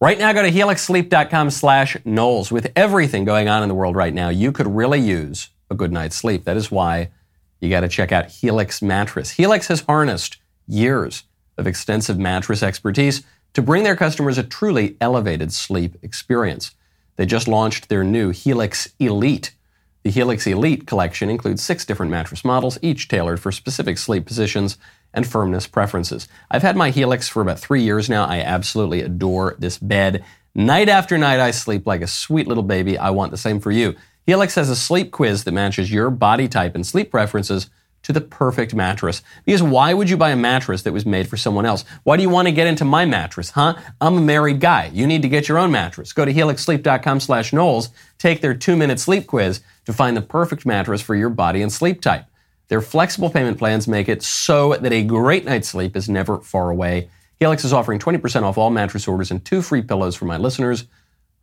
Right 0.02 0.20
now, 0.20 0.34
go 0.34 0.42
to 0.42 0.52
helixsleep.com 0.52 1.50
slash 1.50 1.98
Knowles. 2.04 2.52
With 2.52 2.72
everything 2.76 3.24
going 3.24 3.48
on 3.48 3.64
in 3.64 3.70
the 3.70 3.76
world 3.76 3.96
right 3.96 4.14
now, 4.14 4.30
you 4.30 4.52
could 4.52 4.68
really 4.68 5.00
use 5.00 5.50
a 5.70 5.76
good 5.76 5.92
night's 5.92 6.16
sleep. 6.16 6.44
That 6.44 6.58
is 6.58 6.70
why 6.70 7.12
you 7.60 7.70
got 7.70 7.82
to 7.82 7.88
check 7.88 8.12
out 8.12 8.28
Helix 8.28 8.82
Mattress. 8.82 9.32
Helix 9.32 9.68
has 9.68 9.82
harnessed 9.82 10.38
years 10.68 11.24
of 11.58 11.66
extensive 11.68 12.20
mattress 12.20 12.62
expertise 12.62 13.24
to 13.56 13.62
bring 13.62 13.84
their 13.84 13.96
customers 13.96 14.38
a 14.38 14.44
truly 14.44 14.98
elevated 15.02 15.52
sleep 15.52 15.98
experience. 16.04 16.76
They 17.16 17.26
just 17.26 17.48
launched 17.48 17.88
their 17.88 18.04
new 18.04 18.30
Helix 18.30 18.94
Elite. 19.00 19.56
The 20.04 20.12
Helix 20.12 20.46
Elite 20.46 20.86
collection 20.86 21.30
includes 21.30 21.64
six 21.64 21.86
different 21.86 22.12
mattress 22.12 22.44
models, 22.44 22.78
each 22.82 23.08
tailored 23.08 23.40
for 23.40 23.54
specific 23.54 23.98
sleep 23.98 24.26
positions 24.26 24.78
and 25.14 25.26
firmness 25.26 25.68
preferences. 25.68 26.28
I've 26.52 26.64
had 26.64 26.76
my 26.76 26.90
Helix 26.90 27.30
for 27.30 27.42
about 27.42 27.58
three 27.58 27.82
years 27.82 28.10
now. 28.10 28.26
I 28.26 28.42
absolutely 28.42 29.02
adore 29.02 29.56
this 29.58 29.78
bed. 29.78 30.26
Night 30.54 30.90
after 30.90 31.18
night, 31.18 31.40
I 31.40 31.52
sleep 31.52 31.88
like 31.88 32.02
a 32.02 32.08
sweet 32.08 32.48
little 32.48 32.64
baby. 32.64 32.98
I 32.98 33.10
want 33.12 33.32
the 33.32 33.38
same 33.38 33.62
for 33.62 33.72
you. 33.72 33.96
Helix 34.28 34.56
has 34.56 34.70
a 34.70 34.76
sleep 34.76 35.12
quiz 35.12 35.46
that 35.46 35.54
matches 35.54 35.92
your 35.92 36.10
body 36.10 36.50
type 36.50 36.76
and 36.76 36.86
sleep 36.86 37.10
preferences 37.10 37.70
to 38.06 38.14
the 38.14 38.22
perfect 38.22 38.76
mattress. 38.76 39.24
Because 39.46 39.64
why 39.64 39.94
would 39.94 40.12
you 40.12 40.16
buy 40.16 40.30
a 40.30 40.36
mattress 40.36 40.84
that 40.84 40.94
was 40.94 41.08
made 41.08 41.28
for 41.28 41.38
someone 41.38 41.66
else? 41.66 41.84
Why 42.04 42.18
do 42.18 42.22
you 42.22 42.30
want 42.30 42.48
to 42.48 42.52
get 42.52 42.68
into 42.68 42.86
my 42.86 43.06
mattress, 43.06 43.50
huh? 43.50 43.76
I'm 44.00 44.18
a 44.18 44.22
married 44.22 44.60
guy. 44.60 44.92
You 44.94 45.08
need 45.08 45.24
to 45.24 45.30
get 45.30 45.50
your 45.50 45.58
own 45.58 45.72
mattress. 45.72 46.14
Go 46.14 46.24
to 46.24 46.34
helixsleep.com 46.34 47.20
slash 47.20 47.52
Knowles, 47.52 47.90
take 48.20 48.42
their 48.42 48.54
two-minute 48.54 49.00
sleep 49.00 49.26
quiz 49.26 49.62
to 49.86 49.94
find 49.94 50.16
the 50.16 50.22
perfect 50.22 50.68
mattress 50.68 51.02
for 51.02 51.16
your 51.16 51.30
body 51.30 51.64
and 51.64 51.74
sleep 51.74 52.00
type. 52.00 52.26
Their 52.68 52.82
flexible 52.82 53.32
payment 53.32 53.58
plans 53.58 53.88
make 53.88 54.08
it 54.08 54.22
so 54.22 54.76
that 54.76 54.94
a 54.94 55.04
great 55.04 55.44
night's 55.44 55.70
sleep 55.70 55.96
is 55.96 56.08
never 56.08 56.40
far 56.42 56.70
away. 56.70 57.10
Helix 57.40 57.66
is 57.66 57.74
offering 57.74 58.00
20% 58.00 58.44
off 58.44 58.58
all 58.58 58.70
mattress 58.70 59.08
orders 59.08 59.32
and 59.32 59.44
two 59.44 59.64
free 59.64 59.82
pillows 59.82 60.16
for 60.16 60.26
my 60.26 60.38
listeners. 60.38 60.86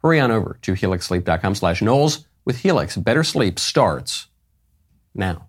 Hurry 0.03 0.21
on 0.21 0.31
over 0.31 0.59
to 0.63 0.75
helixsleep.com 0.75 1.57
slash 1.57 1.83
Knowles. 1.83 2.27
With 2.45 2.59
Helix, 2.59 2.97
better 2.97 3.23
sleep 3.23 3.59
starts 3.59 4.29
now. 5.15 5.49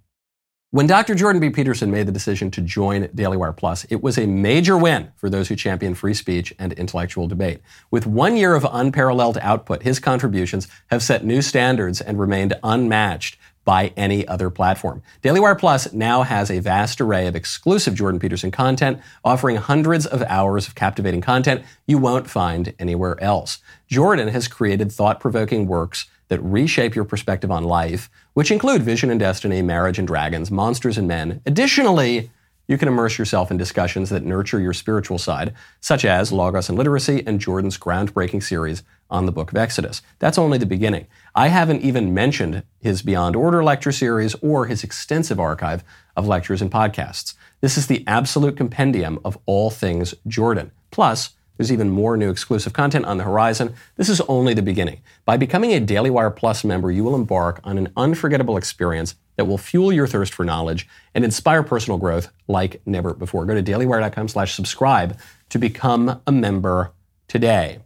When 0.74 0.88
Dr. 0.88 1.14
Jordan 1.14 1.40
B. 1.40 1.52
Peterson 1.52 1.92
made 1.92 2.08
the 2.08 2.12
decision 2.12 2.50
to 2.50 2.60
join 2.60 3.08
Daily 3.14 3.38
Wire 3.38 3.54
Plus, 3.54 3.84
it 3.92 4.02
was 4.02 4.18
a 4.18 4.26
major 4.26 4.76
win 4.76 5.12
for 5.18 5.30
those 5.30 5.48
who 5.48 5.56
champion 5.56 5.94
free 5.94 6.16
speech 6.16 6.52
and 6.58 6.74
intellectual 6.74 7.28
debate. 7.28 7.60
With 7.92 8.08
one 8.08 8.36
year 8.36 8.56
of 8.56 8.66
unparalleled 8.68 9.38
output, 9.44 9.84
his 9.84 10.00
contributions 10.00 10.68
have 10.88 11.04
set 11.04 11.24
new 11.24 11.44
standards 11.44 12.02
and 12.02 12.20
remained 12.20 12.56
unmatched 12.64 13.38
by 13.64 13.94
any 13.96 14.28
other 14.28 14.50
platform. 14.50 15.04
Daily 15.22 15.40
Wire 15.40 15.54
Plus 15.54 15.94
now 15.94 16.24
has 16.24 16.50
a 16.50 16.58
vast 16.58 17.00
array 17.00 17.28
of 17.28 17.36
exclusive 17.36 17.94
Jordan 17.94 18.20
Peterson 18.20 18.50
content, 18.50 19.00
offering 19.24 19.58
hundreds 19.58 20.08
of 20.08 20.24
hours 20.24 20.68
of 20.68 20.74
captivating 20.74 21.22
content 21.22 21.64
you 21.86 22.00
won't 22.00 22.28
find 22.28 22.74
anywhere 22.80 23.22
else. 23.22 23.60
Jordan 23.86 24.30
has 24.30 24.48
created 24.48 24.92
thought 24.92 25.20
provoking 25.20 25.68
works 25.68 26.08
that 26.30 26.42
reshape 26.42 26.96
your 26.96 27.06
perspective 27.06 27.52
on 27.52 27.64
life, 27.64 28.10
which 28.34 28.52
include 28.52 28.84
Vision 28.84 29.10
and 29.10 29.20
Destiny, 29.20 29.62
Marriage 29.62 30.00
and 30.00 30.08
Dragons, 30.08 30.52
Monsters 30.52 30.98
and 30.98 31.08
Men. 31.08 31.42
Additionally, 31.46 32.32
you 32.68 32.78
can 32.78 32.88
immerse 32.88 33.20
yourself 33.20 33.52
in 33.52 33.58
discussions 33.58 34.10
that 34.10 34.24
nurture 34.24 34.60
your 34.60 34.74
spiritual 34.74 35.18
side, 35.18 35.54
such 35.82 36.06
as 36.06 36.32
Logos 36.32 36.70
and 36.70 36.78
Literacy 36.78 37.22
and 37.28 37.40
Jordan's 37.40 37.78
groundbreaking 37.78 38.42
series 38.42 38.84
on 39.10 39.26
the 39.26 39.32
book 39.32 39.52
of 39.52 39.58
Exodus. 39.58 40.02
That's 40.20 40.38
only 40.38 40.58
the 40.58 40.66
beginning. 40.66 41.08
I 41.36 41.50
haven't 41.50 41.82
even 41.82 42.14
mentioned 42.14 42.64
his 42.80 43.02
Beyond 43.02 43.36
Order 43.36 43.64
lecture 43.64 43.92
series 43.92 44.34
or 44.36 44.66
his 44.66 44.84
extensive 44.84 45.40
archive 45.40 45.84
of 46.16 46.28
lectures 46.28 46.62
and 46.62 46.72
podcasts. 46.72 47.34
This 47.60 47.78
is 47.78 47.88
the 47.88 48.04
absolute 48.08 48.56
compendium 48.56 49.20
of 49.26 49.38
all 49.46 49.70
things 49.70 50.14
Jordan. 50.26 50.72
Plus, 50.90 51.32
there's 51.58 51.72
even 51.72 51.90
more 51.90 52.18
new 52.18 52.30
exclusive 52.30 52.74
content 52.74 53.06
on 53.06 53.18
the 53.18 53.24
horizon. 53.24 53.76
This 53.96 54.10
is 54.10 54.22
only 54.22 54.54
the 54.54 54.62
beginning. 54.62 55.02
By 55.26 55.38
becoming 55.38 55.72
a 55.74 55.80
Daily 55.80 56.10
Wire 56.10 56.32
Plus 56.32 56.64
member, 56.64 56.92
you 56.92 57.04
will 57.04 57.16
embark 57.16 57.60
on 57.64 57.78
an 57.78 57.92
unforgettable 57.96 58.58
experience 58.58 59.16
that 59.36 59.46
will 59.46 59.58
fuel 59.58 59.92
your 59.92 60.08
thirst 60.08 60.34
for 60.34 60.44
knowledge 60.44 60.88
and 61.14 61.24
inspire 61.24 61.64
personal 61.64 61.98
growth 61.98 62.32
like 62.48 62.82
never 62.86 63.14
before. 63.14 63.46
Go 63.46 63.56
to 63.56 63.64
dailywire.com 63.64 64.28
slash 64.28 64.54
subscribe 64.54 65.18
to 65.50 65.60
become 65.60 66.22
a 66.26 66.32
member 66.32 66.92
today. 67.28 67.80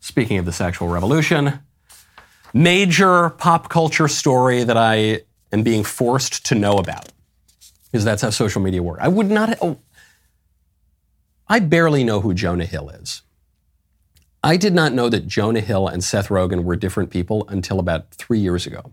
Speaking 0.00 0.38
of 0.38 0.46
the 0.46 0.52
sexual 0.52 0.88
revolution, 0.88 1.60
major 2.52 3.30
pop 3.30 3.68
culture 3.68 4.08
story 4.08 4.64
that 4.64 4.76
I 4.76 5.22
am 5.52 5.62
being 5.62 5.84
forced 5.84 6.46
to 6.46 6.54
know 6.54 6.78
about 6.78 7.08
because 7.92 8.04
that's 8.04 8.22
how 8.22 8.30
social 8.30 8.62
media 8.62 8.82
works. 8.82 9.00
I 9.02 9.08
would 9.08 9.30
not. 9.30 9.58
Oh, 9.60 9.78
I 11.52 11.58
barely 11.58 12.02
know 12.02 12.22
who 12.22 12.32
Jonah 12.32 12.64
Hill 12.64 12.88
is. 12.88 13.20
I 14.42 14.56
did 14.56 14.72
not 14.72 14.94
know 14.94 15.10
that 15.10 15.26
Jonah 15.26 15.60
Hill 15.60 15.86
and 15.86 16.02
Seth 16.02 16.28
Rogen 16.28 16.64
were 16.64 16.76
different 16.76 17.10
people 17.10 17.46
until 17.46 17.78
about 17.78 18.10
three 18.10 18.38
years 18.38 18.66
ago. 18.66 18.92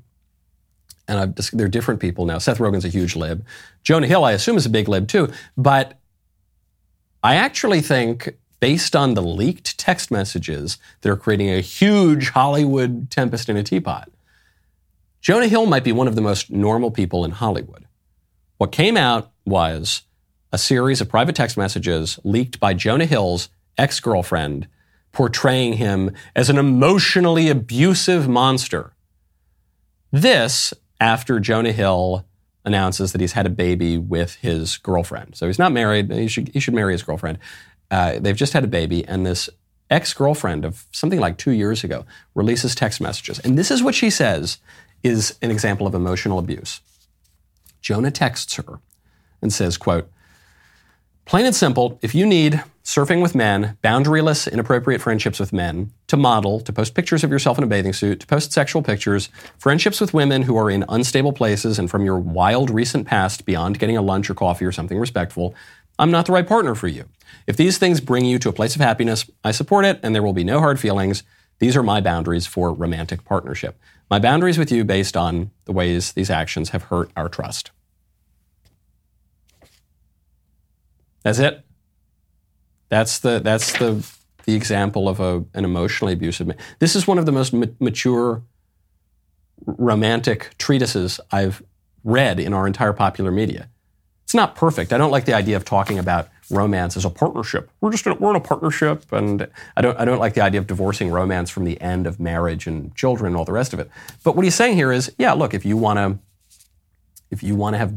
And 1.07 1.19
I've, 1.19 1.51
they're 1.53 1.69
different 1.69 2.01
people 2.01 2.25
now. 2.25 2.37
Seth 2.37 2.57
Rogen's 2.57 2.83
a 2.83 2.89
huge 2.89 3.15
lib. 3.15 3.45
Jonah 3.81 4.07
Hill, 4.07 4.25
I 4.25 4.33
assume, 4.33 4.57
is 4.57 4.65
a 4.65 4.69
big 4.69 4.89
lib 4.89 5.07
too. 5.07 5.31
But 5.55 6.01
I 7.23 7.35
actually 7.35 7.79
think, 7.79 8.37
based 8.59 8.93
on 8.93 9.13
the 9.13 9.23
leaked 9.23 9.77
text 9.77 10.11
messages 10.11 10.79
they're 10.99 11.15
creating 11.15 11.51
a 11.51 11.61
huge 11.61 12.31
Hollywood 12.31 13.09
tempest 13.09 13.47
in 13.47 13.55
a 13.55 13.63
teapot, 13.63 14.11
Jonah 15.21 15.47
Hill 15.47 15.65
might 15.65 15.85
be 15.85 15.93
one 15.93 16.09
of 16.09 16.15
the 16.15 16.21
most 16.21 16.51
normal 16.51 16.91
people 16.91 17.23
in 17.23 17.31
Hollywood. 17.31 17.85
What 18.57 18.73
came 18.73 18.97
out 18.97 19.31
was 19.45 20.01
a 20.51 20.57
series 20.57 21.01
of 21.01 21.09
private 21.09 21.35
text 21.35 21.57
messages 21.57 22.19
leaked 22.23 22.59
by 22.59 22.73
Jonah 22.73 23.05
Hill's 23.05 23.49
ex 23.77 23.99
girlfriend, 23.99 24.67
portraying 25.11 25.73
him 25.73 26.11
as 26.35 26.49
an 26.49 26.57
emotionally 26.57 27.49
abusive 27.49 28.27
monster. 28.27 28.93
This 30.11 30.73
after 30.99 31.39
Jonah 31.39 31.71
Hill 31.71 32.25
announces 32.65 33.11
that 33.11 33.21
he's 33.21 33.33
had 33.33 33.45
a 33.45 33.49
baby 33.49 33.97
with 33.97 34.35
his 34.35 34.77
girlfriend. 34.77 35.35
So 35.35 35.47
he's 35.47 35.59
not 35.59 35.71
married. 35.71 36.11
He 36.11 36.27
should, 36.27 36.49
he 36.49 36.59
should 36.59 36.73
marry 36.73 36.93
his 36.93 37.03
girlfriend. 37.03 37.39
Uh, 37.89 38.19
they've 38.19 38.35
just 38.35 38.53
had 38.53 38.63
a 38.63 38.67
baby, 38.67 39.05
and 39.07 39.25
this 39.25 39.49
ex 39.89 40.13
girlfriend 40.13 40.65
of 40.65 40.85
something 40.91 41.19
like 41.19 41.37
two 41.37 41.51
years 41.51 41.83
ago 41.83 42.05
releases 42.35 42.75
text 42.75 43.01
messages. 43.01 43.39
And 43.39 43.57
this 43.57 43.71
is 43.71 43.81
what 43.81 43.95
she 43.95 44.09
says 44.09 44.59
is 45.01 45.37
an 45.41 45.49
example 45.49 45.87
of 45.87 45.95
emotional 45.95 46.37
abuse. 46.37 46.81
Jonah 47.81 48.11
texts 48.11 48.55
her 48.55 48.79
and 49.41 49.51
says, 49.51 49.77
quote, 49.77 50.11
Plain 51.29 51.45
and 51.45 51.55
simple, 51.55 51.99
if 52.01 52.15
you 52.15 52.25
need 52.25 52.63
surfing 52.83 53.21
with 53.21 53.35
men, 53.35 53.77
boundaryless, 53.83 54.51
inappropriate 54.51 54.99
friendships 54.99 55.39
with 55.39 55.53
men, 55.53 55.91
to 56.07 56.17
model, 56.17 56.59
to 56.61 56.73
post 56.73 56.95
pictures 56.95 57.23
of 57.23 57.29
yourself 57.29 57.59
in 57.59 57.63
a 57.63 57.67
bathing 57.67 57.93
suit, 57.93 58.21
to 58.21 58.25
post 58.25 58.51
sexual 58.51 58.81
pictures, 58.81 59.29
friendships 59.59 60.01
with 60.01 60.11
women 60.11 60.41
who 60.41 60.57
are 60.57 60.71
in 60.71 60.83
unstable 60.89 61.31
places 61.31 61.77
and 61.77 61.87
from 61.91 62.03
your 62.03 62.17
wild 62.17 62.71
recent 62.71 63.05
past 63.05 63.45
beyond 63.45 63.77
getting 63.77 63.95
a 63.95 64.01
lunch 64.01 64.27
or 64.27 64.33
coffee 64.33 64.65
or 64.65 64.71
something 64.71 64.97
respectful, 64.97 65.53
I'm 65.99 66.09
not 66.09 66.25
the 66.25 66.31
right 66.31 66.47
partner 66.47 66.73
for 66.73 66.87
you. 66.87 67.05
If 67.45 67.57
these 67.57 67.77
things 67.77 68.01
bring 68.01 68.25
you 68.25 68.39
to 68.39 68.49
a 68.49 68.53
place 68.53 68.73
of 68.73 68.81
happiness, 68.81 69.29
I 69.43 69.51
support 69.51 69.85
it 69.85 69.99
and 70.01 70.15
there 70.15 70.23
will 70.23 70.33
be 70.33 70.43
no 70.43 70.57
hard 70.57 70.79
feelings. 70.79 71.21
These 71.59 71.77
are 71.77 71.83
my 71.83 72.01
boundaries 72.01 72.47
for 72.47 72.73
romantic 72.73 73.23
partnership. 73.23 73.79
My 74.09 74.17
boundaries 74.17 74.57
with 74.57 74.71
you 74.71 74.83
based 74.83 75.15
on 75.15 75.51
the 75.65 75.73
ways 75.73 76.11
these 76.13 76.31
actions 76.31 76.69
have 76.69 76.85
hurt 76.85 77.11
our 77.15 77.29
trust. 77.29 77.69
That's 81.29 81.39
it. 81.39 81.63
That's 82.89 83.19
the 83.19 83.39
that's 83.39 83.73
the 83.73 84.03
the 84.45 84.55
example 84.55 85.07
of 85.07 85.19
a, 85.19 85.45
an 85.53 85.63
emotionally 85.63 86.13
abusive 86.13 86.47
man. 86.47 86.57
This 86.79 86.95
is 86.95 87.05
one 87.05 87.19
of 87.19 87.27
the 87.27 87.31
most 87.31 87.53
ma- 87.53 87.67
mature 87.79 88.41
romantic 89.63 90.55
treatises 90.57 91.19
I've 91.31 91.61
read 92.03 92.39
in 92.39 92.51
our 92.51 92.65
entire 92.65 92.93
popular 92.93 93.29
media. 93.29 93.69
It's 94.23 94.33
not 94.33 94.55
perfect. 94.55 94.91
I 94.91 94.97
don't 94.97 95.11
like 95.11 95.25
the 95.25 95.35
idea 95.35 95.55
of 95.55 95.65
talking 95.65 95.99
about 95.99 96.29
romance 96.49 96.97
as 96.97 97.05
a 97.05 97.11
partnership. 97.11 97.69
We're 97.79 97.91
just 97.91 98.07
in, 98.07 98.17
we're 98.17 98.31
in 98.31 98.35
a 98.35 98.39
partnership, 98.39 99.11
and 99.11 99.47
I 99.77 99.81
don't 99.81 99.99
I 99.99 100.05
don't 100.05 100.17
like 100.17 100.33
the 100.33 100.41
idea 100.41 100.59
of 100.59 100.65
divorcing 100.65 101.11
romance 101.11 101.51
from 101.51 101.63
the 101.63 101.79
end 101.79 102.07
of 102.07 102.19
marriage 102.19 102.65
and 102.65 102.95
children 102.95 103.27
and 103.27 103.37
all 103.37 103.45
the 103.45 103.51
rest 103.51 103.71
of 103.71 103.79
it. 103.79 103.91
But 104.23 104.35
what 104.35 104.45
he's 104.45 104.55
saying 104.55 104.77
here 104.77 104.91
is, 104.91 105.13
yeah, 105.19 105.33
look, 105.33 105.53
if 105.53 105.63
you 105.63 105.77
want 105.77 105.97
to 105.97 106.17
if 107.29 107.43
you 107.43 107.53
want 107.53 107.75
to 107.75 107.77
have 107.77 107.93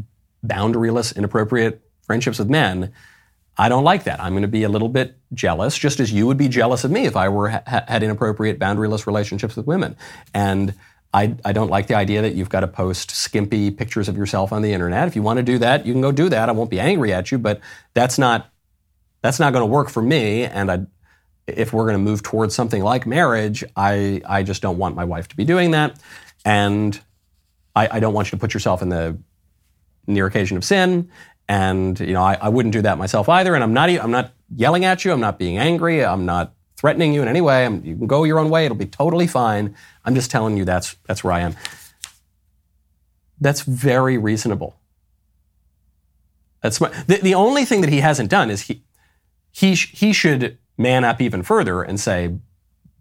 boundaryless, 0.46 1.16
inappropriate 1.16 1.80
friendships 2.02 2.38
with 2.38 2.50
men, 2.50 2.92
I 3.56 3.68
don't 3.68 3.84
like 3.84 4.04
that. 4.04 4.20
I'm 4.20 4.32
going 4.32 4.42
to 4.42 4.48
be 4.48 4.62
a 4.62 4.68
little 4.68 4.88
bit 4.88 5.16
jealous, 5.34 5.76
just 5.76 6.00
as 6.00 6.12
you 6.12 6.26
would 6.26 6.38
be 6.38 6.48
jealous 6.48 6.84
of 6.84 6.90
me 6.90 7.04
if 7.06 7.16
I 7.16 7.28
were 7.28 7.50
ha- 7.50 7.84
had 7.86 8.02
inappropriate 8.02 8.58
boundaryless 8.58 9.06
relationships 9.06 9.56
with 9.56 9.66
women. 9.66 9.96
And 10.32 10.74
I, 11.14 11.36
I 11.44 11.52
don't 11.52 11.68
like 11.68 11.86
the 11.86 11.94
idea 11.94 12.22
that 12.22 12.34
you've 12.34 12.48
got 12.48 12.60
to 12.60 12.68
post 12.68 13.10
skimpy 13.10 13.70
pictures 13.70 14.08
of 14.08 14.16
yourself 14.16 14.52
on 14.52 14.62
the 14.62 14.72
internet. 14.72 15.08
If 15.08 15.16
you 15.16 15.22
want 15.22 15.36
to 15.36 15.42
do 15.42 15.58
that, 15.58 15.84
you 15.84 15.92
can 15.92 16.00
go 16.00 16.12
do 16.12 16.30
that. 16.30 16.48
I 16.48 16.52
won't 16.52 16.70
be 16.70 16.80
angry 16.80 17.12
at 17.12 17.30
you, 17.30 17.38
but 17.38 17.60
that's 17.92 18.18
not 18.18 18.48
that's 19.20 19.38
not 19.38 19.52
going 19.52 19.62
to 19.62 19.66
work 19.66 19.88
for 19.88 20.02
me. 20.02 20.44
And 20.44 20.70
I, 20.70 20.80
if 21.46 21.72
we're 21.72 21.84
going 21.84 21.94
to 21.94 21.98
move 21.98 22.22
towards 22.22 22.54
something 22.54 22.82
like 22.82 23.06
marriage, 23.06 23.62
I 23.76 24.22
I 24.24 24.42
just 24.42 24.62
don't 24.62 24.78
want 24.78 24.96
my 24.96 25.04
wife 25.04 25.28
to 25.28 25.36
be 25.36 25.44
doing 25.44 25.72
that, 25.72 26.00
and 26.46 26.98
I, 27.76 27.96
I 27.96 28.00
don't 28.00 28.14
want 28.14 28.28
you 28.28 28.38
to 28.38 28.40
put 28.40 28.54
yourself 28.54 28.80
in 28.80 28.88
the 28.88 29.18
near 30.06 30.26
occasion 30.26 30.56
of 30.56 30.64
sin. 30.64 31.10
And 31.52 32.00
you 32.00 32.14
know, 32.16 32.22
I, 32.22 32.34
I 32.40 32.48
wouldn't 32.48 32.72
do 32.72 32.82
that 32.82 32.96
myself 32.96 33.28
either. 33.28 33.54
And 33.54 33.62
I'm 33.62 33.74
not 33.74 33.90
I'm 33.90 34.10
not 34.10 34.32
yelling 34.64 34.84
at 34.84 35.04
you. 35.04 35.12
I'm 35.12 35.20
not 35.20 35.38
being 35.38 35.58
angry. 35.58 36.02
I'm 36.02 36.24
not 36.24 36.54
threatening 36.82 37.12
you 37.12 37.22
in 37.22 37.28
any 37.28 37.40
way. 37.40 37.64
I'm, 37.66 37.84
you 37.84 37.94
can 37.96 38.06
go 38.06 38.24
your 38.24 38.38
own 38.40 38.50
way. 38.50 38.64
It'll 38.64 38.76
be 38.76 38.86
totally 38.86 39.26
fine. 39.26 39.76
I'm 40.04 40.14
just 40.14 40.30
telling 40.30 40.56
you 40.56 40.64
that's, 40.64 40.96
that's 41.06 41.22
where 41.22 41.32
I 41.32 41.40
am. 41.40 41.54
That's 43.40 43.60
very 43.60 44.18
reasonable. 44.18 44.74
That's 46.60 46.78
the, 46.78 47.20
the 47.22 47.34
only 47.34 47.64
thing 47.64 47.82
that 47.82 47.90
he 47.90 48.00
hasn't 48.00 48.30
done 48.30 48.50
is 48.50 48.62
he, 48.62 48.82
he, 49.52 49.74
he 49.74 50.12
should 50.12 50.58
man 50.76 51.04
up 51.04 51.20
even 51.20 51.42
further 51.44 51.82
and 51.82 52.00
say, 52.00 52.36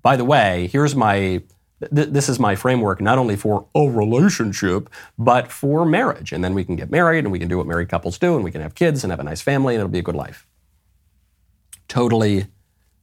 by 0.03 0.15
the 0.15 0.25
way, 0.25 0.69
here's 0.71 0.95
my, 0.95 1.41
th- 1.93 2.09
this 2.09 2.29
is 2.29 2.39
my 2.39 2.55
framework 2.55 3.01
not 3.01 3.17
only 3.17 3.35
for 3.35 3.67
a 3.75 3.87
relationship, 3.87 4.89
but 5.17 5.51
for 5.51 5.85
marriage. 5.85 6.31
And 6.31 6.43
then 6.43 6.53
we 6.53 6.63
can 6.63 6.75
get 6.75 6.91
married 6.91 7.19
and 7.19 7.31
we 7.31 7.39
can 7.39 7.47
do 7.47 7.57
what 7.57 7.67
married 7.67 7.89
couples 7.89 8.17
do 8.17 8.35
and 8.35 8.43
we 8.43 8.51
can 8.51 8.61
have 8.61 8.75
kids 8.75 9.03
and 9.03 9.11
have 9.11 9.19
a 9.19 9.23
nice 9.23 9.41
family 9.41 9.75
and 9.75 9.81
it'll 9.81 9.91
be 9.91 9.99
a 9.99 10.03
good 10.03 10.15
life. 10.15 10.45
Totally 11.87 12.47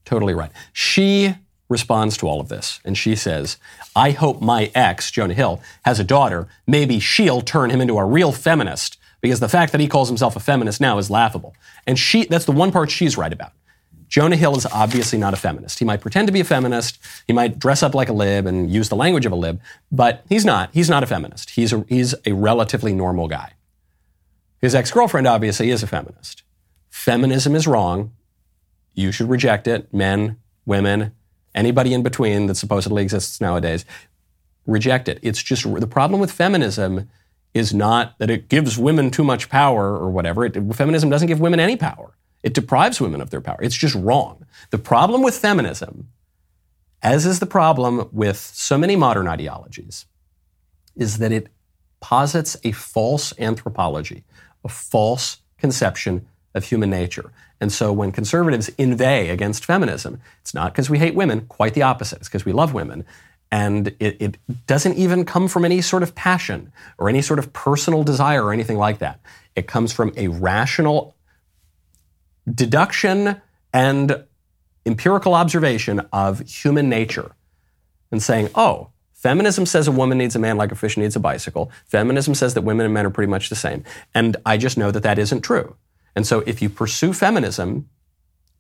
Totally 0.09 0.33
right. 0.33 0.51
She 0.73 1.35
responds 1.69 2.17
to 2.17 2.27
all 2.27 2.41
of 2.41 2.49
this 2.49 2.81
and 2.83 2.97
she 2.97 3.15
says, 3.15 3.59
I 3.95 4.13
hope 4.13 4.41
my 4.41 4.71
ex, 4.75 5.11
Jonah 5.11 5.35
Hill, 5.35 5.61
has 5.85 6.01
a 6.01 6.05
daughter. 6.05 6.49
Maybe 6.67 6.99
she'll 6.99 7.43
turn 7.43 7.69
him 7.69 7.83
into 7.83 7.99
a 7.99 8.07
real 8.07 8.33
feminist 8.33 8.97
because 9.21 9.41
the 9.41 9.51
fact 9.51 9.71
that 9.73 9.83
he 9.83 9.87
calls 9.87 10.09
himself 10.09 10.35
a 10.35 10.41
feminist 10.41 10.81
now 10.81 10.97
is 10.97 11.11
laughable. 11.11 11.55
And 11.87 11.99
she, 11.99 12.25
that's 12.25 12.47
the 12.47 12.53
one 12.53 12.73
part 12.73 12.91
she's 12.91 13.19
right 13.19 13.31
about. 13.31 13.53
Jonah 14.09 14.37
Hill 14.37 14.57
is 14.57 14.67
obviously 14.67 15.19
not 15.19 15.35
a 15.35 15.37
feminist. 15.37 15.79
He 15.79 15.85
might 15.85 16.01
pretend 16.01 16.29
to 16.29 16.33
be 16.33 16.41
a 16.41 16.45
feminist. 16.45 16.99
He 17.27 17.33
might 17.33 17.59
dress 17.59 17.83
up 17.83 17.95
like 17.95 18.09
a 18.09 18.13
lib 18.13 18.47
and 18.47 18.71
use 18.71 18.89
the 18.89 18.97
language 18.97 19.27
of 19.27 19.33
a 19.33 19.37
lib, 19.37 19.61
but 19.93 20.25
he's 20.29 20.45
not. 20.45 20.71
He's 20.73 20.89
not 20.89 21.03
a 21.03 21.07
feminist. 21.07 21.51
He's 21.51 21.73
a, 21.73 21.85
he's 21.89 22.15
a 22.25 22.33
relatively 22.33 22.95
normal 22.95 23.29
guy. 23.29 23.53
His 24.61 24.75
ex 24.75 24.91
girlfriend 24.91 25.27
obviously 25.27 25.71
is 25.71 25.83
a 25.83 25.87
feminist. 25.87 26.43
Feminism 26.89 27.55
is 27.55 27.67
wrong. 27.67 28.13
You 28.95 29.13
should 29.13 29.29
reject 29.29 29.69
it. 29.69 29.93
Men, 29.93 30.39
women, 30.67 31.13
anybody 31.55 31.95
in 31.95 32.03
between 32.03 32.47
that 32.47 32.57
supposedly 32.57 33.03
exists 33.03 33.41
nowadays, 33.41 33.85
reject 34.67 35.09
it. 35.09 35.19
It's 35.23 35.43
just 35.43 35.63
the 35.63 35.87
problem 35.87 36.21
with 36.21 36.33
feminism 36.33 37.09
is 37.55 37.73
not 37.73 38.19
that 38.19 38.31
it 38.31 38.49
gives 38.49 38.79
women 38.79 39.11
too 39.11 39.25
much 39.25 39.49
power 39.49 39.97
or 39.97 40.11
whatever. 40.11 40.45
It, 40.45 40.75
feminism 40.75 41.11
doesn't 41.11 41.29
give 41.29 41.41
women 41.41 41.61
any 41.61 41.77
power. 41.77 42.15
It 42.43 42.55
deprives 42.55 43.01
women 43.01 43.21
of 43.21 43.31
their 43.31 43.41
power. 43.41 43.59
It's 43.61 43.77
just 43.77 43.95
wrong. 43.95 44.47
The 44.71 44.79
problem 44.79 45.23
with 45.23 45.37
feminism, 45.37 46.09
as 47.03 47.27
is 47.27 47.41
the 47.41 47.47
problem 47.47 48.09
with 48.13 48.37
so 48.37 48.79
many 48.79 48.97
modern 48.97 49.29
ideologies, 49.29 50.07
is 50.97 51.19
that 51.19 51.33
it 51.33 51.49
posits 52.01 52.57
a 52.65 52.73
false 52.73 53.33
anthropology, 53.39 54.25
a 54.65 54.69
false 54.69 55.39
conception 55.59 56.27
of 56.55 56.65
human 56.65 56.91
nature. 56.91 57.33
And 57.61 57.73
so 57.73 57.93
when 57.93 58.13
conservatives 58.13 58.69
inveigh 58.79 59.31
against 59.31 59.65
feminism, 59.65 60.21
it's 60.41 60.55
not 60.55 60.73
because 60.73 60.89
we 60.89 60.99
hate 60.99 61.15
women, 61.15 61.47
quite 61.47 61.75
the 61.75 61.83
opposite. 61.83 62.19
It's 62.19 62.29
because 62.29 62.45
we 62.45 62.53
love 62.53 62.73
women. 62.73 63.05
And 63.51 63.89
it, 63.99 64.17
it, 64.21 64.37
doesn't 64.67 64.95
even 64.95 65.25
come 65.25 65.49
from 65.49 65.65
any 65.65 65.81
sort 65.81 66.03
of 66.03 66.15
passion 66.15 66.71
or 66.99 67.09
any 67.09 67.23
sort 67.23 67.39
of 67.39 67.53
personal 67.55 68.05
desire 68.05 68.45
or 68.45 68.53
anything 68.53 68.77
like 68.77 68.99
that. 68.99 69.21
It 69.57 69.67
comes 69.67 69.91
from 69.91 70.13
a 70.17 70.29
rational 70.29 71.15
deduction 72.55 73.41
and 73.73 74.25
empirical 74.87 75.35
observation 75.35 76.01
of 76.13 76.41
human 76.41 76.89
nature 76.89 77.33
and 78.11 78.23
saying, 78.23 78.49
oh, 78.55 78.91
feminism 79.13 79.67
says 79.67 79.87
a 79.89 79.93
woman 79.93 80.19
needs 80.19 80.35
a 80.35 80.39
man 80.39 80.57
like 80.57 80.73
a 80.73 80.75
fish 80.75 80.97
needs 80.97 81.17
a 81.17 81.21
bicycle. 81.21 81.71
Feminism 81.87 82.35
says 82.35 82.55
that 82.55 82.63
women 82.63 82.87
and 82.87 82.95
men 82.95 83.07
are 83.07 83.11
pretty 83.11 83.31
much 83.31 83.49
the 83.49 83.57
same. 83.57 83.85
And 84.15 84.37
I 84.47 84.57
just 84.57 84.79
know 84.79 84.91
that 84.91 85.03
that 85.03 85.19
isn't 85.19 85.43
true. 85.43 85.77
And 86.17 86.27
so 86.27 86.41
if 86.47 86.63
you 86.63 86.69
pursue 86.69 87.13
feminism, 87.13 87.89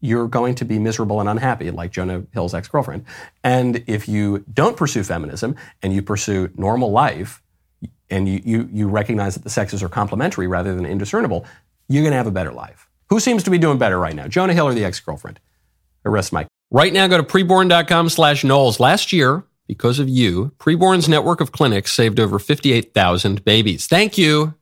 you're 0.00 0.28
going 0.28 0.54
to 0.56 0.64
be 0.64 0.78
miserable 0.78 1.18
and 1.20 1.28
unhappy, 1.28 1.70
like 1.70 1.90
Jonah 1.90 2.24
Hill's 2.32 2.54
ex 2.54 2.68
girlfriend. 2.68 3.04
And 3.42 3.82
if 3.86 4.08
you 4.08 4.44
don't 4.52 4.76
pursue 4.76 5.02
feminism 5.02 5.56
and 5.82 5.92
you 5.92 6.02
pursue 6.02 6.50
normal 6.56 6.92
life, 6.92 7.42
and 8.10 8.28
you, 8.28 8.40
you, 8.44 8.68
you 8.72 8.88
recognize 8.88 9.34
that 9.34 9.44
the 9.44 9.50
sexes 9.50 9.82
are 9.82 9.88
complementary 9.88 10.46
rather 10.46 10.74
than 10.74 10.86
indiscernible, 10.86 11.44
you're 11.88 12.02
going 12.02 12.12
to 12.12 12.16
have 12.16 12.26
a 12.26 12.32
better 12.32 12.52
life. 12.52 12.87
Who 13.10 13.20
seems 13.20 13.42
to 13.44 13.50
be 13.50 13.58
doing 13.58 13.78
better 13.78 13.98
right 13.98 14.14
now, 14.14 14.28
Jonah 14.28 14.54
Hill 14.54 14.68
or 14.68 14.74
the 14.74 14.84
ex 14.84 15.00
girlfriend? 15.00 15.40
Arrest 16.04 16.32
Mike. 16.32 16.46
Right 16.70 16.92
now, 16.92 17.06
go 17.06 17.16
to 17.16 17.22
preborn.com 17.22 18.10
slash 18.10 18.44
Knowles. 18.44 18.78
Last 18.78 19.12
year, 19.12 19.44
because 19.66 19.98
of 19.98 20.08
you, 20.08 20.52
Preborn's 20.58 21.08
network 21.08 21.40
of 21.40 21.52
clinics 21.52 21.92
saved 21.92 22.20
over 22.20 22.38
58,000 22.38 23.44
babies. 23.44 23.86
Thank 23.86 24.18
you 24.18 24.54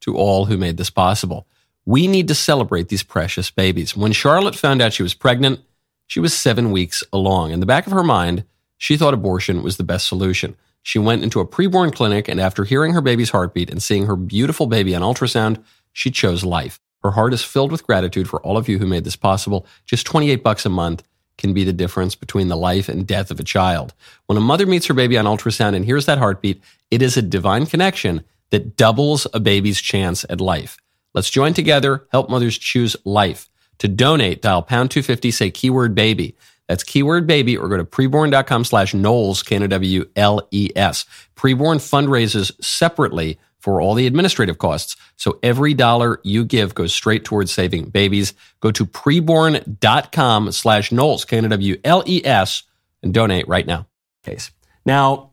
to 0.00 0.16
all 0.16 0.46
who 0.46 0.56
made 0.56 0.76
this 0.76 0.90
possible. 0.90 1.46
We 1.84 2.06
need 2.06 2.28
to 2.28 2.34
celebrate 2.34 2.88
these 2.88 3.02
precious 3.02 3.50
babies. 3.50 3.96
When 3.96 4.12
Charlotte 4.12 4.56
found 4.56 4.82
out 4.82 4.92
she 4.92 5.02
was 5.02 5.14
pregnant, 5.14 5.60
she 6.06 6.20
was 6.20 6.34
seven 6.34 6.72
weeks 6.72 7.02
along. 7.12 7.52
In 7.52 7.60
the 7.60 7.66
back 7.66 7.86
of 7.86 7.92
her 7.92 8.04
mind, 8.04 8.44
she 8.76 8.96
thought 8.96 9.14
abortion 9.14 9.62
was 9.62 9.76
the 9.76 9.84
best 9.84 10.08
solution. 10.08 10.56
She 10.82 10.98
went 10.98 11.22
into 11.22 11.38
a 11.40 11.46
preborn 11.46 11.94
clinic, 11.94 12.26
and 12.26 12.40
after 12.40 12.64
hearing 12.64 12.94
her 12.94 13.00
baby's 13.00 13.30
heartbeat 13.30 13.70
and 13.70 13.80
seeing 13.80 14.06
her 14.06 14.16
beautiful 14.16 14.66
baby 14.66 14.94
on 14.94 15.02
ultrasound, 15.02 15.62
she 15.92 16.10
chose 16.10 16.44
life. 16.44 16.80
Her 17.02 17.10
heart 17.12 17.34
is 17.34 17.42
filled 17.42 17.72
with 17.72 17.86
gratitude 17.86 18.28
for 18.28 18.40
all 18.42 18.56
of 18.56 18.68
you 18.68 18.78
who 18.78 18.86
made 18.86 19.04
this 19.04 19.16
possible. 19.16 19.66
Just 19.86 20.06
28 20.06 20.42
bucks 20.42 20.64
a 20.64 20.70
month 20.70 21.02
can 21.38 21.52
be 21.52 21.64
the 21.64 21.72
difference 21.72 22.14
between 22.14 22.48
the 22.48 22.56
life 22.56 22.88
and 22.88 23.06
death 23.06 23.30
of 23.30 23.40
a 23.40 23.44
child. 23.44 23.94
When 24.26 24.38
a 24.38 24.42
mother 24.42 24.66
meets 24.66 24.86
her 24.86 24.94
baby 24.94 25.18
on 25.18 25.24
ultrasound 25.24 25.74
and 25.74 25.84
hears 25.84 26.06
that 26.06 26.18
heartbeat, 26.18 26.62
it 26.90 27.02
is 27.02 27.16
a 27.16 27.22
divine 27.22 27.66
connection 27.66 28.22
that 28.50 28.76
doubles 28.76 29.26
a 29.32 29.40
baby's 29.40 29.80
chance 29.80 30.24
at 30.30 30.40
life. 30.40 30.76
Let's 31.14 31.30
join 31.30 31.54
together, 31.54 32.06
help 32.12 32.30
mothers 32.30 32.58
choose 32.58 32.96
life. 33.04 33.48
To 33.78 33.88
donate, 33.88 34.42
dial 34.42 34.62
pound 34.62 34.90
250, 34.92 35.30
say 35.30 35.50
keyword 35.50 35.94
baby. 35.94 36.36
That's 36.72 36.84
keyword 36.84 37.26
baby 37.26 37.54
or 37.54 37.68
go 37.68 37.76
to 37.76 37.84
preborn.com 37.84 38.64
slash 38.64 38.94
Knowles, 38.94 39.42
K-N-O-W-L-E-S. 39.42 41.04
Preborn 41.36 41.76
fundraises 41.76 42.64
separately 42.64 43.38
for 43.58 43.82
all 43.82 43.92
the 43.92 44.06
administrative 44.06 44.56
costs. 44.56 44.96
So 45.16 45.38
every 45.42 45.74
dollar 45.74 46.18
you 46.24 46.46
give 46.46 46.74
goes 46.74 46.94
straight 46.94 47.26
towards 47.26 47.52
saving 47.52 47.90
babies. 47.90 48.32
Go 48.60 48.70
to 48.70 48.86
preborn.com 48.86 50.50
slash 50.52 50.90
Knowles, 50.90 51.26
K-N-O-W-L-E-S 51.26 52.62
and 53.02 53.12
donate 53.12 53.46
right 53.46 53.66
now. 53.66 53.86
Case. 54.24 54.50
Now, 54.86 55.32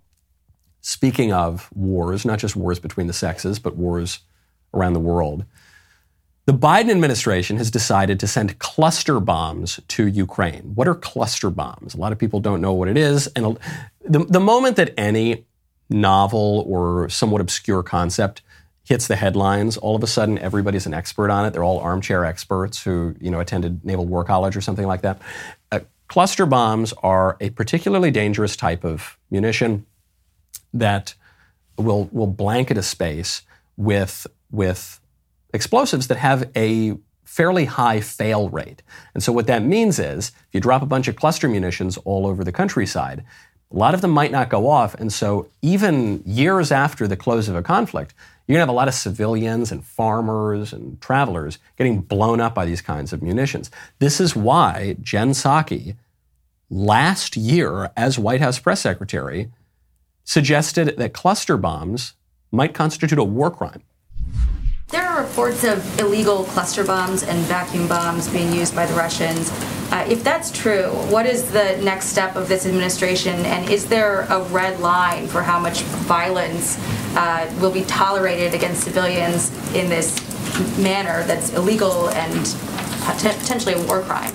speaking 0.81 1.31
of 1.31 1.69
wars, 1.73 2.25
not 2.25 2.39
just 2.39 2.57
wars 2.57 2.79
between 2.79 3.07
the 3.07 3.13
sexes, 3.13 3.59
but 3.59 3.77
wars 3.77 4.19
around 4.73 4.91
the 4.91 4.99
world, 4.99 5.45
the 6.49 6.57
Biden 6.57 6.89
administration 6.89 7.57
has 7.57 7.69
decided 7.69 8.19
to 8.21 8.27
send 8.27 8.57
cluster 8.57 9.19
bombs 9.19 9.79
to 9.89 10.07
Ukraine. 10.07 10.71
What 10.73 10.87
are 10.87 10.95
cluster 10.95 11.51
bombs? 11.51 11.93
A 11.93 11.97
lot 11.97 12.11
of 12.11 12.17
people 12.17 12.39
don't 12.39 12.59
know 12.59 12.73
what 12.73 12.87
it 12.87 12.97
is. 12.97 13.27
And 13.35 13.59
the, 14.03 14.25
the 14.25 14.39
moment 14.39 14.75
that 14.77 14.91
any 14.97 15.45
novel 15.91 16.65
or 16.67 17.07
somewhat 17.07 17.39
obscure 17.39 17.83
concept 17.83 18.41
hits 18.83 19.05
the 19.05 19.15
headlines, 19.15 19.77
all 19.77 19.95
of 19.95 20.01
a 20.01 20.07
sudden 20.07 20.39
everybody's 20.39 20.87
an 20.87 20.93
expert 20.95 21.29
on 21.29 21.45
it. 21.45 21.53
They're 21.53 21.63
all 21.63 21.77
armchair 21.77 22.25
experts 22.25 22.81
who, 22.81 23.13
you 23.21 23.29
know, 23.29 23.39
attended 23.39 23.85
Naval 23.85 24.07
War 24.07 24.23
College 24.23 24.57
or 24.57 24.61
something 24.61 24.87
like 24.87 25.03
that. 25.03 25.21
Uh, 25.71 25.81
cluster 26.07 26.47
bombs 26.47 26.93
are 27.03 27.37
a 27.39 27.51
particularly 27.51 28.09
dangerous 28.09 28.55
type 28.55 28.83
of 28.83 29.19
munition 29.29 29.85
that 30.73 31.13
will 31.77 32.09
will 32.11 32.25
blanket 32.25 32.75
a 32.75 32.81
space 32.81 33.43
with 33.77 34.25
with 34.49 34.99
explosives 35.53 36.07
that 36.07 36.17
have 36.17 36.49
a 36.55 36.97
fairly 37.23 37.65
high 37.65 38.01
fail 38.01 38.49
rate. 38.49 38.81
And 39.13 39.21
so 39.21 39.31
what 39.31 39.47
that 39.47 39.63
means 39.63 39.99
is 39.99 40.29
if 40.29 40.47
you 40.53 40.59
drop 40.59 40.81
a 40.81 40.87
bunch 40.87 41.07
of 41.07 41.15
cluster 41.15 41.47
munitions 41.47 41.97
all 41.97 42.25
over 42.25 42.43
the 42.43 42.51
countryside, 42.51 43.23
a 43.71 43.77
lot 43.77 43.93
of 43.93 44.01
them 44.01 44.11
might 44.11 44.31
not 44.31 44.49
go 44.49 44.67
off. 44.67 44.95
And 44.95 45.13
so 45.13 45.47
even 45.61 46.23
years 46.25 46.71
after 46.71 47.07
the 47.07 47.15
close 47.15 47.47
of 47.47 47.55
a 47.55 47.61
conflict, 47.61 48.15
you're 48.47 48.55
going 48.55 48.65
to 48.65 48.71
have 48.71 48.75
a 48.75 48.79
lot 48.79 48.87
of 48.87 48.95
civilians 48.95 49.71
and 49.71 49.85
farmers 49.85 50.73
and 50.73 50.99
travelers 51.01 51.59
getting 51.77 52.01
blown 52.01 52.41
up 52.41 52.55
by 52.55 52.65
these 52.65 52.81
kinds 52.81 53.13
of 53.13 53.21
munitions. 53.21 53.69
This 53.99 54.19
is 54.19 54.35
why 54.35 54.95
Jen 55.01 55.31
Psaki, 55.31 55.95
last 56.71 57.37
year 57.37 57.91
as 57.95 58.17
White 58.17 58.41
House 58.41 58.57
press 58.57 58.81
secretary, 58.81 59.51
suggested 60.23 60.97
that 60.97 61.13
cluster 61.13 61.57
bombs 61.57 62.13
might 62.51 62.73
constitute 62.73 63.19
a 63.19 63.23
war 63.23 63.51
crime. 63.51 63.83
There 64.91 65.05
are 65.05 65.21
reports 65.21 65.63
of 65.63 65.99
illegal 65.99 66.45
cluster 66.45 66.83
bombs 66.83 67.21
and 67.21 67.37
vacuum 67.45 67.87
bombs 67.87 68.27
being 68.27 68.51
used 68.51 68.75
by 68.75 68.87
the 68.87 68.95
Russians. 68.95 69.51
Uh, 69.91 70.03
if 70.09 70.23
that's 70.23 70.49
true, 70.49 70.87
what 71.11 71.27
is 71.27 71.51
the 71.51 71.77
next 71.83 72.07
step 72.07 72.35
of 72.35 72.47
this 72.47 72.65
administration, 72.65 73.45
and 73.45 73.69
is 73.69 73.85
there 73.85 74.21
a 74.21 74.41
red 74.45 74.79
line 74.79 75.27
for 75.27 75.43
how 75.43 75.59
much 75.59 75.81
violence 75.81 76.79
uh, 77.15 77.47
will 77.61 77.69
be 77.69 77.83
tolerated 77.83 78.55
against 78.55 78.83
civilians 78.83 79.51
in 79.75 79.89
this 79.89 80.17
manner 80.79 81.23
that's 81.25 81.53
illegal 81.53 82.09
and 82.09 82.55
potentially 83.17 83.73
a 83.73 83.85
war 83.87 84.01
crime? 84.01 84.33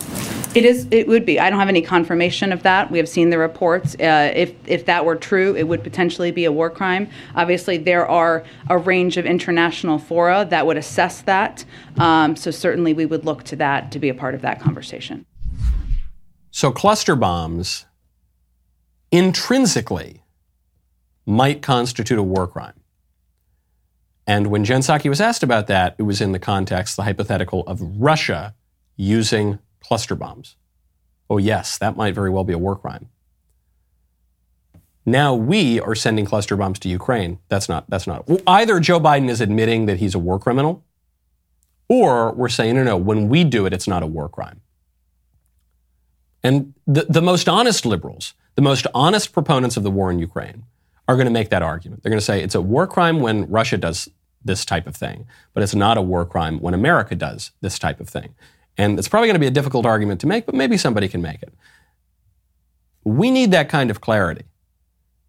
It 0.54 0.64
is. 0.64 0.86
It 0.92 1.08
would 1.08 1.26
be. 1.26 1.40
I 1.40 1.50
don't 1.50 1.58
have 1.58 1.68
any 1.68 1.82
confirmation 1.82 2.52
of 2.52 2.62
that. 2.62 2.90
We 2.90 2.98
have 2.98 3.08
seen 3.08 3.30
the 3.30 3.38
reports. 3.38 3.96
Uh, 3.96 4.32
if 4.34 4.54
if 4.66 4.86
that 4.86 5.04
were 5.04 5.16
true, 5.16 5.56
it 5.56 5.64
would 5.64 5.82
potentially 5.82 6.30
be 6.30 6.44
a 6.44 6.52
war 6.52 6.70
crime. 6.70 7.08
Obviously, 7.34 7.76
there 7.76 8.06
are 8.06 8.44
a 8.70 8.78
range 8.78 9.16
of 9.16 9.26
international 9.26 9.98
fora 9.98 10.46
that 10.50 10.64
would 10.64 10.76
assess 10.76 11.22
that. 11.22 11.64
Um, 11.96 12.36
so 12.36 12.52
certainly, 12.52 12.94
we 12.94 13.04
would 13.04 13.24
look 13.24 13.42
to 13.44 13.56
that 13.56 13.90
to 13.92 13.98
be 13.98 14.08
a 14.08 14.14
part 14.14 14.34
of 14.34 14.42
that 14.42 14.60
conversation. 14.60 15.26
So 16.52 16.70
cluster 16.70 17.16
bombs 17.16 17.86
intrinsically 19.10 20.22
might 21.26 21.62
constitute 21.62 22.18
a 22.18 22.22
war 22.22 22.46
crime. 22.46 22.74
And 24.26 24.46
when 24.46 24.64
Jen 24.64 24.80
Psaki 24.80 25.08
was 25.08 25.20
asked 25.20 25.42
about 25.42 25.66
that, 25.66 25.96
it 25.98 26.02
was 26.02 26.20
in 26.20 26.30
the 26.30 26.38
context, 26.38 26.96
the 26.96 27.02
hypothetical 27.02 27.66
of 27.66 27.80
Russia 28.00 28.54
using 28.96 29.58
cluster 29.80 30.14
bombs. 30.14 30.56
Oh, 31.28 31.38
yes, 31.38 31.78
that 31.78 31.96
might 31.96 32.14
very 32.14 32.30
well 32.30 32.44
be 32.44 32.52
a 32.52 32.58
war 32.58 32.76
crime. 32.76 33.08
Now 35.06 35.34
we 35.34 35.80
are 35.80 35.94
sending 35.94 36.24
cluster 36.24 36.56
bombs 36.56 36.78
to 36.80 36.88
Ukraine. 36.88 37.38
That's 37.48 37.68
not, 37.68 37.88
that's 37.90 38.06
not. 38.06 38.28
Either 38.46 38.80
Joe 38.80 39.00
Biden 39.00 39.28
is 39.28 39.40
admitting 39.40 39.86
that 39.86 39.98
he's 39.98 40.14
a 40.14 40.18
war 40.18 40.38
criminal, 40.38 40.84
or 41.88 42.32
we're 42.32 42.48
saying, 42.48 42.76
no, 42.76 42.84
no, 42.84 42.96
when 42.96 43.28
we 43.28 43.44
do 43.44 43.66
it, 43.66 43.72
it's 43.72 43.86
not 43.86 44.02
a 44.02 44.06
war 44.06 44.28
crime. 44.28 44.62
And 46.42 46.74
the, 46.86 47.06
the 47.08 47.22
most 47.22 47.48
honest 47.48 47.84
liberals, 47.84 48.34
the 48.54 48.62
most 48.62 48.86
honest 48.94 49.32
proponents 49.32 49.76
of 49.76 49.82
the 49.82 49.90
war 49.90 50.10
in 50.10 50.18
Ukraine, 50.18 50.64
are 51.06 51.16
going 51.16 51.26
to 51.26 51.32
make 51.32 51.50
that 51.50 51.62
argument. 51.62 52.02
They're 52.02 52.10
going 52.10 52.20
to 52.20 52.24
say 52.24 52.42
it's 52.42 52.54
a 52.54 52.62
war 52.62 52.86
crime 52.86 53.20
when 53.20 53.50
Russia 53.50 53.76
does 53.76 54.08
this 54.42 54.64
type 54.64 54.86
of 54.86 54.96
thing, 54.96 55.26
but 55.52 55.62
it's 55.62 55.74
not 55.74 55.98
a 55.98 56.02
war 56.02 56.24
crime 56.24 56.60
when 56.60 56.74
America 56.74 57.14
does 57.14 57.50
this 57.60 57.78
type 57.78 58.00
of 58.00 58.08
thing. 58.08 58.34
And 58.76 58.98
it's 58.98 59.08
probably 59.08 59.28
going 59.28 59.36
to 59.36 59.40
be 59.40 59.46
a 59.46 59.52
difficult 59.52 59.86
argument 59.86 60.20
to 60.22 60.26
make, 60.26 60.46
but 60.46 60.54
maybe 60.54 60.76
somebody 60.76 61.08
can 61.08 61.22
make 61.22 61.42
it. 61.42 61.52
We 63.04 63.30
need 63.30 63.50
that 63.52 63.68
kind 63.68 63.90
of 63.90 64.00
clarity. 64.00 64.44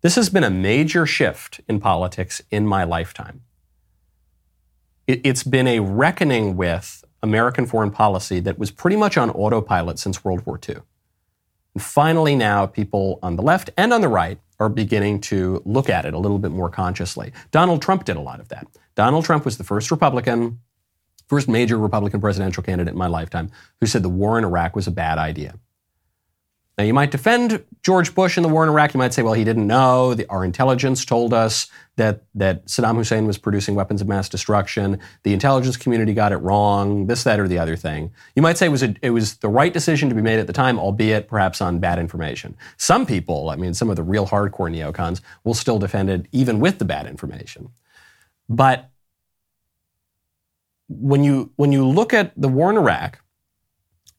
This 0.02 0.16
has 0.16 0.30
been 0.30 0.44
a 0.44 0.50
major 0.50 1.06
shift 1.06 1.62
in 1.68 1.80
politics 1.80 2.42
in 2.52 2.68
my 2.68 2.84
lifetime. 2.84 3.42
It's 5.08 5.44
been 5.44 5.68
a 5.68 5.80
reckoning 5.82 6.58
with 6.58 7.04
American 7.22 7.66
foreign 7.66 7.92
policy 7.92 8.40
that 8.40 8.58
was 8.58 8.72
pretty 8.72 8.96
much 8.96 9.18
on 9.18 9.30
autopilot 9.32 10.00
since 10.00 10.24
World 10.24 10.46
War 10.46 10.60
II. 10.68 10.78
And 11.76 11.84
finally, 11.84 12.36
now 12.36 12.66
people 12.66 13.20
on 13.22 13.36
the 13.36 13.44
left 13.44 13.70
and 13.78 13.94
on 13.94 14.02
the 14.02 14.08
right 14.08 14.40
are 14.60 14.70
beginning 14.70 15.22
to 15.22 15.62
look 15.66 15.90
at 15.90 16.06
it 16.06 16.14
a 16.14 16.18
little 16.18 16.40
bit 16.40 16.52
more 16.52 16.70
consciously. 16.70 17.34
Donald 17.52 17.82
Trump 17.82 18.06
did 18.06 18.16
a 18.16 18.22
lot 18.22 18.40
of 18.40 18.48
that. 18.50 18.68
Donald 18.96 19.26
Trump 19.26 19.44
was 19.44 19.58
the 19.58 19.64
first 19.64 19.92
Republican 19.92 20.60
first 21.28 21.48
major 21.48 21.78
Republican 21.78 22.22
presidential 22.22 22.64
candidate 22.64 22.94
in 22.94 22.98
my 22.98 23.08
lifetime 23.08 23.52
who 23.80 23.88
said 23.88 24.04
the 24.04 24.10
war 24.10 24.38
in 24.38 24.44
Iraq 24.44 24.76
was 24.76 24.88
a 24.88 24.92
bad 24.92 25.18
idea. 25.18 25.56
Now, 26.78 26.84
you 26.84 26.94
might 26.94 27.12
defend 27.12 27.64
George 27.84 28.14
Bush 28.14 28.36
in 28.36 28.44
the 28.44 28.50
war 28.50 28.62
in 28.64 28.70
Iraq. 28.70 28.94
You 28.94 28.98
might 28.98 29.14
say, 29.14 29.24
well, 29.24 29.34
he 29.34 29.46
didn't 29.46 29.66
know. 29.66 30.14
The, 30.14 30.28
our 30.28 30.44
intelligence 30.44 31.06
told 31.06 31.34
us 31.34 31.68
that, 31.96 32.24
that 32.36 32.66
Saddam 32.66 32.98
Hussein 32.98 33.26
was 33.26 33.38
producing 33.38 33.76
weapons 33.76 34.02
of 34.02 34.10
mass 34.10 34.28
destruction. 34.28 35.00
The 35.24 35.32
intelligence 35.32 35.78
community 35.78 36.14
got 36.14 36.34
it 36.34 36.38
wrong, 36.38 37.08
this, 37.08 37.24
that, 37.24 37.40
or 37.40 37.48
the 37.48 37.60
other 37.60 37.78
thing. 37.78 38.12
You 38.36 38.42
might 38.42 38.58
say 38.58 38.66
it 38.66 38.70
was, 38.70 38.84
a, 38.84 38.94
it 39.02 39.12
was 39.12 39.38
the 39.38 39.48
right 39.48 39.72
decision 39.72 40.10
to 40.10 40.16
be 40.16 40.22
made 40.22 40.38
at 40.38 40.48
the 40.48 40.54
time, 40.54 40.78
albeit 40.78 41.30
perhaps 41.30 41.62
on 41.62 41.80
bad 41.80 41.98
information. 41.98 42.58
Some 42.76 43.06
people, 43.06 43.50
I 43.50 43.56
mean, 43.56 43.74
some 43.74 43.90
of 43.90 43.96
the 43.96 44.04
real 44.04 44.28
hardcore 44.28 44.70
neocons, 44.70 45.22
will 45.46 45.54
still 45.54 45.80
defend 45.80 46.10
it 46.10 46.26
even 46.34 46.60
with 46.60 46.80
the 46.80 46.86
bad 46.86 47.08
information. 47.08 47.70
But 48.50 48.90
when 50.88 51.24
you 51.24 51.52
when 51.56 51.72
you 51.72 51.88
look 51.88 52.14
at 52.14 52.32
the 52.36 52.48
war 52.48 52.70
in 52.70 52.78
Iraq, 52.78 53.22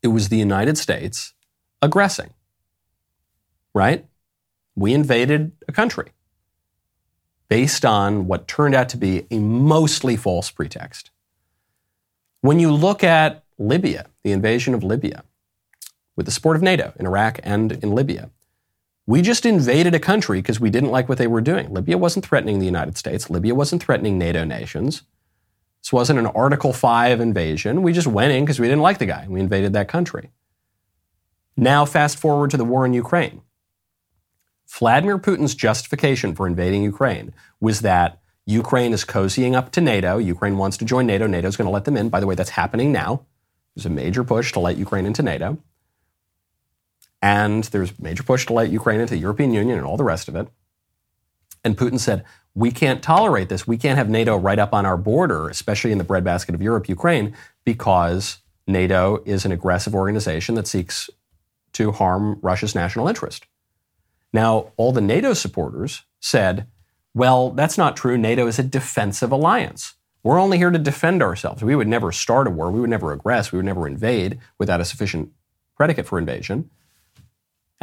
it 0.02 0.08
was 0.08 0.28
the 0.28 0.36
United 0.36 0.78
States 0.78 1.34
aggressing. 1.82 2.30
Right? 3.74 4.06
We 4.74 4.94
invaded 4.94 5.52
a 5.68 5.72
country 5.72 6.10
based 7.48 7.84
on 7.84 8.26
what 8.26 8.48
turned 8.48 8.74
out 8.74 8.88
to 8.90 8.96
be 8.96 9.26
a 9.30 9.38
mostly 9.38 10.16
false 10.16 10.50
pretext. 10.50 11.10
When 12.40 12.58
you 12.58 12.72
look 12.72 13.04
at 13.04 13.44
Libya, 13.58 14.06
the 14.24 14.32
invasion 14.32 14.74
of 14.74 14.82
Libya, 14.82 15.24
with 16.16 16.26
the 16.26 16.32
support 16.32 16.56
of 16.56 16.62
NATO 16.62 16.92
in 16.98 17.06
Iraq 17.06 17.40
and 17.42 17.72
in 17.72 17.94
Libya, 17.94 18.30
we 19.06 19.22
just 19.22 19.46
invaded 19.46 19.94
a 19.94 20.00
country 20.00 20.38
because 20.38 20.58
we 20.58 20.70
didn't 20.70 20.90
like 20.90 21.08
what 21.08 21.18
they 21.18 21.28
were 21.28 21.40
doing. 21.40 21.72
Libya 21.72 21.96
wasn't 21.96 22.26
threatening 22.26 22.58
the 22.58 22.66
United 22.66 22.96
States. 22.96 23.30
Libya 23.30 23.54
wasn't 23.54 23.82
threatening 23.82 24.18
NATO 24.18 24.44
nations. 24.44 25.02
This 25.86 25.92
wasn't 25.92 26.18
an 26.18 26.26
Article 26.26 26.72
5 26.72 27.20
invasion. 27.20 27.80
We 27.80 27.92
just 27.92 28.08
went 28.08 28.32
in 28.32 28.44
because 28.44 28.58
we 28.58 28.66
didn't 28.66 28.82
like 28.82 28.98
the 28.98 29.06
guy. 29.06 29.24
We 29.28 29.38
invaded 29.38 29.72
that 29.74 29.86
country. 29.86 30.32
Now, 31.56 31.84
fast 31.84 32.18
forward 32.18 32.50
to 32.50 32.56
the 32.56 32.64
war 32.64 32.84
in 32.84 32.92
Ukraine. 32.92 33.42
Vladimir 34.66 35.16
Putin's 35.16 35.54
justification 35.54 36.34
for 36.34 36.48
invading 36.48 36.82
Ukraine 36.82 37.32
was 37.60 37.82
that 37.82 38.20
Ukraine 38.46 38.92
is 38.92 39.04
cozying 39.04 39.54
up 39.54 39.70
to 39.70 39.80
NATO. 39.80 40.18
Ukraine 40.18 40.58
wants 40.58 40.76
to 40.78 40.84
join 40.84 41.06
NATO. 41.06 41.28
NATO's 41.28 41.56
going 41.56 41.66
to 41.66 41.72
let 41.72 41.84
them 41.84 41.96
in. 41.96 42.08
By 42.08 42.18
the 42.18 42.26
way, 42.26 42.34
that's 42.34 42.50
happening 42.50 42.90
now. 42.90 43.24
There's 43.76 43.86
a 43.86 43.90
major 43.90 44.24
push 44.24 44.50
to 44.54 44.58
let 44.58 44.76
Ukraine 44.76 45.06
into 45.06 45.22
NATO. 45.22 45.56
And 47.22 47.62
there's 47.62 47.92
a 47.92 48.02
major 48.02 48.24
push 48.24 48.44
to 48.46 48.52
let 48.52 48.70
Ukraine 48.70 48.98
into 48.98 49.14
the 49.14 49.20
European 49.20 49.54
Union 49.54 49.78
and 49.78 49.86
all 49.86 49.96
the 49.96 50.02
rest 50.02 50.26
of 50.26 50.34
it. 50.34 50.48
And 51.62 51.76
Putin 51.76 52.00
said, 52.00 52.24
we 52.56 52.70
can't 52.70 53.02
tolerate 53.02 53.50
this. 53.50 53.66
We 53.66 53.76
can't 53.76 53.98
have 53.98 54.08
NATO 54.08 54.34
right 54.34 54.58
up 54.58 54.72
on 54.72 54.86
our 54.86 54.96
border, 54.96 55.50
especially 55.50 55.92
in 55.92 55.98
the 55.98 56.04
breadbasket 56.04 56.54
of 56.54 56.62
Europe, 56.62 56.88
Ukraine, 56.88 57.36
because 57.66 58.38
NATO 58.66 59.22
is 59.26 59.44
an 59.44 59.52
aggressive 59.52 59.94
organization 59.94 60.54
that 60.54 60.66
seeks 60.66 61.10
to 61.74 61.92
harm 61.92 62.38
Russia's 62.40 62.74
national 62.74 63.08
interest. 63.08 63.44
Now, 64.32 64.72
all 64.78 64.90
the 64.90 65.02
NATO 65.02 65.34
supporters 65.34 66.04
said, 66.18 66.66
well, 67.12 67.50
that's 67.50 67.76
not 67.76 67.94
true. 67.94 68.16
NATO 68.16 68.46
is 68.46 68.58
a 68.58 68.62
defensive 68.62 69.30
alliance. 69.30 69.94
We're 70.22 70.40
only 70.40 70.56
here 70.56 70.70
to 70.70 70.78
defend 70.78 71.22
ourselves. 71.22 71.62
We 71.62 71.76
would 71.76 71.86
never 71.86 72.10
start 72.10 72.46
a 72.46 72.50
war. 72.50 72.70
We 72.70 72.80
would 72.80 72.90
never 72.90 73.14
aggress. 73.14 73.52
We 73.52 73.58
would 73.58 73.66
never 73.66 73.86
invade 73.86 74.38
without 74.58 74.80
a 74.80 74.84
sufficient 74.86 75.30
predicate 75.76 76.06
for 76.06 76.18
invasion. 76.18 76.70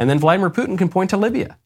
And 0.00 0.10
then 0.10 0.18
Vladimir 0.18 0.50
Putin 0.50 0.76
can 0.76 0.88
point 0.88 1.10
to 1.10 1.16
Libya. 1.16 1.58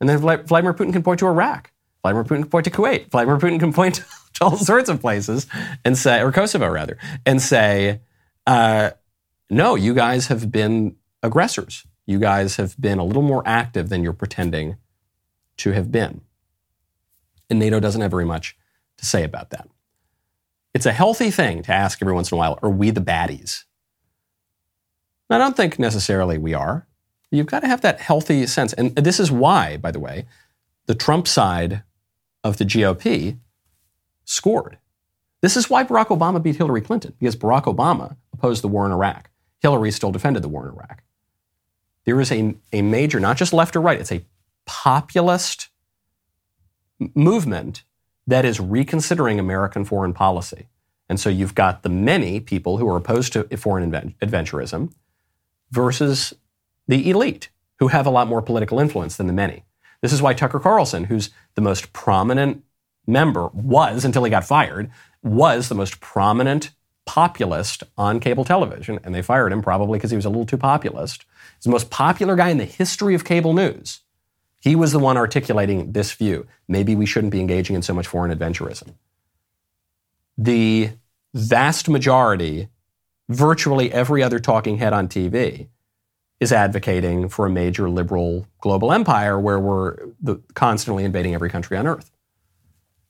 And 0.00 0.08
then 0.08 0.18
Vladimir 0.18 0.74
Putin 0.74 0.92
can 0.92 1.04
point 1.04 1.20
to 1.20 1.28
Iraq. 1.28 1.70
Vladimir 2.06 2.24
Putin 2.24 2.42
can 2.42 2.50
point 2.50 2.64
to 2.64 2.70
Kuwait. 2.70 3.10
Vladimir 3.10 3.38
Putin 3.38 3.58
can 3.58 3.72
point 3.72 4.04
to 4.34 4.44
all 4.44 4.56
sorts 4.56 4.88
of 4.88 5.00
places 5.00 5.46
and 5.84 5.98
say, 5.98 6.22
or 6.22 6.30
Kosovo 6.30 6.68
rather, 6.68 6.98
and 7.24 7.42
say, 7.42 8.00
uh, 8.46 8.90
no, 9.50 9.74
you 9.74 9.92
guys 9.92 10.28
have 10.28 10.52
been 10.52 10.96
aggressors. 11.22 11.84
You 12.06 12.20
guys 12.20 12.56
have 12.56 12.80
been 12.80 12.98
a 12.98 13.04
little 13.04 13.22
more 13.22 13.42
active 13.44 13.88
than 13.88 14.04
you're 14.04 14.12
pretending 14.12 14.76
to 15.58 15.72
have 15.72 15.90
been. 15.90 16.20
And 17.50 17.58
NATO 17.58 17.80
doesn't 17.80 18.00
have 18.00 18.10
very 18.10 18.24
much 18.24 18.56
to 18.98 19.06
say 19.06 19.24
about 19.24 19.50
that. 19.50 19.68
It's 20.74 20.86
a 20.86 20.92
healthy 20.92 21.30
thing 21.30 21.62
to 21.62 21.72
ask 21.72 22.00
every 22.00 22.14
once 22.14 22.30
in 22.30 22.36
a 22.36 22.38
while, 22.38 22.58
are 22.62 22.70
we 22.70 22.90
the 22.90 23.00
baddies? 23.00 23.64
I 25.28 25.38
don't 25.38 25.56
think 25.56 25.78
necessarily 25.78 26.38
we 26.38 26.54
are. 26.54 26.86
You've 27.32 27.46
got 27.46 27.60
to 27.60 27.66
have 27.66 27.80
that 27.80 28.00
healthy 28.00 28.46
sense. 28.46 28.72
And 28.74 28.94
this 28.94 29.18
is 29.18 29.32
why, 29.32 29.76
by 29.76 29.90
the 29.90 29.98
way, 29.98 30.26
the 30.86 30.94
Trump 30.94 31.26
side 31.28 31.82
of 32.46 32.56
the 32.56 32.64
GOP 32.64 33.38
scored. 34.24 34.78
This 35.42 35.56
is 35.56 35.68
why 35.68 35.84
Barack 35.84 36.06
Obama 36.06 36.42
beat 36.42 36.56
Hillary 36.56 36.80
Clinton, 36.80 37.14
because 37.18 37.36
Barack 37.36 37.64
Obama 37.64 38.16
opposed 38.32 38.62
the 38.62 38.68
war 38.68 38.86
in 38.86 38.92
Iraq. 38.92 39.30
Hillary 39.60 39.90
still 39.90 40.12
defended 40.12 40.42
the 40.42 40.48
war 40.48 40.66
in 40.66 40.74
Iraq. 40.74 41.02
There 42.04 42.20
is 42.20 42.30
a, 42.32 42.54
a 42.72 42.82
major, 42.82 43.20
not 43.20 43.36
just 43.36 43.52
left 43.52 43.76
or 43.76 43.80
right, 43.80 44.00
it's 44.00 44.12
a 44.12 44.24
populist 44.64 45.68
movement 47.14 47.84
that 48.26 48.44
is 48.44 48.58
reconsidering 48.60 49.38
American 49.38 49.84
foreign 49.84 50.12
policy. 50.12 50.68
And 51.08 51.20
so 51.20 51.30
you've 51.30 51.54
got 51.54 51.82
the 51.82 51.88
many 51.88 52.40
people 52.40 52.78
who 52.78 52.88
are 52.88 52.96
opposed 52.96 53.32
to 53.34 53.44
foreign 53.56 53.90
adventurism 54.20 54.92
versus 55.70 56.34
the 56.88 57.08
elite 57.10 57.50
who 57.78 57.88
have 57.88 58.06
a 58.06 58.10
lot 58.10 58.28
more 58.28 58.42
political 58.42 58.80
influence 58.80 59.16
than 59.16 59.26
the 59.26 59.32
many. 59.32 59.64
This 60.06 60.12
is 60.12 60.22
why 60.22 60.34
Tucker 60.34 60.60
Carlson, 60.60 61.02
who's 61.02 61.30
the 61.56 61.60
most 61.60 61.92
prominent 61.92 62.62
member, 63.08 63.48
was 63.48 64.04
until 64.04 64.22
he 64.22 64.30
got 64.30 64.44
fired, 64.44 64.88
was 65.20 65.68
the 65.68 65.74
most 65.74 65.98
prominent 65.98 66.70
populist 67.06 67.82
on 67.98 68.20
cable 68.20 68.44
television. 68.44 69.00
And 69.02 69.12
they 69.12 69.20
fired 69.20 69.52
him 69.52 69.62
probably 69.62 69.98
because 69.98 70.12
he 70.12 70.16
was 70.16 70.24
a 70.24 70.28
little 70.28 70.46
too 70.46 70.58
populist. 70.58 71.24
He's 71.56 71.64
the 71.64 71.70
most 71.70 71.90
popular 71.90 72.36
guy 72.36 72.50
in 72.50 72.58
the 72.58 72.64
history 72.64 73.16
of 73.16 73.24
cable 73.24 73.52
news. 73.52 74.02
He 74.60 74.76
was 74.76 74.92
the 74.92 75.00
one 75.00 75.16
articulating 75.16 75.90
this 75.90 76.12
view. 76.12 76.46
Maybe 76.68 76.94
we 76.94 77.04
shouldn't 77.04 77.32
be 77.32 77.40
engaging 77.40 77.74
in 77.74 77.82
so 77.82 77.92
much 77.92 78.06
foreign 78.06 78.30
adventurism. 78.30 78.94
The 80.38 80.90
vast 81.34 81.88
majority, 81.88 82.68
virtually 83.28 83.92
every 83.92 84.22
other 84.22 84.38
talking 84.38 84.78
head 84.78 84.92
on 84.92 85.08
TV, 85.08 85.66
is 86.40 86.52
advocating 86.52 87.28
for 87.28 87.46
a 87.46 87.50
major 87.50 87.88
liberal 87.88 88.46
global 88.60 88.92
empire 88.92 89.38
where 89.40 89.58
we're 89.58 89.96
the, 90.20 90.36
constantly 90.54 91.04
invading 91.04 91.34
every 91.34 91.50
country 91.50 91.76
on 91.76 91.86
earth. 91.86 92.10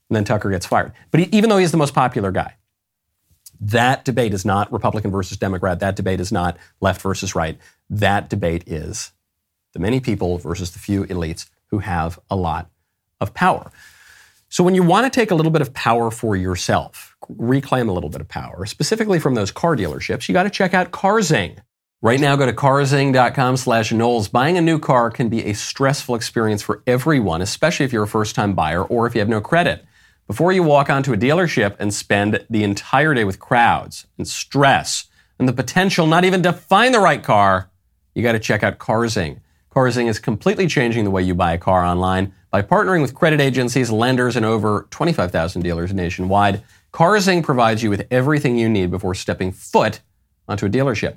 And 0.09 0.17
then 0.17 0.25
Tucker 0.25 0.51
gets 0.51 0.67
fired. 0.67 0.93
But 1.11 1.21
he, 1.21 1.37
even 1.37 1.51
though 1.51 1.59
he's 1.59 1.73
the 1.73 1.77
most 1.77 1.95
popular 1.95 2.31
guy, 2.31 2.55
that 3.61 4.05
debate 4.05 4.35
is 4.35 4.45
not 4.45 4.71
Republican 4.73 5.11
versus 5.11 5.39
Democrat. 5.39 5.81
That 5.81 5.97
debate 5.97 6.21
is 6.21 6.31
not 6.31 6.57
left 6.81 7.01
versus 7.03 7.35
right. 7.35 7.59
That 7.91 8.29
debate 8.29 8.65
is 8.67 9.13
the 9.73 9.79
many 9.81 10.01
people 10.01 10.39
versus 10.39 10.71
the 10.73 10.79
few 10.79 11.05
elites 11.05 11.49
who 11.67 11.79
have 11.79 12.19
a 12.31 12.37
lot 12.37 12.71
of 13.21 13.35
power. 13.35 13.71
So 14.49 14.63
when 14.63 14.75
you 14.75 14.83
want 14.83 15.13
to 15.13 15.21
take 15.21 15.31
a 15.31 15.35
little 15.35 15.51
bit 15.51 15.63
of 15.63 15.75
power 15.75 16.11
for 16.11 16.37
yourself, 16.37 17.17
reclaim 17.29 17.89
a 17.89 17.93
little 17.93 18.11
bit 18.11 18.21
of 18.21 18.29
power, 18.29 18.65
specifically 18.67 19.19
from 19.19 19.35
those 19.35 19.51
car 19.51 19.77
dealerships, 19.77 20.29
you 20.29 20.33
got 20.33 20.45
to 20.45 20.51
check 20.51 20.73
out 20.73 20.93
Carzing. 20.93 21.59
Right 22.03 22.21
now, 22.21 22.37
go 22.37 22.45
to 22.45 22.53
carzing.com 22.53 23.57
slash 23.57 23.91
Knowles. 23.91 24.29
Buying 24.29 24.59
a 24.59 24.61
new 24.61 24.79
car 24.79 25.11
can 25.11 25.31
be 25.31 25.47
a 25.47 25.55
stressful 25.55 26.15
experience 26.15 26.61
for 26.61 26.83
everyone, 26.87 27.41
especially 27.41 27.87
if 27.87 27.93
you're 27.93 28.03
a 28.03 28.09
first-time 28.09 28.53
buyer 28.53 28.85
or 28.85 29.07
if 29.07 29.15
you 29.15 29.21
have 29.21 29.31
no 29.31 29.41
credit. 29.41 29.83
Before 30.27 30.53
you 30.53 30.63
walk 30.63 30.91
onto 30.91 31.15
a 31.15 31.17
dealership 31.17 31.75
and 31.79 31.95
spend 31.95 32.45
the 32.51 32.65
entire 32.65 33.15
day 33.15 33.25
with 33.25 33.41
crowds 33.41 34.07
and 34.19 34.29
stress 34.29 35.07
and 35.39 35.49
the 35.49 35.55
potential 35.55 36.07
not 36.07 36.27
even 36.27 36.43
to 36.43 36.53
find 36.53 36.93
the 36.93 37.01
right 37.01 37.23
car, 37.23 37.71
you 38.15 38.23
got 38.23 38.33
to 38.33 38.39
check 38.39 38.63
out 38.63 38.77
Carzing. 38.77 39.41
Carzing 39.71 40.07
is 40.07 40.19
completely 40.19 40.67
changing 40.67 41.05
the 41.05 41.11
way 41.11 41.23
you 41.23 41.35
buy 41.35 41.55
a 41.55 41.59
car 41.59 41.83
online 41.83 42.35
by 42.51 42.61
partnering 42.61 43.01
with 43.01 43.15
credit 43.15 43.41
agencies, 43.41 43.91
lenders, 43.91 44.37
and 44.37 44.45
over 44.45 44.87
25,000 44.91 45.63
dealers 45.63 45.95
nationwide. 45.95 46.63
Carzing 46.93 47.43
provides 47.43 47.83
you 47.83 47.89
with 47.89 48.07
everything 48.11 48.59
you 48.59 48.69
need 48.69 48.91
before 48.91 49.15
stepping 49.15 49.51
foot 49.51 50.01
onto 50.47 50.67
a 50.67 50.71
dealership. 50.71 51.17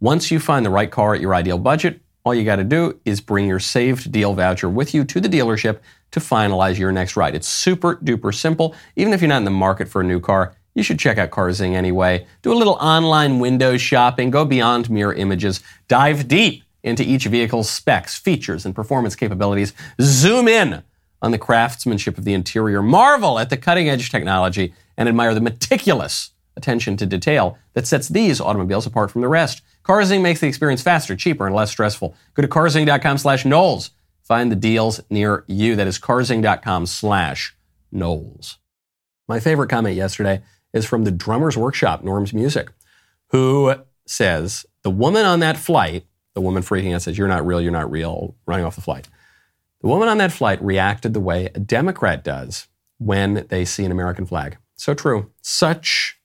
Once 0.00 0.30
you 0.30 0.38
find 0.38 0.64
the 0.64 0.70
right 0.70 0.92
car 0.92 1.14
at 1.14 1.20
your 1.20 1.34
ideal 1.34 1.58
budget, 1.58 2.00
all 2.22 2.32
you 2.32 2.44
got 2.44 2.56
to 2.56 2.64
do 2.64 3.00
is 3.04 3.20
bring 3.20 3.48
your 3.48 3.58
saved 3.58 4.12
deal 4.12 4.32
voucher 4.32 4.68
with 4.68 4.94
you 4.94 5.02
to 5.02 5.20
the 5.20 5.28
dealership 5.28 5.80
to 6.12 6.20
finalize 6.20 6.78
your 6.78 6.92
next 6.92 7.16
ride. 7.16 7.34
It's 7.34 7.48
super 7.48 7.96
duper 7.96 8.32
simple. 8.32 8.76
Even 8.94 9.12
if 9.12 9.20
you're 9.20 9.28
not 9.28 9.38
in 9.38 9.44
the 9.44 9.50
market 9.50 9.88
for 9.88 10.00
a 10.00 10.04
new 10.04 10.20
car, 10.20 10.54
you 10.74 10.84
should 10.84 11.00
check 11.00 11.18
out 11.18 11.30
Carzing 11.30 11.74
anyway. 11.74 12.24
Do 12.42 12.52
a 12.52 12.54
little 12.54 12.74
online 12.74 13.40
window 13.40 13.76
shopping, 13.76 14.30
go 14.30 14.44
beyond 14.44 14.88
mere 14.88 15.12
images, 15.12 15.60
dive 15.88 16.28
deep 16.28 16.62
into 16.84 17.02
each 17.02 17.24
vehicle's 17.24 17.68
specs, 17.68 18.16
features, 18.16 18.64
and 18.64 18.76
performance 18.76 19.16
capabilities. 19.16 19.72
Zoom 20.00 20.46
in 20.46 20.84
on 21.20 21.32
the 21.32 21.38
craftsmanship 21.38 22.16
of 22.16 22.24
the 22.24 22.34
interior, 22.34 22.82
marvel 22.82 23.40
at 23.40 23.50
the 23.50 23.56
cutting 23.56 23.88
edge 23.88 24.10
technology, 24.10 24.72
and 24.96 25.08
admire 25.08 25.34
the 25.34 25.40
meticulous 25.40 26.30
attention 26.58 26.98
to 26.98 27.06
detail 27.06 27.56
that 27.72 27.86
sets 27.86 28.08
these 28.08 28.40
automobiles 28.40 28.86
apart 28.86 29.10
from 29.10 29.22
the 29.22 29.28
rest. 29.28 29.62
Carzing 29.82 30.20
makes 30.20 30.40
the 30.40 30.46
experience 30.46 30.82
faster, 30.82 31.16
cheaper, 31.16 31.46
and 31.46 31.56
less 31.56 31.70
stressful. 31.70 32.14
Go 32.34 32.42
to 32.42 32.48
carzing.com 32.48 33.16
slash 33.16 33.46
Knowles. 33.46 33.90
Find 34.22 34.52
the 34.52 34.56
deals 34.56 35.00
near 35.08 35.44
you. 35.46 35.74
That 35.74 35.86
is 35.86 35.98
carzing.com 35.98 36.84
slash 36.84 37.56
Knowles. 37.90 38.58
My 39.26 39.40
favorite 39.40 39.70
comment 39.70 39.96
yesterday 39.96 40.42
is 40.74 40.84
from 40.84 41.04
the 41.04 41.10
drummer's 41.10 41.56
workshop, 41.56 42.04
Norm's 42.04 42.34
Music, 42.34 42.70
who 43.28 43.74
says 44.06 44.66
the 44.82 44.90
woman 44.90 45.24
on 45.24 45.40
that 45.40 45.56
flight 45.56 46.04
the 46.38 46.42
woman 46.42 46.62
freaking 46.62 46.94
out 46.94 47.02
says, 47.02 47.18
You're 47.18 47.26
not 47.26 47.44
real, 47.44 47.60
you're 47.60 47.72
not 47.72 47.90
real, 47.90 48.36
running 48.46 48.64
off 48.64 48.76
the 48.76 48.80
flight. 48.80 49.08
The 49.80 49.88
woman 49.88 50.08
on 50.08 50.18
that 50.18 50.30
flight 50.30 50.62
reacted 50.62 51.12
the 51.12 51.18
way 51.20 51.46
a 51.46 51.58
Democrat 51.58 52.22
does 52.22 52.68
when 52.98 53.44
they 53.48 53.64
see 53.64 53.84
an 53.84 53.90
American 53.90 54.24
flag. 54.24 54.56
So 54.76 54.94
true. 54.94 55.32
Such 55.42 56.17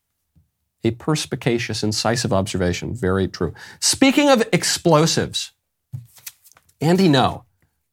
a 0.84 0.91
perspicacious, 0.91 1.84
incisive 1.84 2.34
observation. 2.34 2.93
Very 2.93 3.27
true. 3.27 3.53
Speaking 3.79 4.29
of 4.29 4.43
explosives, 4.51 5.51
Andy 6.81 7.07
Ngo, 7.07 7.43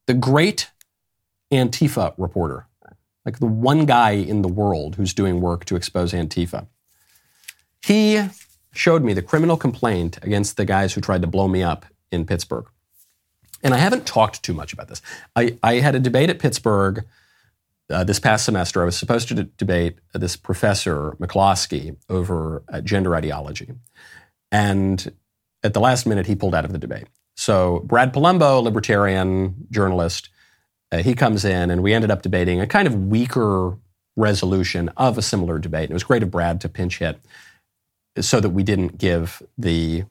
the 0.07 0.13
great 0.13 0.69
Antifa 1.51 2.13
reporter, 2.17 2.67
like 3.25 3.39
the 3.39 3.45
one 3.45 3.85
guy 3.85 4.11
in 4.11 4.41
the 4.41 4.47
world 4.47 4.95
who's 4.95 5.13
doing 5.13 5.41
work 5.41 5.65
to 5.65 5.75
expose 5.75 6.11
Antifa, 6.11 6.67
he 7.81 8.27
showed 8.73 9.03
me 9.03 9.13
the 9.13 9.21
criminal 9.21 9.57
complaint 9.57 10.17
against 10.23 10.57
the 10.57 10.65
guys 10.65 10.93
who 10.93 11.01
tried 11.01 11.21
to 11.21 11.27
blow 11.27 11.47
me 11.47 11.61
up 11.63 11.85
in 12.11 12.25
Pittsburgh. 12.25 12.65
And 13.63 13.73
I 13.73 13.77
haven't 13.77 14.07
talked 14.07 14.41
too 14.43 14.53
much 14.53 14.73
about 14.73 14.87
this. 14.87 15.01
I, 15.35 15.57
I 15.61 15.75
had 15.75 15.95
a 15.95 15.99
debate 15.99 16.29
at 16.29 16.39
Pittsburgh 16.39 17.05
uh, 17.91 18.03
this 18.03 18.19
past 18.19 18.45
semester. 18.45 18.81
I 18.81 18.85
was 18.85 18.97
supposed 18.97 19.27
to 19.29 19.35
d- 19.35 19.51
debate 19.57 19.99
this 20.13 20.35
professor, 20.35 21.11
McCloskey, 21.19 21.95
over 22.09 22.63
uh, 22.69 22.81
gender 22.81 23.15
ideology. 23.15 23.73
And 24.51 25.11
at 25.63 25.73
the 25.73 25.79
last 25.79 26.05
minute, 26.05 26.25
he 26.25 26.35
pulled 26.35 26.55
out 26.55 26.65
of 26.65 26.71
the 26.71 26.77
debate. 26.77 27.07
So 27.35 27.79
Brad 27.85 28.13
Polumbo, 28.13 28.61
libertarian 28.61 29.67
journalist, 29.69 30.29
uh, 30.91 30.97
he 30.97 31.13
comes 31.13 31.45
in, 31.45 31.71
and 31.71 31.81
we 31.81 31.93
ended 31.93 32.11
up 32.11 32.21
debating 32.21 32.59
a 32.59 32.67
kind 32.67 32.87
of 32.87 32.95
weaker 32.95 33.77
resolution 34.15 34.89
of 34.97 35.17
a 35.17 35.21
similar 35.21 35.57
debate. 35.57 35.83
And 35.83 35.91
it 35.91 35.93
was 35.93 36.03
great 36.03 36.23
of 36.23 36.31
Brad 36.31 36.59
to 36.61 36.69
pinch 36.69 36.99
hit 36.99 37.19
so 38.19 38.39
that 38.41 38.49
we 38.49 38.63
didn't 38.63 38.97
give 38.97 39.41
the 39.57 40.03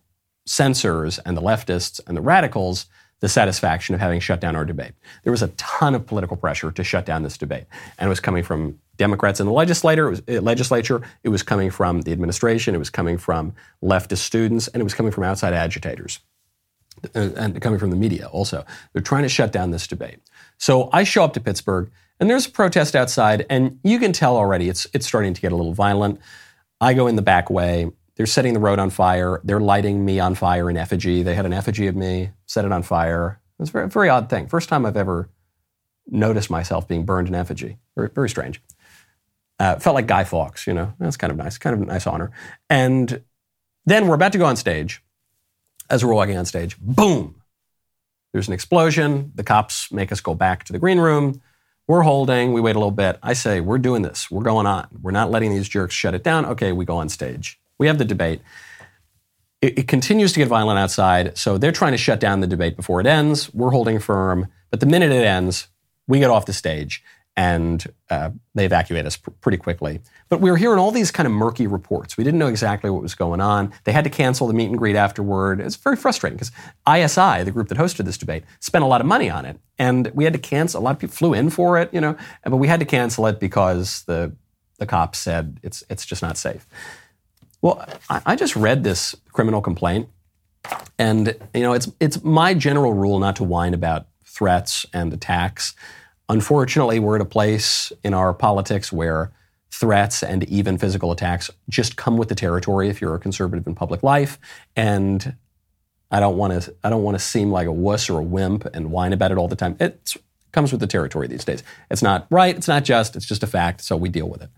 censors 0.47 1.19
and 1.21 1.37
the 1.37 1.43
leftists 1.43 2.01
and 2.07 2.17
the 2.17 2.23
radicals 2.23 2.87
the 3.21 3.29
satisfaction 3.29 3.95
of 3.95 4.01
having 4.01 4.19
shut 4.21 4.41
down 4.41 4.57
our 4.57 4.65
debate. 4.65 4.93
There 5.25 5.31
was 5.31 5.43
a 5.43 5.49
ton 5.49 5.95
of 5.95 6.07
political 6.07 6.37
pressure 6.37 6.71
to 6.73 6.85
shut 6.85 7.07
down 7.07 7.23
this 7.23 7.39
debate, 7.39 7.65
and 7.99 8.07
it 8.07 8.09
was 8.09 8.21
coming 8.21 8.43
from 8.43 8.79
Democrats 8.97 9.41
in 9.41 9.47
the 9.47 9.53
legislature. 9.53 10.09
It 10.09 10.11
was, 10.11 10.23
uh, 10.29 10.41
legislature. 10.41 11.03
It 11.23 11.29
was 11.29 11.43
coming 11.43 11.71
from 11.71 12.03
the 12.03 12.13
administration. 12.13 12.75
It 12.75 12.79
was 12.79 12.91
coming 12.91 13.19
from 13.19 13.55
leftist 13.83 14.19
students, 14.19 14.69
and 14.69 14.81
it 14.81 14.85
was 14.85 14.95
coming 14.95 15.13
from 15.13 15.25
outside 15.25 15.53
agitators, 15.53 16.21
uh, 17.15 17.31
and 17.37 17.61
coming 17.61 17.79
from 17.79 17.91
the 17.91 17.97
media 17.97 18.27
also. 18.27 18.65
They're 18.93 19.03
trying 19.03 19.23
to 19.23 19.29
shut 19.29 19.53
down 19.53 19.71
this 19.71 19.87
debate. 19.87 20.19
So 20.59 20.91
I 20.93 21.05
show 21.05 21.25
up 21.25 21.35
to 21.35 21.41
Pittsburgh, 21.41 21.91
and 22.19 22.29
there's 22.29 22.47
a 22.47 22.51
protest 22.51 22.97
outside, 22.97 23.47
and 23.49 23.79
you 23.83 23.99
can 23.99 24.13
tell 24.13 24.37
already 24.37 24.69
it's 24.69 24.87
it's 24.93 25.07
starting 25.07 25.35
to 25.35 25.41
get 25.41 25.53
a 25.53 25.57
little 25.57 25.75
violent. 25.75 26.21
I 26.81 26.95
go 26.95 27.07
in 27.07 27.17
the 27.17 27.23
back 27.23 27.51
way. 27.51 27.91
They're 28.21 28.27
setting 28.27 28.53
the 28.53 28.61
road 28.61 28.79
on 28.79 28.91
fire. 28.91 29.41
They're 29.45 29.61
lighting 29.61 30.05
me 30.05 30.21
on 30.21 30.35
fire 30.35 30.69
in 30.69 30.77
effigy. 30.77 31.23
They 31.23 31.35
had 31.35 31.47
an 31.47 31.55
effigy 31.55 31.87
of 31.87 31.97
me, 31.97 32.33
set 32.45 32.67
it 32.67 32.71
on 32.71 32.83
fire. 32.83 33.41
It 33.59 33.63
was 33.63 33.71
a 33.71 33.73
very, 33.73 33.89
very 33.89 34.09
odd 34.11 34.29
thing. 34.29 34.47
First 34.47 34.69
time 34.69 34.85
I've 34.85 34.99
ever 34.99 35.31
noticed 36.07 36.51
myself 36.51 36.87
being 36.87 37.07
burned 37.07 37.29
in 37.29 37.35
effigy. 37.35 37.79
Very, 37.97 38.11
very 38.11 38.29
strange. 38.29 38.61
Uh, 39.59 39.77
felt 39.77 39.95
like 39.95 40.07
Guy 40.07 40.25
Fawkes, 40.25 40.67
you 40.67 40.75
know. 40.75 40.93
That's 40.99 41.17
kind 41.17 41.31
of 41.31 41.39
nice, 41.39 41.57
kind 41.57 41.73
of 41.73 41.81
a 41.81 41.87
nice 41.87 42.07
honor. 42.07 42.31
And 42.69 43.23
then 43.87 44.07
we're 44.07 44.17
about 44.17 44.33
to 44.33 44.39
go 44.39 44.45
on 44.45 44.57
stage. 44.57 45.03
As 45.89 46.05
we're 46.05 46.13
walking 46.13 46.37
on 46.37 46.45
stage, 46.45 46.77
boom! 46.79 47.41
There's 48.35 48.49
an 48.49 48.53
explosion. 48.53 49.33
The 49.35 49.45
cops 49.45 49.91
make 49.91 50.13
us 50.13 50.21
go 50.21 50.35
back 50.35 50.65
to 50.65 50.75
the 50.75 50.79
green 50.79 50.99
room. 50.99 51.41
We're 51.87 52.03
holding. 52.03 52.53
We 52.53 52.61
wait 52.61 52.77
a 52.77 52.79
little 52.79 52.91
bit. 52.91 53.19
I 53.23 53.33
say, 53.33 53.63
we're 53.63 53.79
doing 53.79 54.03
this. 54.03 54.31
We're 54.31 54.43
going 54.43 54.67
on. 54.67 54.89
We're 55.01 55.11
not 55.11 55.31
letting 55.31 55.53
these 55.53 55.71
jerks 55.71 55.95
shut 55.95 56.15
it 56.15 56.23
down. 56.23 56.45
Okay, 56.45 56.73
we 56.73 56.85
go 56.85 56.99
on 56.99 57.09
stage. 57.09 57.60
We 57.81 57.87
have 57.87 57.97
the 57.97 58.05
debate. 58.05 58.43
It, 59.63 59.81
it, 59.81 59.89
continues 59.89 60.35
to 60.35 60.39
get 60.39 60.49
violent 60.49 60.79
outside, 60.79 61.37
so 61.37 61.57
they're 61.57 61.73
trying 61.73 61.93
to 61.93 61.99
shut 61.99 62.21
down 62.21 62.41
the 62.41 62.47
debate 62.47 62.77
before 62.77 63.01
it 63.01 63.07
ends. 63.07 63.53
We're 63.55 63.71
holding 63.71 63.99
firm, 63.99 64.49
but 64.71 64.81
the 64.81 64.87
minute 64.87 65.11
it 65.11 65.25
ends, 65.25 65.69
we 66.07 66.19
get 66.19 66.29
off 66.29 66.45
the 66.45 66.53
stage 66.53 67.03
and 67.37 67.87
uh, 68.11 68.31
they 68.55 68.67
evacuate 68.67 69.07
us 69.07 69.17
pr- 69.17 69.31
pretty 69.31 69.57
quickly. 69.57 70.01
But 70.29 70.43
we 70.43 70.51
were 70.51 70.59
hearing 70.59 70.79
all 70.79 70.91
these 70.91 71.11
kind 71.11 71.27
of 71.27 71.33
murky 71.33 71.67
reports. 71.67 72.19
We 72.19 72.25
didn't 72.25 72.39
know 72.39 72.49
exactly 72.49 72.91
what 72.91 73.01
was 73.01 73.15
going 73.15 73.41
on. 73.41 73.73
They 73.85 73.93
had 73.93 74.05
to 74.05 74.11
cancel 74.11 74.47
the 74.47 74.53
meet 74.53 74.69
and 74.69 74.77
greet 74.77 74.97
afterward. 74.97 75.59
It's 75.59 75.77
very 75.77 75.97
frustrating 75.97 76.37
because 76.37 76.53
ISI, 76.87 77.45
the 77.45 77.51
group 77.51 77.69
that 77.69 77.79
hosted 77.79 78.05
this 78.05 78.19
debate, 78.19 78.45
spent 78.59 78.85
a 78.85 78.87
lot 78.87 79.01
of 79.01 79.07
money 79.07 79.31
on 79.31 79.47
it, 79.47 79.59
and 79.79 80.11
we 80.13 80.25
had 80.25 80.35
to 80.35 80.39
cancel. 80.39 80.83
A 80.83 80.85
lot 80.85 80.97
of 80.97 80.99
people 80.99 81.17
flew 81.17 81.33
in 81.33 81.49
for 81.49 81.79
it, 81.79 81.89
you 81.95 82.01
know, 82.03 82.15
but 82.45 82.57
we 82.57 82.69
had 82.69 82.81
to 82.81 82.87
cancel 82.87 83.27
it 83.27 83.41
because 83.41 84.03
the 84.03 84.37
the 84.77 84.87
cops 84.87 85.19
said 85.19 85.61
it's 85.63 85.83
it's 85.89 86.05
just 86.05 86.21
not 86.21 86.37
safe. 86.37 86.67
Well, 87.63 87.87
I, 88.09 88.37
just 88.37 88.57
read 88.57 88.85
this 88.85 89.15
criminal 89.33 89.61
complaint, 89.61 90.09
and 90.99 91.37
you 91.55 91.61
know, 91.61 91.75
it's 91.75 91.91
it's 92.01 92.23
my 92.25 92.55
general 92.55 92.95
rule 92.95 93.19
not 93.19 93.37
to 93.37 93.45
whine 93.45 93.75
about 93.75 94.07
threats 94.25 94.87
and 94.95 95.13
attacks. 95.13 95.75
Unfortunately, 96.29 97.01
we're 97.01 97.17
at 97.17 97.21
a 97.21 97.27
place 97.27 97.93
in 98.03 98.15
our 98.15 98.33
politics 98.33 98.91
where 98.93 99.33
threats 99.71 100.23
and 100.23 100.45
even 100.45 100.79
physical 100.79 101.13
attacks 101.13 101.51
just 101.69 101.97
come 101.97 102.17
with 102.17 102.29
the 102.29 102.35
territory 102.35 102.89
if 102.89 103.01
you're 103.01 103.15
a 103.15 103.19
conservative 103.19 103.67
in 103.67 103.75
public 103.75 104.03
life. 104.03 104.39
And 104.75 105.37
I 106.11 106.21
don't 106.21 106.37
want 106.37 106.63
to 106.63 106.75
I 106.83 106.91
don't 106.91 107.03
want 107.03 107.17
to 107.19 107.25
seem 107.25 107.51
like 107.51 107.67
a 107.67 107.73
wuss 107.73 108.09
or 108.09 108.19
a 108.19 108.23
wimp 108.23 108.67
and 108.75 108.91
whine 108.91 109.13
about 109.13 109.33
it 109.33 109.39
all 109.39 109.49
the 109.49 109.57
time. 109.57 109.77
It 109.79 110.17
comes 110.53 110.73
with 110.73 110.81
the 110.81 110.87
territory 110.87 111.29
these 111.29 111.45
days. 111.45 111.63
It's 111.91 112.03
not 112.03 112.27
right, 112.31 112.57
it's 112.57 112.69
not 112.69 112.85
just, 112.85 113.17
it's 113.17 113.27
just 113.27 113.43
a 113.43 113.47
fact, 113.47 113.83
so 113.83 113.97
we 113.97 114.09
deal 114.09 114.29
with 114.29 114.43
it. 114.43 114.51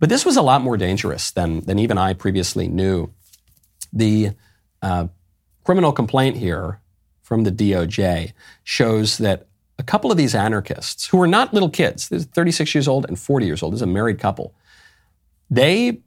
But 0.00 0.08
this 0.08 0.24
was 0.24 0.36
a 0.36 0.42
lot 0.42 0.62
more 0.62 0.76
dangerous 0.76 1.30
than, 1.30 1.60
than 1.60 1.78
even 1.78 1.98
I 1.98 2.14
previously 2.14 2.68
knew. 2.68 3.12
The 3.92 4.30
uh, 4.82 5.08
criminal 5.64 5.92
complaint 5.92 6.36
here 6.36 6.80
from 7.22 7.44
the 7.44 7.52
DOJ 7.52 8.32
shows 8.64 9.18
that 9.18 9.46
a 9.78 9.82
couple 9.82 10.10
of 10.10 10.16
these 10.16 10.34
anarchists, 10.34 11.08
who 11.08 11.20
are 11.20 11.26
not 11.26 11.52
little 11.54 11.70
kids, 11.70 12.08
they're 12.08 12.20
36 12.20 12.74
years 12.74 12.86
old 12.86 13.06
and 13.06 13.18
40 13.18 13.46
years 13.46 13.62
old, 13.62 13.72
this 13.72 13.78
is 13.78 13.82
a 13.82 13.86
married 13.86 14.18
couple, 14.18 14.54
they 15.50 16.00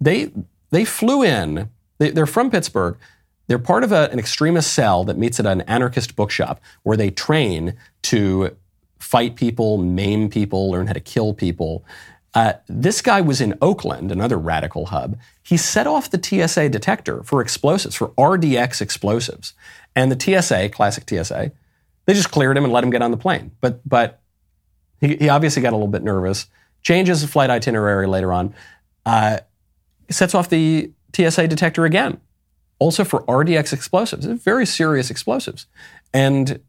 they 0.00 0.30
they 0.70 0.84
flew 0.84 1.22
in. 1.22 1.70
They, 1.98 2.10
they're 2.10 2.26
from 2.26 2.50
Pittsburgh. 2.50 2.98
They're 3.46 3.58
part 3.58 3.84
of 3.84 3.92
a, 3.92 4.10
an 4.10 4.18
extremist 4.18 4.72
cell 4.72 5.04
that 5.04 5.16
meets 5.16 5.40
at 5.40 5.46
an 5.46 5.62
anarchist 5.62 6.16
bookshop 6.16 6.60
where 6.82 6.96
they 6.96 7.10
train 7.10 7.74
to 8.02 8.56
fight 8.98 9.36
people, 9.36 9.78
maim 9.78 10.28
people, 10.28 10.70
learn 10.70 10.86
how 10.86 10.92
to 10.92 11.00
kill 11.00 11.32
people. 11.32 11.84
Uh, 12.36 12.52
this 12.68 13.00
guy 13.00 13.22
was 13.22 13.40
in 13.40 13.56
Oakland, 13.62 14.12
another 14.12 14.36
radical 14.36 14.86
hub. 14.86 15.18
He 15.42 15.56
set 15.56 15.86
off 15.86 16.10
the 16.10 16.22
TSA 16.22 16.68
detector 16.68 17.22
for 17.22 17.40
explosives, 17.40 17.96
for 17.96 18.08
RDX 18.10 18.82
explosives. 18.82 19.54
And 19.94 20.12
the 20.12 20.20
TSA, 20.20 20.68
classic 20.68 21.08
TSA, 21.08 21.50
they 22.04 22.12
just 22.12 22.30
cleared 22.30 22.58
him 22.58 22.64
and 22.64 22.74
let 22.74 22.84
him 22.84 22.90
get 22.90 23.00
on 23.00 23.10
the 23.10 23.16
plane. 23.16 23.52
But, 23.62 23.80
but 23.88 24.20
he, 25.00 25.16
he 25.16 25.30
obviously 25.30 25.62
got 25.62 25.72
a 25.72 25.76
little 25.76 25.88
bit 25.88 26.02
nervous, 26.02 26.44
changes 26.82 27.22
the 27.22 27.26
flight 27.26 27.48
itinerary 27.48 28.06
later 28.06 28.34
on, 28.34 28.54
uh, 29.06 29.38
sets 30.10 30.34
off 30.34 30.50
the 30.50 30.92
TSA 31.14 31.48
detector 31.48 31.86
again, 31.86 32.20
also 32.78 33.02
for 33.02 33.22
RDX 33.22 33.72
explosives, 33.72 34.26
very 34.26 34.66
serious 34.66 35.10
explosives. 35.10 35.64
And 36.12 36.60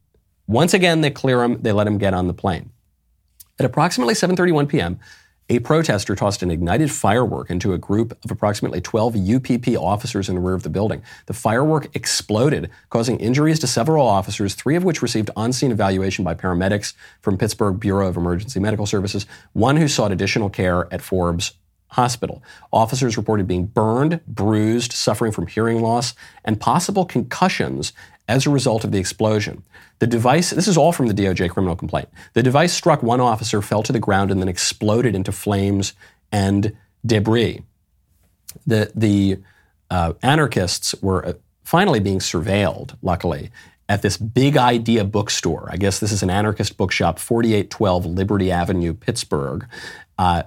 once 0.48 0.74
again, 0.74 1.02
they 1.02 1.12
clear 1.12 1.44
him, 1.44 1.62
they 1.62 1.74
let 1.74 1.88
him 1.88 1.98
get 1.98 2.14
on 2.14 2.28
the 2.28 2.34
plane. 2.34 2.72
At 3.60 3.66
approximately 3.66 4.14
7:31 4.14 4.70
p.m., 4.70 5.00
a 5.50 5.60
protester 5.60 6.16
tossed 6.16 6.44
an 6.44 6.52
ignited 6.52 6.92
firework 6.92 7.50
into 7.50 7.74
a 7.74 7.78
group 7.78 8.18
of 8.24 8.32
approximately 8.32 8.82
12 8.82 9.16
UPP 9.16 9.78
officers 9.78 10.28
in 10.28 10.36
the 10.36 10.42
rear 10.42 10.56
of 10.56 10.64
the 10.64 10.70
building. 10.70 11.02
The 11.28 11.34
firework 11.34 11.96
exploded, 11.96 12.70
causing 12.90 13.18
injuries 13.20 13.60
to 13.60 13.68
several 13.68 14.06
officers, 14.06 14.56
three 14.56 14.76
of 14.76 14.84
which 14.84 15.02
received 15.02 15.30
on 15.36 15.54
scene 15.54 15.72
evaluation 15.72 16.26
by 16.26 16.36
paramedics 16.36 16.94
from 17.22 17.38
Pittsburgh 17.38 17.80
Bureau 17.80 18.08
of 18.08 18.18
Emergency 18.18 18.60
Medical 18.60 18.86
Services, 18.86 19.26
one 19.54 19.78
who 19.78 19.88
sought 19.88 20.12
additional 20.12 20.50
care 20.50 20.92
at 20.94 21.02
Forbes 21.02 21.54
Hospital. 21.90 22.44
Officers 22.72 23.18
reported 23.18 23.48
being 23.48 23.66
burned, 23.66 24.20
bruised, 24.28 24.92
suffering 24.92 25.32
from 25.32 25.48
hearing 25.48 25.82
loss, 25.82 26.14
and 26.44 26.60
possible 26.60 27.06
concussions 27.06 27.94
as 28.28 28.46
a 28.46 28.50
result 28.50 28.84
of 28.84 28.92
the 28.92 29.00
explosion. 29.00 29.64
The 30.00 30.08
device, 30.08 30.52
this 30.52 30.68
is 30.68 30.78
all 30.78 30.92
from 30.92 31.08
the 31.08 31.14
DOJ 31.14 31.50
criminal 31.50 31.76
complaint. 31.76 32.10
The 32.34 32.44
device 32.44 32.74
struck 32.74 33.02
one 33.02 33.22
officer, 33.22 33.62
fell 33.62 33.84
to 33.84 33.94
the 33.94 34.00
ground, 34.00 34.32
and 34.32 34.42
then 34.42 34.50
exploded 34.50 35.16
into 35.16 35.32
flames 35.32 35.94
and 36.32 36.76
debris. 37.06 37.64
The, 38.66 38.92
the 38.94 39.40
uh, 39.90 40.14
anarchists 40.22 40.94
were 41.02 41.26
uh, 41.26 41.34
finally 41.64 42.00
being 42.00 42.20
surveilled, 42.20 42.96
luckily, 43.02 43.50
at 43.90 44.02
this 44.02 44.18
big 44.18 44.58
idea 44.58 45.04
bookstore. 45.04 45.70
I 45.72 45.78
guess 45.78 46.00
this 46.00 46.12
is 46.12 46.22
an 46.22 46.30
anarchist 46.30 46.78
bookshop, 46.78 47.20
4812 47.20 48.06
Liberty 48.06 48.52
Avenue, 48.52 48.94
Pittsburgh. 48.94 49.66
Uh, 50.18 50.44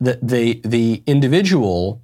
the, 0.00 0.18
the, 0.22 0.60
the 0.64 1.02
individual, 1.06 2.02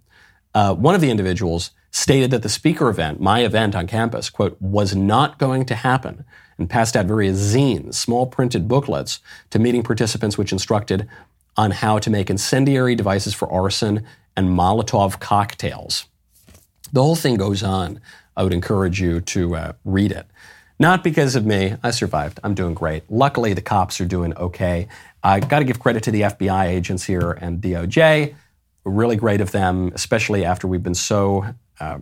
uh, 0.55 0.75
one 0.75 0.95
of 0.95 1.01
the 1.01 1.11
individuals, 1.11 1.71
stated 1.91 2.31
that 2.31 2.43
the 2.43 2.49
speaker 2.49 2.89
event, 2.89 3.21
my 3.21 3.41
event 3.41 3.75
on 3.75 3.87
campus, 3.87 4.29
quote, 4.29 4.61
was 4.61 4.95
not 4.95 5.39
going 5.39 5.65
to 5.65 5.75
happen 5.75 6.25
and 6.59 6.69
passed 6.69 6.97
out 6.97 7.07
various 7.07 7.39
zines, 7.55 7.95
small 7.95 8.27
printed 8.27 8.69
booklets 8.69 9.21
to 9.51 9.59
meeting 9.59 9.83
participants 9.83 10.37
which 10.37 10.53
instructed 10.53 11.09
on 11.57 11.71
how 11.71 11.99
to 11.99 12.11
make 12.11 12.29
incendiary 12.29 12.95
devices 12.95 13.35
for 13.35 13.51
arson 13.51 14.05
and 14.37 14.51
Molotov 14.51 15.19
cocktails. 15.21 16.07
The 16.93 17.03
whole 17.03 17.17
thing 17.17 17.37
goes 17.37 17.63
on. 17.63 18.01
I 18.37 18.43
would 18.43 18.53
encourage 18.53 19.01
you 19.01 19.21
to 19.23 19.57
uh, 19.57 19.73
read 19.85 20.13
it. 20.13 20.27
Not 20.79 21.03
because 21.03 21.35
of 21.35 21.47
me. 21.47 21.75
I 21.83 21.91
survived. 21.91 22.39
I'm 22.45 22.55
doing 22.55 22.75
great. 22.75 23.11
Luckily, 23.11 23.55
the 23.55 23.63
cops 23.63 23.99
are 24.01 24.05
doing 24.05 24.37
okay. 24.37 24.89
I 25.27 25.41
got 25.41 25.59
to 25.59 25.65
give 25.65 25.81
credit 25.81 26.05
to 26.05 26.13
the 26.13 26.21
FBI 26.21 26.67
agents 26.67 27.03
here 27.03 27.33
and 27.33 27.61
DOJ. 27.61 28.37
Really 28.85 29.17
great 29.17 29.41
of 29.41 29.51
them, 29.51 29.91
especially 29.93 30.45
after 30.45 30.69
we've 30.69 30.85
been 30.85 30.95
so 30.95 31.45
uh, 31.81 31.99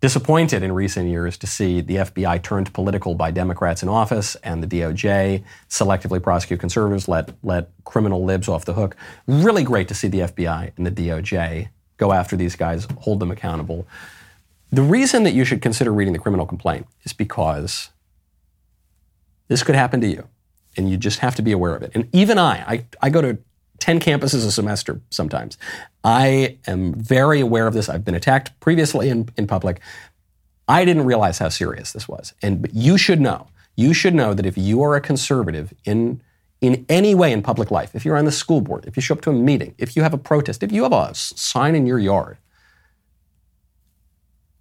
disappointed 0.00 0.62
in 0.62 0.70
recent 0.70 1.08
years 1.08 1.36
to 1.38 1.48
see 1.48 1.80
the 1.80 1.96
FBI 1.96 2.40
turned 2.40 2.72
political 2.72 3.16
by 3.16 3.32
Democrats 3.32 3.82
in 3.82 3.88
office 3.88 4.36
and 4.44 4.62
the 4.62 4.68
DOJ 4.68 5.42
selectively 5.68 6.22
prosecute 6.22 6.60
conservatives, 6.60 7.08
let, 7.08 7.32
let 7.42 7.70
criminal 7.82 8.24
libs 8.24 8.46
off 8.46 8.64
the 8.64 8.74
hook. 8.74 8.94
Really 9.26 9.64
great 9.64 9.88
to 9.88 9.94
see 9.94 10.06
the 10.06 10.20
FBI 10.20 10.70
and 10.76 10.86
the 10.86 10.92
DOJ 10.92 11.70
go 11.96 12.12
after 12.12 12.36
these 12.36 12.54
guys, 12.54 12.86
hold 13.00 13.18
them 13.18 13.32
accountable. 13.32 13.88
The 14.70 14.82
reason 14.82 15.24
that 15.24 15.34
you 15.34 15.44
should 15.44 15.60
consider 15.60 15.92
reading 15.92 16.12
the 16.12 16.20
criminal 16.20 16.46
complaint 16.46 16.86
is 17.02 17.12
because 17.12 17.90
this 19.48 19.64
could 19.64 19.74
happen 19.74 20.00
to 20.00 20.06
you, 20.06 20.28
and 20.76 20.90
you 20.90 20.96
just 20.96 21.20
have 21.20 21.34
to 21.36 21.42
be 21.42 21.52
aware 21.52 21.74
of 21.74 21.82
it. 21.82 21.92
And 21.94 22.08
even 22.12 22.38
I, 22.38 22.64
I, 22.66 22.84
I 23.02 23.10
go 23.10 23.20
to 23.20 23.38
10 23.80 24.00
campuses 24.00 24.46
a 24.46 24.50
semester 24.50 25.00
sometimes. 25.10 25.58
I 26.04 26.58
am 26.66 26.94
very 26.94 27.40
aware 27.40 27.66
of 27.66 27.74
this. 27.74 27.88
I've 27.88 28.04
been 28.04 28.14
attacked 28.14 28.58
previously 28.60 29.08
in, 29.08 29.28
in 29.36 29.46
public. 29.46 29.80
I 30.68 30.84
didn't 30.84 31.04
realize 31.04 31.38
how 31.38 31.48
serious 31.50 31.92
this 31.92 32.08
was. 32.08 32.32
And 32.42 32.68
you 32.72 32.96
should 32.96 33.20
know. 33.20 33.48
You 33.76 33.92
should 33.92 34.14
know 34.14 34.34
that 34.34 34.46
if 34.46 34.56
you 34.56 34.82
are 34.82 34.94
a 34.96 35.00
conservative 35.00 35.74
in 35.84 36.20
in 36.60 36.86
any 36.88 37.14
way 37.14 37.30
in 37.30 37.42
public 37.42 37.70
life, 37.70 37.94
if 37.94 38.06
you're 38.06 38.16
on 38.16 38.24
the 38.24 38.32
school 38.32 38.62
board, 38.62 38.86
if 38.86 38.96
you 38.96 39.02
show 39.02 39.14
up 39.14 39.20
to 39.20 39.28
a 39.28 39.34
meeting, 39.34 39.74
if 39.76 39.96
you 39.96 40.02
have 40.02 40.14
a 40.14 40.18
protest, 40.18 40.62
if 40.62 40.72
you 40.72 40.84
have 40.84 40.94
a 40.94 41.14
sign 41.14 41.74
in 41.74 41.84
your 41.84 41.98
yard, 41.98 42.38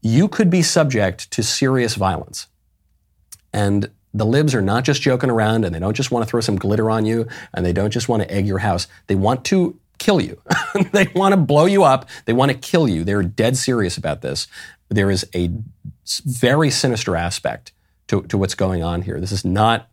you 0.01 0.28
could 0.28 0.49
be 0.49 0.61
subject 0.61 1.32
to 1.32 1.41
serious 1.41 1.95
violence. 1.95 2.47
And 3.53 3.89
the 4.14 4.26
libs 4.26 4.53
are 4.53 4.61
not 4.61 4.84
just 4.84 5.01
joking 5.01 5.30
around 5.30 5.66
and 5.66 5.74
they 5.74 5.80
don't 5.80 5.95
just 5.95 6.11
want 6.11 6.24
to 6.24 6.30
throw 6.30 6.39
some 6.39 6.55
glitter 6.55 6.89
on 6.89 7.05
you 7.05 7.28
and 7.53 7.66
they 7.66 7.74
don't 7.74 7.91
just 7.91 8.07
want 8.07 8.22
to 8.22 8.32
egg 8.32 8.45
your 8.45 8.59
house. 8.59 8.88
They 9.07 9.16
want 9.16 9.43
to 9.45 9.80
kill 9.97 10.22
you. 10.22 10.39
they 10.91 11.07
want 11.16 11.34
to 11.34 11.38
blow 11.38 11.66
you 11.66 11.84
up. 11.84 12.07
They 12.26 12.34
want 12.34 12.51
to 12.51 12.57
kill 12.57 12.88
you. 12.88 13.03
They're 13.03 13.24
dead 13.24 13.57
serious 13.57 13.97
about 13.97 14.22
this. 14.22 14.47
There 14.89 15.09
is 15.09 15.28
a 15.34 15.51
very 16.26 16.70
sinister 16.70 17.16
aspect 17.16 17.72
to, 18.07 18.22
to 18.24 18.38
what's 18.38 18.55
going 18.55 18.84
on 18.84 19.01
here. 19.01 19.20
This 19.20 19.32
is 19.32 19.45
not 19.45 19.89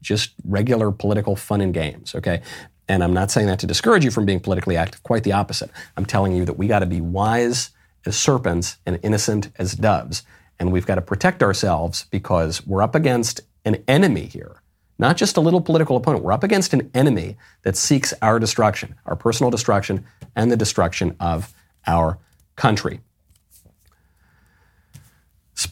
just 0.00 0.32
regular 0.44 0.90
political 0.90 1.36
fun 1.36 1.60
and 1.60 1.72
games, 1.72 2.14
okay? 2.14 2.42
And 2.88 3.02
I'm 3.02 3.14
not 3.14 3.30
saying 3.30 3.46
that 3.46 3.60
to 3.60 3.66
discourage 3.66 4.04
you 4.04 4.10
from 4.10 4.26
being 4.26 4.40
politically 4.40 4.76
active, 4.76 5.02
quite 5.04 5.22
the 5.22 5.32
opposite. 5.32 5.70
I'm 5.96 6.04
telling 6.04 6.32
you 6.32 6.44
that 6.44 6.58
we 6.58 6.66
got 6.66 6.80
to 6.80 6.86
be 6.86 7.00
wise 7.00 7.70
as 8.04 8.18
serpents 8.18 8.78
and 8.84 8.98
innocent 9.02 9.50
as 9.56 9.74
doves. 9.74 10.24
And 10.58 10.72
we've 10.72 10.86
got 10.86 10.96
to 10.96 11.02
protect 11.02 11.42
ourselves 11.42 12.06
because 12.10 12.66
we're 12.66 12.82
up 12.82 12.94
against 12.94 13.40
an 13.64 13.82
enemy 13.86 14.26
here, 14.26 14.62
not 14.98 15.16
just 15.16 15.36
a 15.36 15.40
little 15.40 15.60
political 15.60 15.96
opponent. 15.96 16.24
We're 16.24 16.32
up 16.32 16.44
against 16.44 16.72
an 16.72 16.90
enemy 16.94 17.36
that 17.62 17.76
seeks 17.76 18.12
our 18.22 18.38
destruction, 18.38 18.94
our 19.06 19.16
personal 19.16 19.50
destruction, 19.50 20.04
and 20.34 20.50
the 20.50 20.56
destruction 20.56 21.16
of 21.20 21.52
our 21.86 22.18
country. 22.56 23.00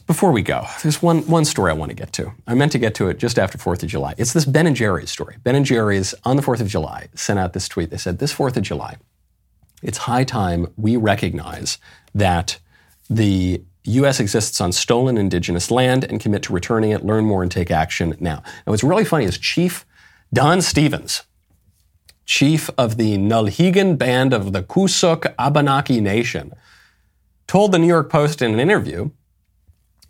Before 0.07 0.31
we 0.31 0.41
go, 0.41 0.65
there's 0.83 1.01
one, 1.01 1.27
one 1.27 1.43
story 1.43 1.71
I 1.71 1.73
want 1.73 1.89
to 1.89 1.95
get 1.95 2.13
to. 2.13 2.31
I 2.47 2.53
meant 2.53 2.71
to 2.73 2.77
get 2.77 2.95
to 2.95 3.09
it 3.09 3.17
just 3.17 3.37
after 3.37 3.57
4th 3.57 3.83
of 3.83 3.89
July. 3.89 4.13
It's 4.17 4.31
this 4.31 4.45
Ben 4.45 4.67
and 4.67 4.75
Jerry's 4.75 5.11
story. 5.11 5.37
Ben 5.43 5.55
and 5.55 5.65
Jerry's, 5.65 6.13
on 6.23 6.37
the 6.37 6.41
4th 6.41 6.61
of 6.61 6.67
July, 6.67 7.09
sent 7.13 7.39
out 7.39 7.53
this 7.53 7.67
tweet. 7.67 7.89
They 7.89 7.97
said, 7.97 8.19
This 8.19 8.33
4th 8.33 8.55
of 8.57 8.63
July, 8.63 8.97
it's 9.81 9.97
high 9.99 10.23
time 10.23 10.67
we 10.77 10.95
recognize 10.95 11.77
that 12.13 12.59
the 13.09 13.63
U.S. 13.83 14.19
exists 14.19 14.61
on 14.61 14.71
stolen 14.71 15.17
indigenous 15.17 15.71
land 15.71 16.03
and 16.03 16.19
commit 16.19 16.43
to 16.43 16.53
returning 16.53 16.91
it, 16.91 17.05
learn 17.05 17.25
more, 17.25 17.41
and 17.41 17.51
take 17.51 17.71
action 17.71 18.15
now. 18.19 18.43
Now, 18.45 18.71
what's 18.71 18.83
really 18.83 19.05
funny 19.05 19.25
is 19.25 19.37
Chief 19.37 19.85
Don 20.33 20.61
Stevens, 20.61 21.23
chief 22.25 22.69
of 22.77 22.97
the 22.97 23.17
Nulhegan 23.17 23.97
Band 23.97 24.33
of 24.33 24.53
the 24.53 24.63
Coosuk 24.63 25.33
Abenaki 25.37 25.99
Nation, 25.99 26.53
told 27.47 27.71
the 27.71 27.79
New 27.79 27.87
York 27.87 28.09
Post 28.09 28.41
in 28.41 28.53
an 28.53 28.59
interview 28.59 29.09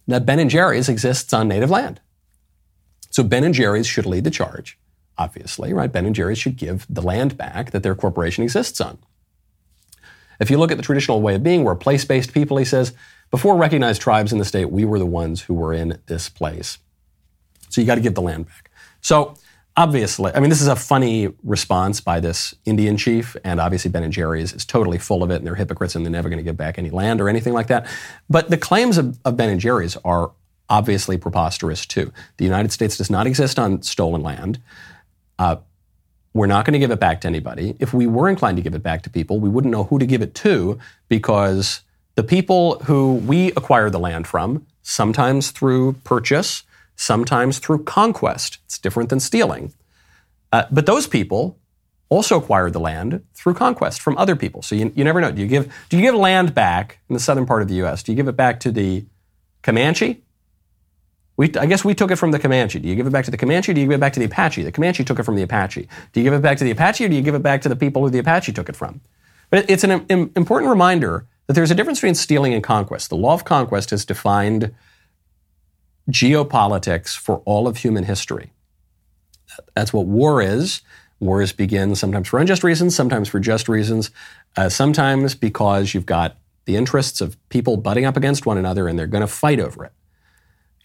that 0.07 0.25
Ben 0.25 0.39
and 0.39 0.49
Jerry's 0.49 0.89
exists 0.89 1.33
on 1.33 1.47
native 1.47 1.69
land. 1.69 2.01
So 3.09 3.23
Ben 3.23 3.43
and 3.43 3.53
Jerry's 3.53 3.87
should 3.87 4.05
lead 4.05 4.25
the 4.25 4.31
charge, 4.31 4.77
obviously, 5.17 5.73
right? 5.73 5.91
Ben 5.91 6.05
and 6.05 6.15
Jerry's 6.15 6.37
should 6.37 6.57
give 6.57 6.85
the 6.89 7.01
land 7.01 7.37
back 7.37 7.71
that 7.71 7.83
their 7.83 7.95
corporation 7.95 8.43
exists 8.43 8.79
on. 8.79 8.99
If 10.39 10.49
you 10.49 10.57
look 10.57 10.71
at 10.71 10.77
the 10.77 10.83
traditional 10.83 11.21
way 11.21 11.35
of 11.35 11.43
being, 11.43 11.63
we're 11.63 11.75
place 11.75 12.03
based 12.03 12.33
people, 12.33 12.57
he 12.57 12.65
says. 12.65 12.93
Before 13.31 13.55
recognized 13.55 14.01
tribes 14.01 14.33
in 14.33 14.39
the 14.39 14.45
state, 14.45 14.65
we 14.65 14.85
were 14.85 14.99
the 14.99 15.05
ones 15.05 15.41
who 15.41 15.53
were 15.53 15.73
in 15.73 15.99
this 16.07 16.29
place. 16.29 16.77
So 17.69 17.79
you 17.79 17.87
got 17.87 17.95
to 17.95 18.01
give 18.01 18.13
the 18.13 18.21
land 18.21 18.45
back. 18.45 18.69
So 18.99 19.35
obviously, 19.77 20.33
I 20.35 20.41
mean, 20.41 20.49
this 20.49 20.61
is 20.61 20.67
a 20.67 20.75
funny 20.75 21.29
response 21.43 22.01
by 22.01 22.19
this 22.19 22.53
Indian 22.65 22.97
chief, 22.97 23.37
and 23.45 23.61
obviously 23.61 23.89
Ben 23.89 24.03
and 24.03 24.11
Jerry's 24.11 24.51
is 24.51 24.65
totally 24.65 24.97
full 24.97 25.23
of 25.23 25.31
it, 25.31 25.37
and 25.37 25.47
they're 25.47 25.55
hypocrites, 25.55 25.95
and 25.95 26.05
they're 26.05 26.11
never 26.11 26.27
going 26.27 26.39
to 26.39 26.43
give 26.43 26.57
back 26.57 26.77
any 26.77 26.89
land 26.89 27.21
or 27.21 27.29
anything 27.29 27.53
like 27.53 27.67
that. 27.67 27.87
But 28.29 28.49
the 28.49 28.57
claims 28.57 28.97
of, 28.97 29.17
of 29.23 29.37
Ben 29.37 29.49
and 29.49 29.61
Jerry's 29.61 29.95
are 30.03 30.31
obviously 30.69 31.17
preposterous 31.17 31.85
too. 31.85 32.11
The 32.37 32.45
United 32.45 32.71
States 32.71 32.97
does 32.97 33.09
not 33.09 33.27
exist 33.27 33.57
on 33.57 33.81
stolen 33.81 34.21
land. 34.21 34.59
Uh, 35.39 35.57
we're 36.33 36.47
not 36.47 36.65
going 36.65 36.73
to 36.73 36.79
give 36.79 36.91
it 36.91 36.99
back 36.99 37.21
to 37.21 37.27
anybody. 37.27 37.75
If 37.79 37.93
we 37.93 38.07
were 38.07 38.29
inclined 38.29 38.57
to 38.57 38.63
give 38.63 38.73
it 38.75 38.83
back 38.83 39.03
to 39.03 39.09
people, 39.09 39.39
we 39.39 39.49
wouldn't 39.49 39.71
know 39.71 39.83
who 39.85 39.99
to 39.99 40.05
give 40.05 40.21
it 40.21 40.33
to 40.35 40.79
because 41.09 41.81
the 42.15 42.23
people 42.23 42.79
who 42.83 43.15
we 43.15 43.51
acquire 43.51 43.89
the 43.89 43.99
land 43.99 44.27
from, 44.27 44.65
sometimes 44.81 45.51
through 45.51 45.93
purchase, 46.03 46.63
sometimes 46.95 47.59
through 47.59 47.83
conquest, 47.83 48.57
it's 48.65 48.77
different 48.77 49.09
than 49.09 49.19
stealing. 49.19 49.73
Uh, 50.51 50.65
but 50.71 50.85
those 50.85 51.07
people 51.07 51.57
also 52.09 52.37
acquired 52.37 52.73
the 52.73 52.79
land 52.79 53.23
through 53.33 53.53
conquest 53.53 54.01
from 54.01 54.17
other 54.17 54.35
people. 54.35 54.61
So 54.61 54.75
you, 54.75 54.91
you 54.95 55.03
never 55.03 55.21
know. 55.21 55.31
Do 55.31 55.41
you 55.41 55.47
give 55.47 55.73
do 55.89 55.97
you 55.97 56.03
give 56.03 56.13
land 56.13 56.53
back 56.53 56.99
in 57.09 57.13
the 57.13 57.19
southern 57.19 57.45
part 57.45 57.61
of 57.61 57.69
the 57.69 57.75
U.S.? 57.75 58.03
Do 58.03 58.11
you 58.11 58.15
give 58.17 58.27
it 58.27 58.35
back 58.35 58.59
to 58.61 58.71
the 58.71 59.05
Comanche? 59.63 60.21
We, 61.37 61.45
I 61.55 61.65
guess 61.65 61.85
we 61.85 61.95
took 61.95 62.11
it 62.11 62.17
from 62.17 62.31
the 62.31 62.39
Comanche. 62.39 62.79
Do 62.79 62.89
you 62.89 62.95
give 62.95 63.07
it 63.07 63.11
back 63.11 63.25
to 63.25 63.31
the 63.31 63.37
Comanche? 63.37 63.71
Or 63.71 63.73
do 63.73 63.81
you 63.81 63.87
give 63.87 63.95
it 63.95 63.99
back 64.01 64.13
to 64.13 64.19
the 64.19 64.25
Apache? 64.25 64.61
The 64.63 64.71
Comanche 64.71 65.03
took 65.05 65.17
it 65.17 65.23
from 65.23 65.37
the 65.37 65.41
Apache. 65.43 65.87
Do 66.11 66.19
you 66.19 66.23
give 66.25 66.33
it 66.33 66.41
back 66.41 66.57
to 66.57 66.65
the 66.65 66.71
Apache, 66.71 67.05
or 67.05 67.09
do 67.09 67.15
you 67.15 67.21
give 67.21 67.33
it 67.33 67.41
back 67.41 67.61
to 67.61 67.69
the 67.69 67.77
people 67.77 68.03
who 68.03 68.09
the 68.09 68.19
Apache 68.19 68.51
took 68.51 68.67
it 68.67 68.75
from? 68.75 68.99
But 69.49 69.69
it's 69.69 69.83
an 69.83 70.05
im- 70.09 70.31
important 70.35 70.69
reminder 70.69 71.25
that 71.47 71.53
there's 71.53 71.71
a 71.71 71.75
difference 71.75 71.99
between 71.99 72.15
stealing 72.15 72.53
and 72.53 72.63
conquest. 72.63 73.09
The 73.09 73.15
law 73.17 73.33
of 73.33 73.45
conquest 73.45 73.89
has 73.89 74.05
defined 74.05 74.73
geopolitics 76.09 77.17
for 77.17 77.37
all 77.45 77.67
of 77.67 77.77
human 77.77 78.03
history. 78.03 78.51
That's 79.75 79.93
what 79.93 80.05
war 80.05 80.41
is. 80.41 80.81
Wars 81.19 81.51
begin 81.51 81.95
sometimes 81.95 82.27
for 82.27 82.39
unjust 82.39 82.63
reasons, 82.63 82.95
sometimes 82.95 83.29
for 83.29 83.39
just 83.39 83.69
reasons, 83.69 84.09
uh, 84.57 84.69
sometimes 84.69 85.35
because 85.35 85.93
you've 85.93 86.05
got 86.05 86.37
the 86.65 86.75
interests 86.75 87.21
of 87.21 87.37
people 87.49 87.77
butting 87.77 88.05
up 88.05 88.17
against 88.17 88.45
one 88.45 88.57
another 88.57 88.87
and 88.87 88.97
they're 88.97 89.07
going 89.07 89.21
to 89.21 89.27
fight 89.27 89.59
over 89.59 89.85
it. 89.85 89.93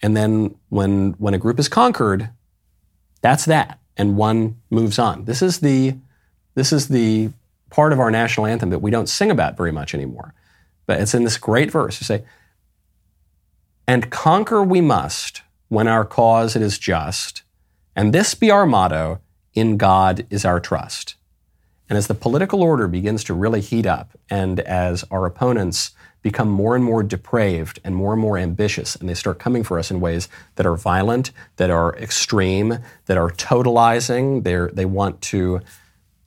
And 0.03 0.15
then 0.15 0.55
when 0.69 1.13
when 1.13 1.33
a 1.33 1.39
group 1.39 1.59
is 1.59 1.67
conquered, 1.67 2.29
that's 3.21 3.45
that, 3.45 3.79
and 3.95 4.15
one 4.15 4.61
moves 4.69 4.99
on. 4.99 5.25
This 5.25 5.41
is 5.41 5.59
the 5.59 5.95
this 6.53 6.71
is 6.71 6.87
the 6.87 7.31
part 7.69 7.93
of 7.93 7.99
our 7.99 8.11
national 8.11 8.45
anthem 8.45 8.69
that 8.69 8.79
we 8.79 8.91
don't 8.91 9.09
sing 9.09 9.31
about 9.31 9.57
very 9.57 9.71
much 9.71 9.93
anymore. 9.95 10.33
But 10.87 10.99
it's 10.99 11.13
in 11.13 11.23
this 11.23 11.37
great 11.37 11.69
verse. 11.69 12.01
You 12.01 12.05
say, 12.05 12.23
"And 13.85 14.09
conquer 14.09 14.63
we 14.63 14.81
must 14.81 15.43
when 15.67 15.87
our 15.87 16.05
cause 16.05 16.55
it 16.55 16.63
is 16.63 16.79
just, 16.79 17.43
and 17.95 18.13
this 18.13 18.33
be 18.33 18.49
our 18.49 18.65
motto: 18.65 19.19
In 19.53 19.77
God 19.77 20.25
is 20.31 20.43
our 20.45 20.59
trust." 20.59 21.15
And 21.89 21.97
as 21.97 22.07
the 22.07 22.13
political 22.13 22.61
order 22.63 22.87
begins 22.87 23.23
to 23.25 23.33
really 23.33 23.61
heat 23.61 23.85
up, 23.85 24.17
and 24.29 24.59
as 24.61 25.05
our 25.11 25.25
opponents 25.25 25.91
become 26.21 26.49
more 26.49 26.75
and 26.75 26.83
more 26.83 27.03
depraved 27.03 27.79
and 27.85 27.95
more 27.95 28.11
and 28.11 28.21
more 28.21 28.37
ambitious, 28.37 28.95
and 28.95 29.07
they 29.07 29.13
start 29.13 29.39
coming 29.39 29.63
for 29.63 29.79
us 29.79 29.89
in 29.89 30.01
ways 30.01 30.27
that 30.55 30.65
are 30.65 30.75
violent, 30.75 31.31
that 31.55 31.69
are 31.69 31.95
extreme, 31.95 32.79
that 33.05 33.17
are 33.17 33.29
totalizing. 33.29 34.43
They're, 34.43 34.67
they 34.67 34.83
want 34.83 35.21
to 35.21 35.61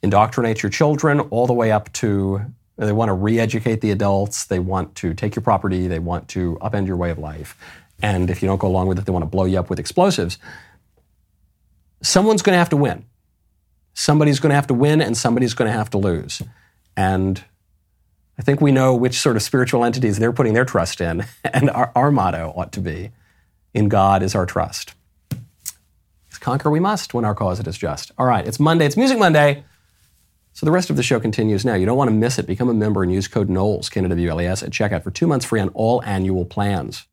indoctrinate 0.03 0.63
your 0.63 0.71
children 0.71 1.21
all 1.21 1.47
the 1.47 1.53
way 1.53 1.71
up 1.71 1.93
to 1.95 2.41
they 2.87 2.93
want 2.93 3.09
to 3.09 3.15
re-educate 3.15 3.81
the 3.81 3.91
adults. 3.91 4.47
They 4.47 4.59
want 4.59 4.95
to 4.97 5.15
take 5.15 5.37
your 5.37 5.43
property. 5.43 5.87
They 5.87 5.99
want 5.99 6.29
to 6.29 6.59
upend 6.63 6.87
your 6.87 6.97
way 6.97 7.11
of 7.11 7.19
life. 7.19 7.57
And 8.03 8.31
if 8.31 8.43
you 8.43 8.49
don't 8.49 8.59
go 8.59 8.69
along 8.69 8.87
with 8.87 8.99
it, 8.99 9.05
they 9.05 9.13
want 9.13 9.23
to 9.23 9.29
blow 9.29 9.45
you 9.45 9.59
up 9.59 9.69
with 9.69 9.79
explosives. 9.79 10.39
Someone's 12.03 12.43
going 12.43 12.55
to 12.55 12.59
have 12.59 12.71
to 12.71 12.77
win. 12.77 13.05
Somebody's 13.93 14.41
going 14.41 14.51
to 14.51 14.55
have 14.55 14.69
to 14.69 14.75
win, 14.75 15.03
and 15.03 15.17
somebody's 15.17 15.53
going 15.53 15.71
to 15.71 15.77
have 15.77 15.91
to 15.91 15.99
lose. 15.99 16.41
And 16.97 17.45
I 18.39 18.43
think 18.43 18.61
we 18.61 18.73
know 18.73 18.95
which 18.95 19.19
sort 19.19 19.37
of 19.37 19.43
spiritual 19.43 19.85
entities 19.85 20.19
they're 20.19 20.33
putting 20.33 20.55
their 20.55 20.65
trust 20.65 21.01
in, 21.01 21.27
and 21.45 21.69
our, 21.71 21.93
our 21.95 22.11
motto 22.11 22.53
ought 22.57 22.73
to 22.73 22.81
be 22.81 23.11
in 23.75 23.89
God 23.89 24.23
is 24.23 24.35
our 24.35 24.47
trust. 24.47 24.95
Conquer 26.41 26.71
we 26.71 26.81
must 26.81 27.13
when 27.13 27.27
our 27.27 27.35
cause 27.35 27.61
it 27.61 27.67
is 27.67 27.77
just. 27.77 28.13
All 28.17 28.27
right, 28.27 28.47
it's 28.47 28.59
Monday, 28.59 28.87
it's 28.87 28.97
Music 28.97 29.19
Monday. 29.19 29.63
So 30.61 30.67
the 30.67 30.73
rest 30.73 30.91
of 30.91 30.97
the 30.97 31.03
show 31.03 31.19
continues 31.19 31.65
now. 31.65 31.73
You 31.73 31.87
don't 31.87 31.97
want 31.97 32.11
to 32.11 32.15
miss 32.15 32.39
it. 32.39 32.47
Become 32.47 32.69
a 32.69 32.75
member 32.75 33.03
and 33.03 33.11
use 33.11 33.27
code 33.29 33.49
Knowles, 33.49 33.89
K-N-O-W-L-E-S, 33.89 34.63
at 34.63 34.69
checkout 34.69 35.03
for 35.03 35.11
two 35.11 35.27
months 35.27 35.47
free 35.47 35.59
on 35.59 35.71
all 35.71 36.03
annual 36.03 36.45
plans. 36.45 37.07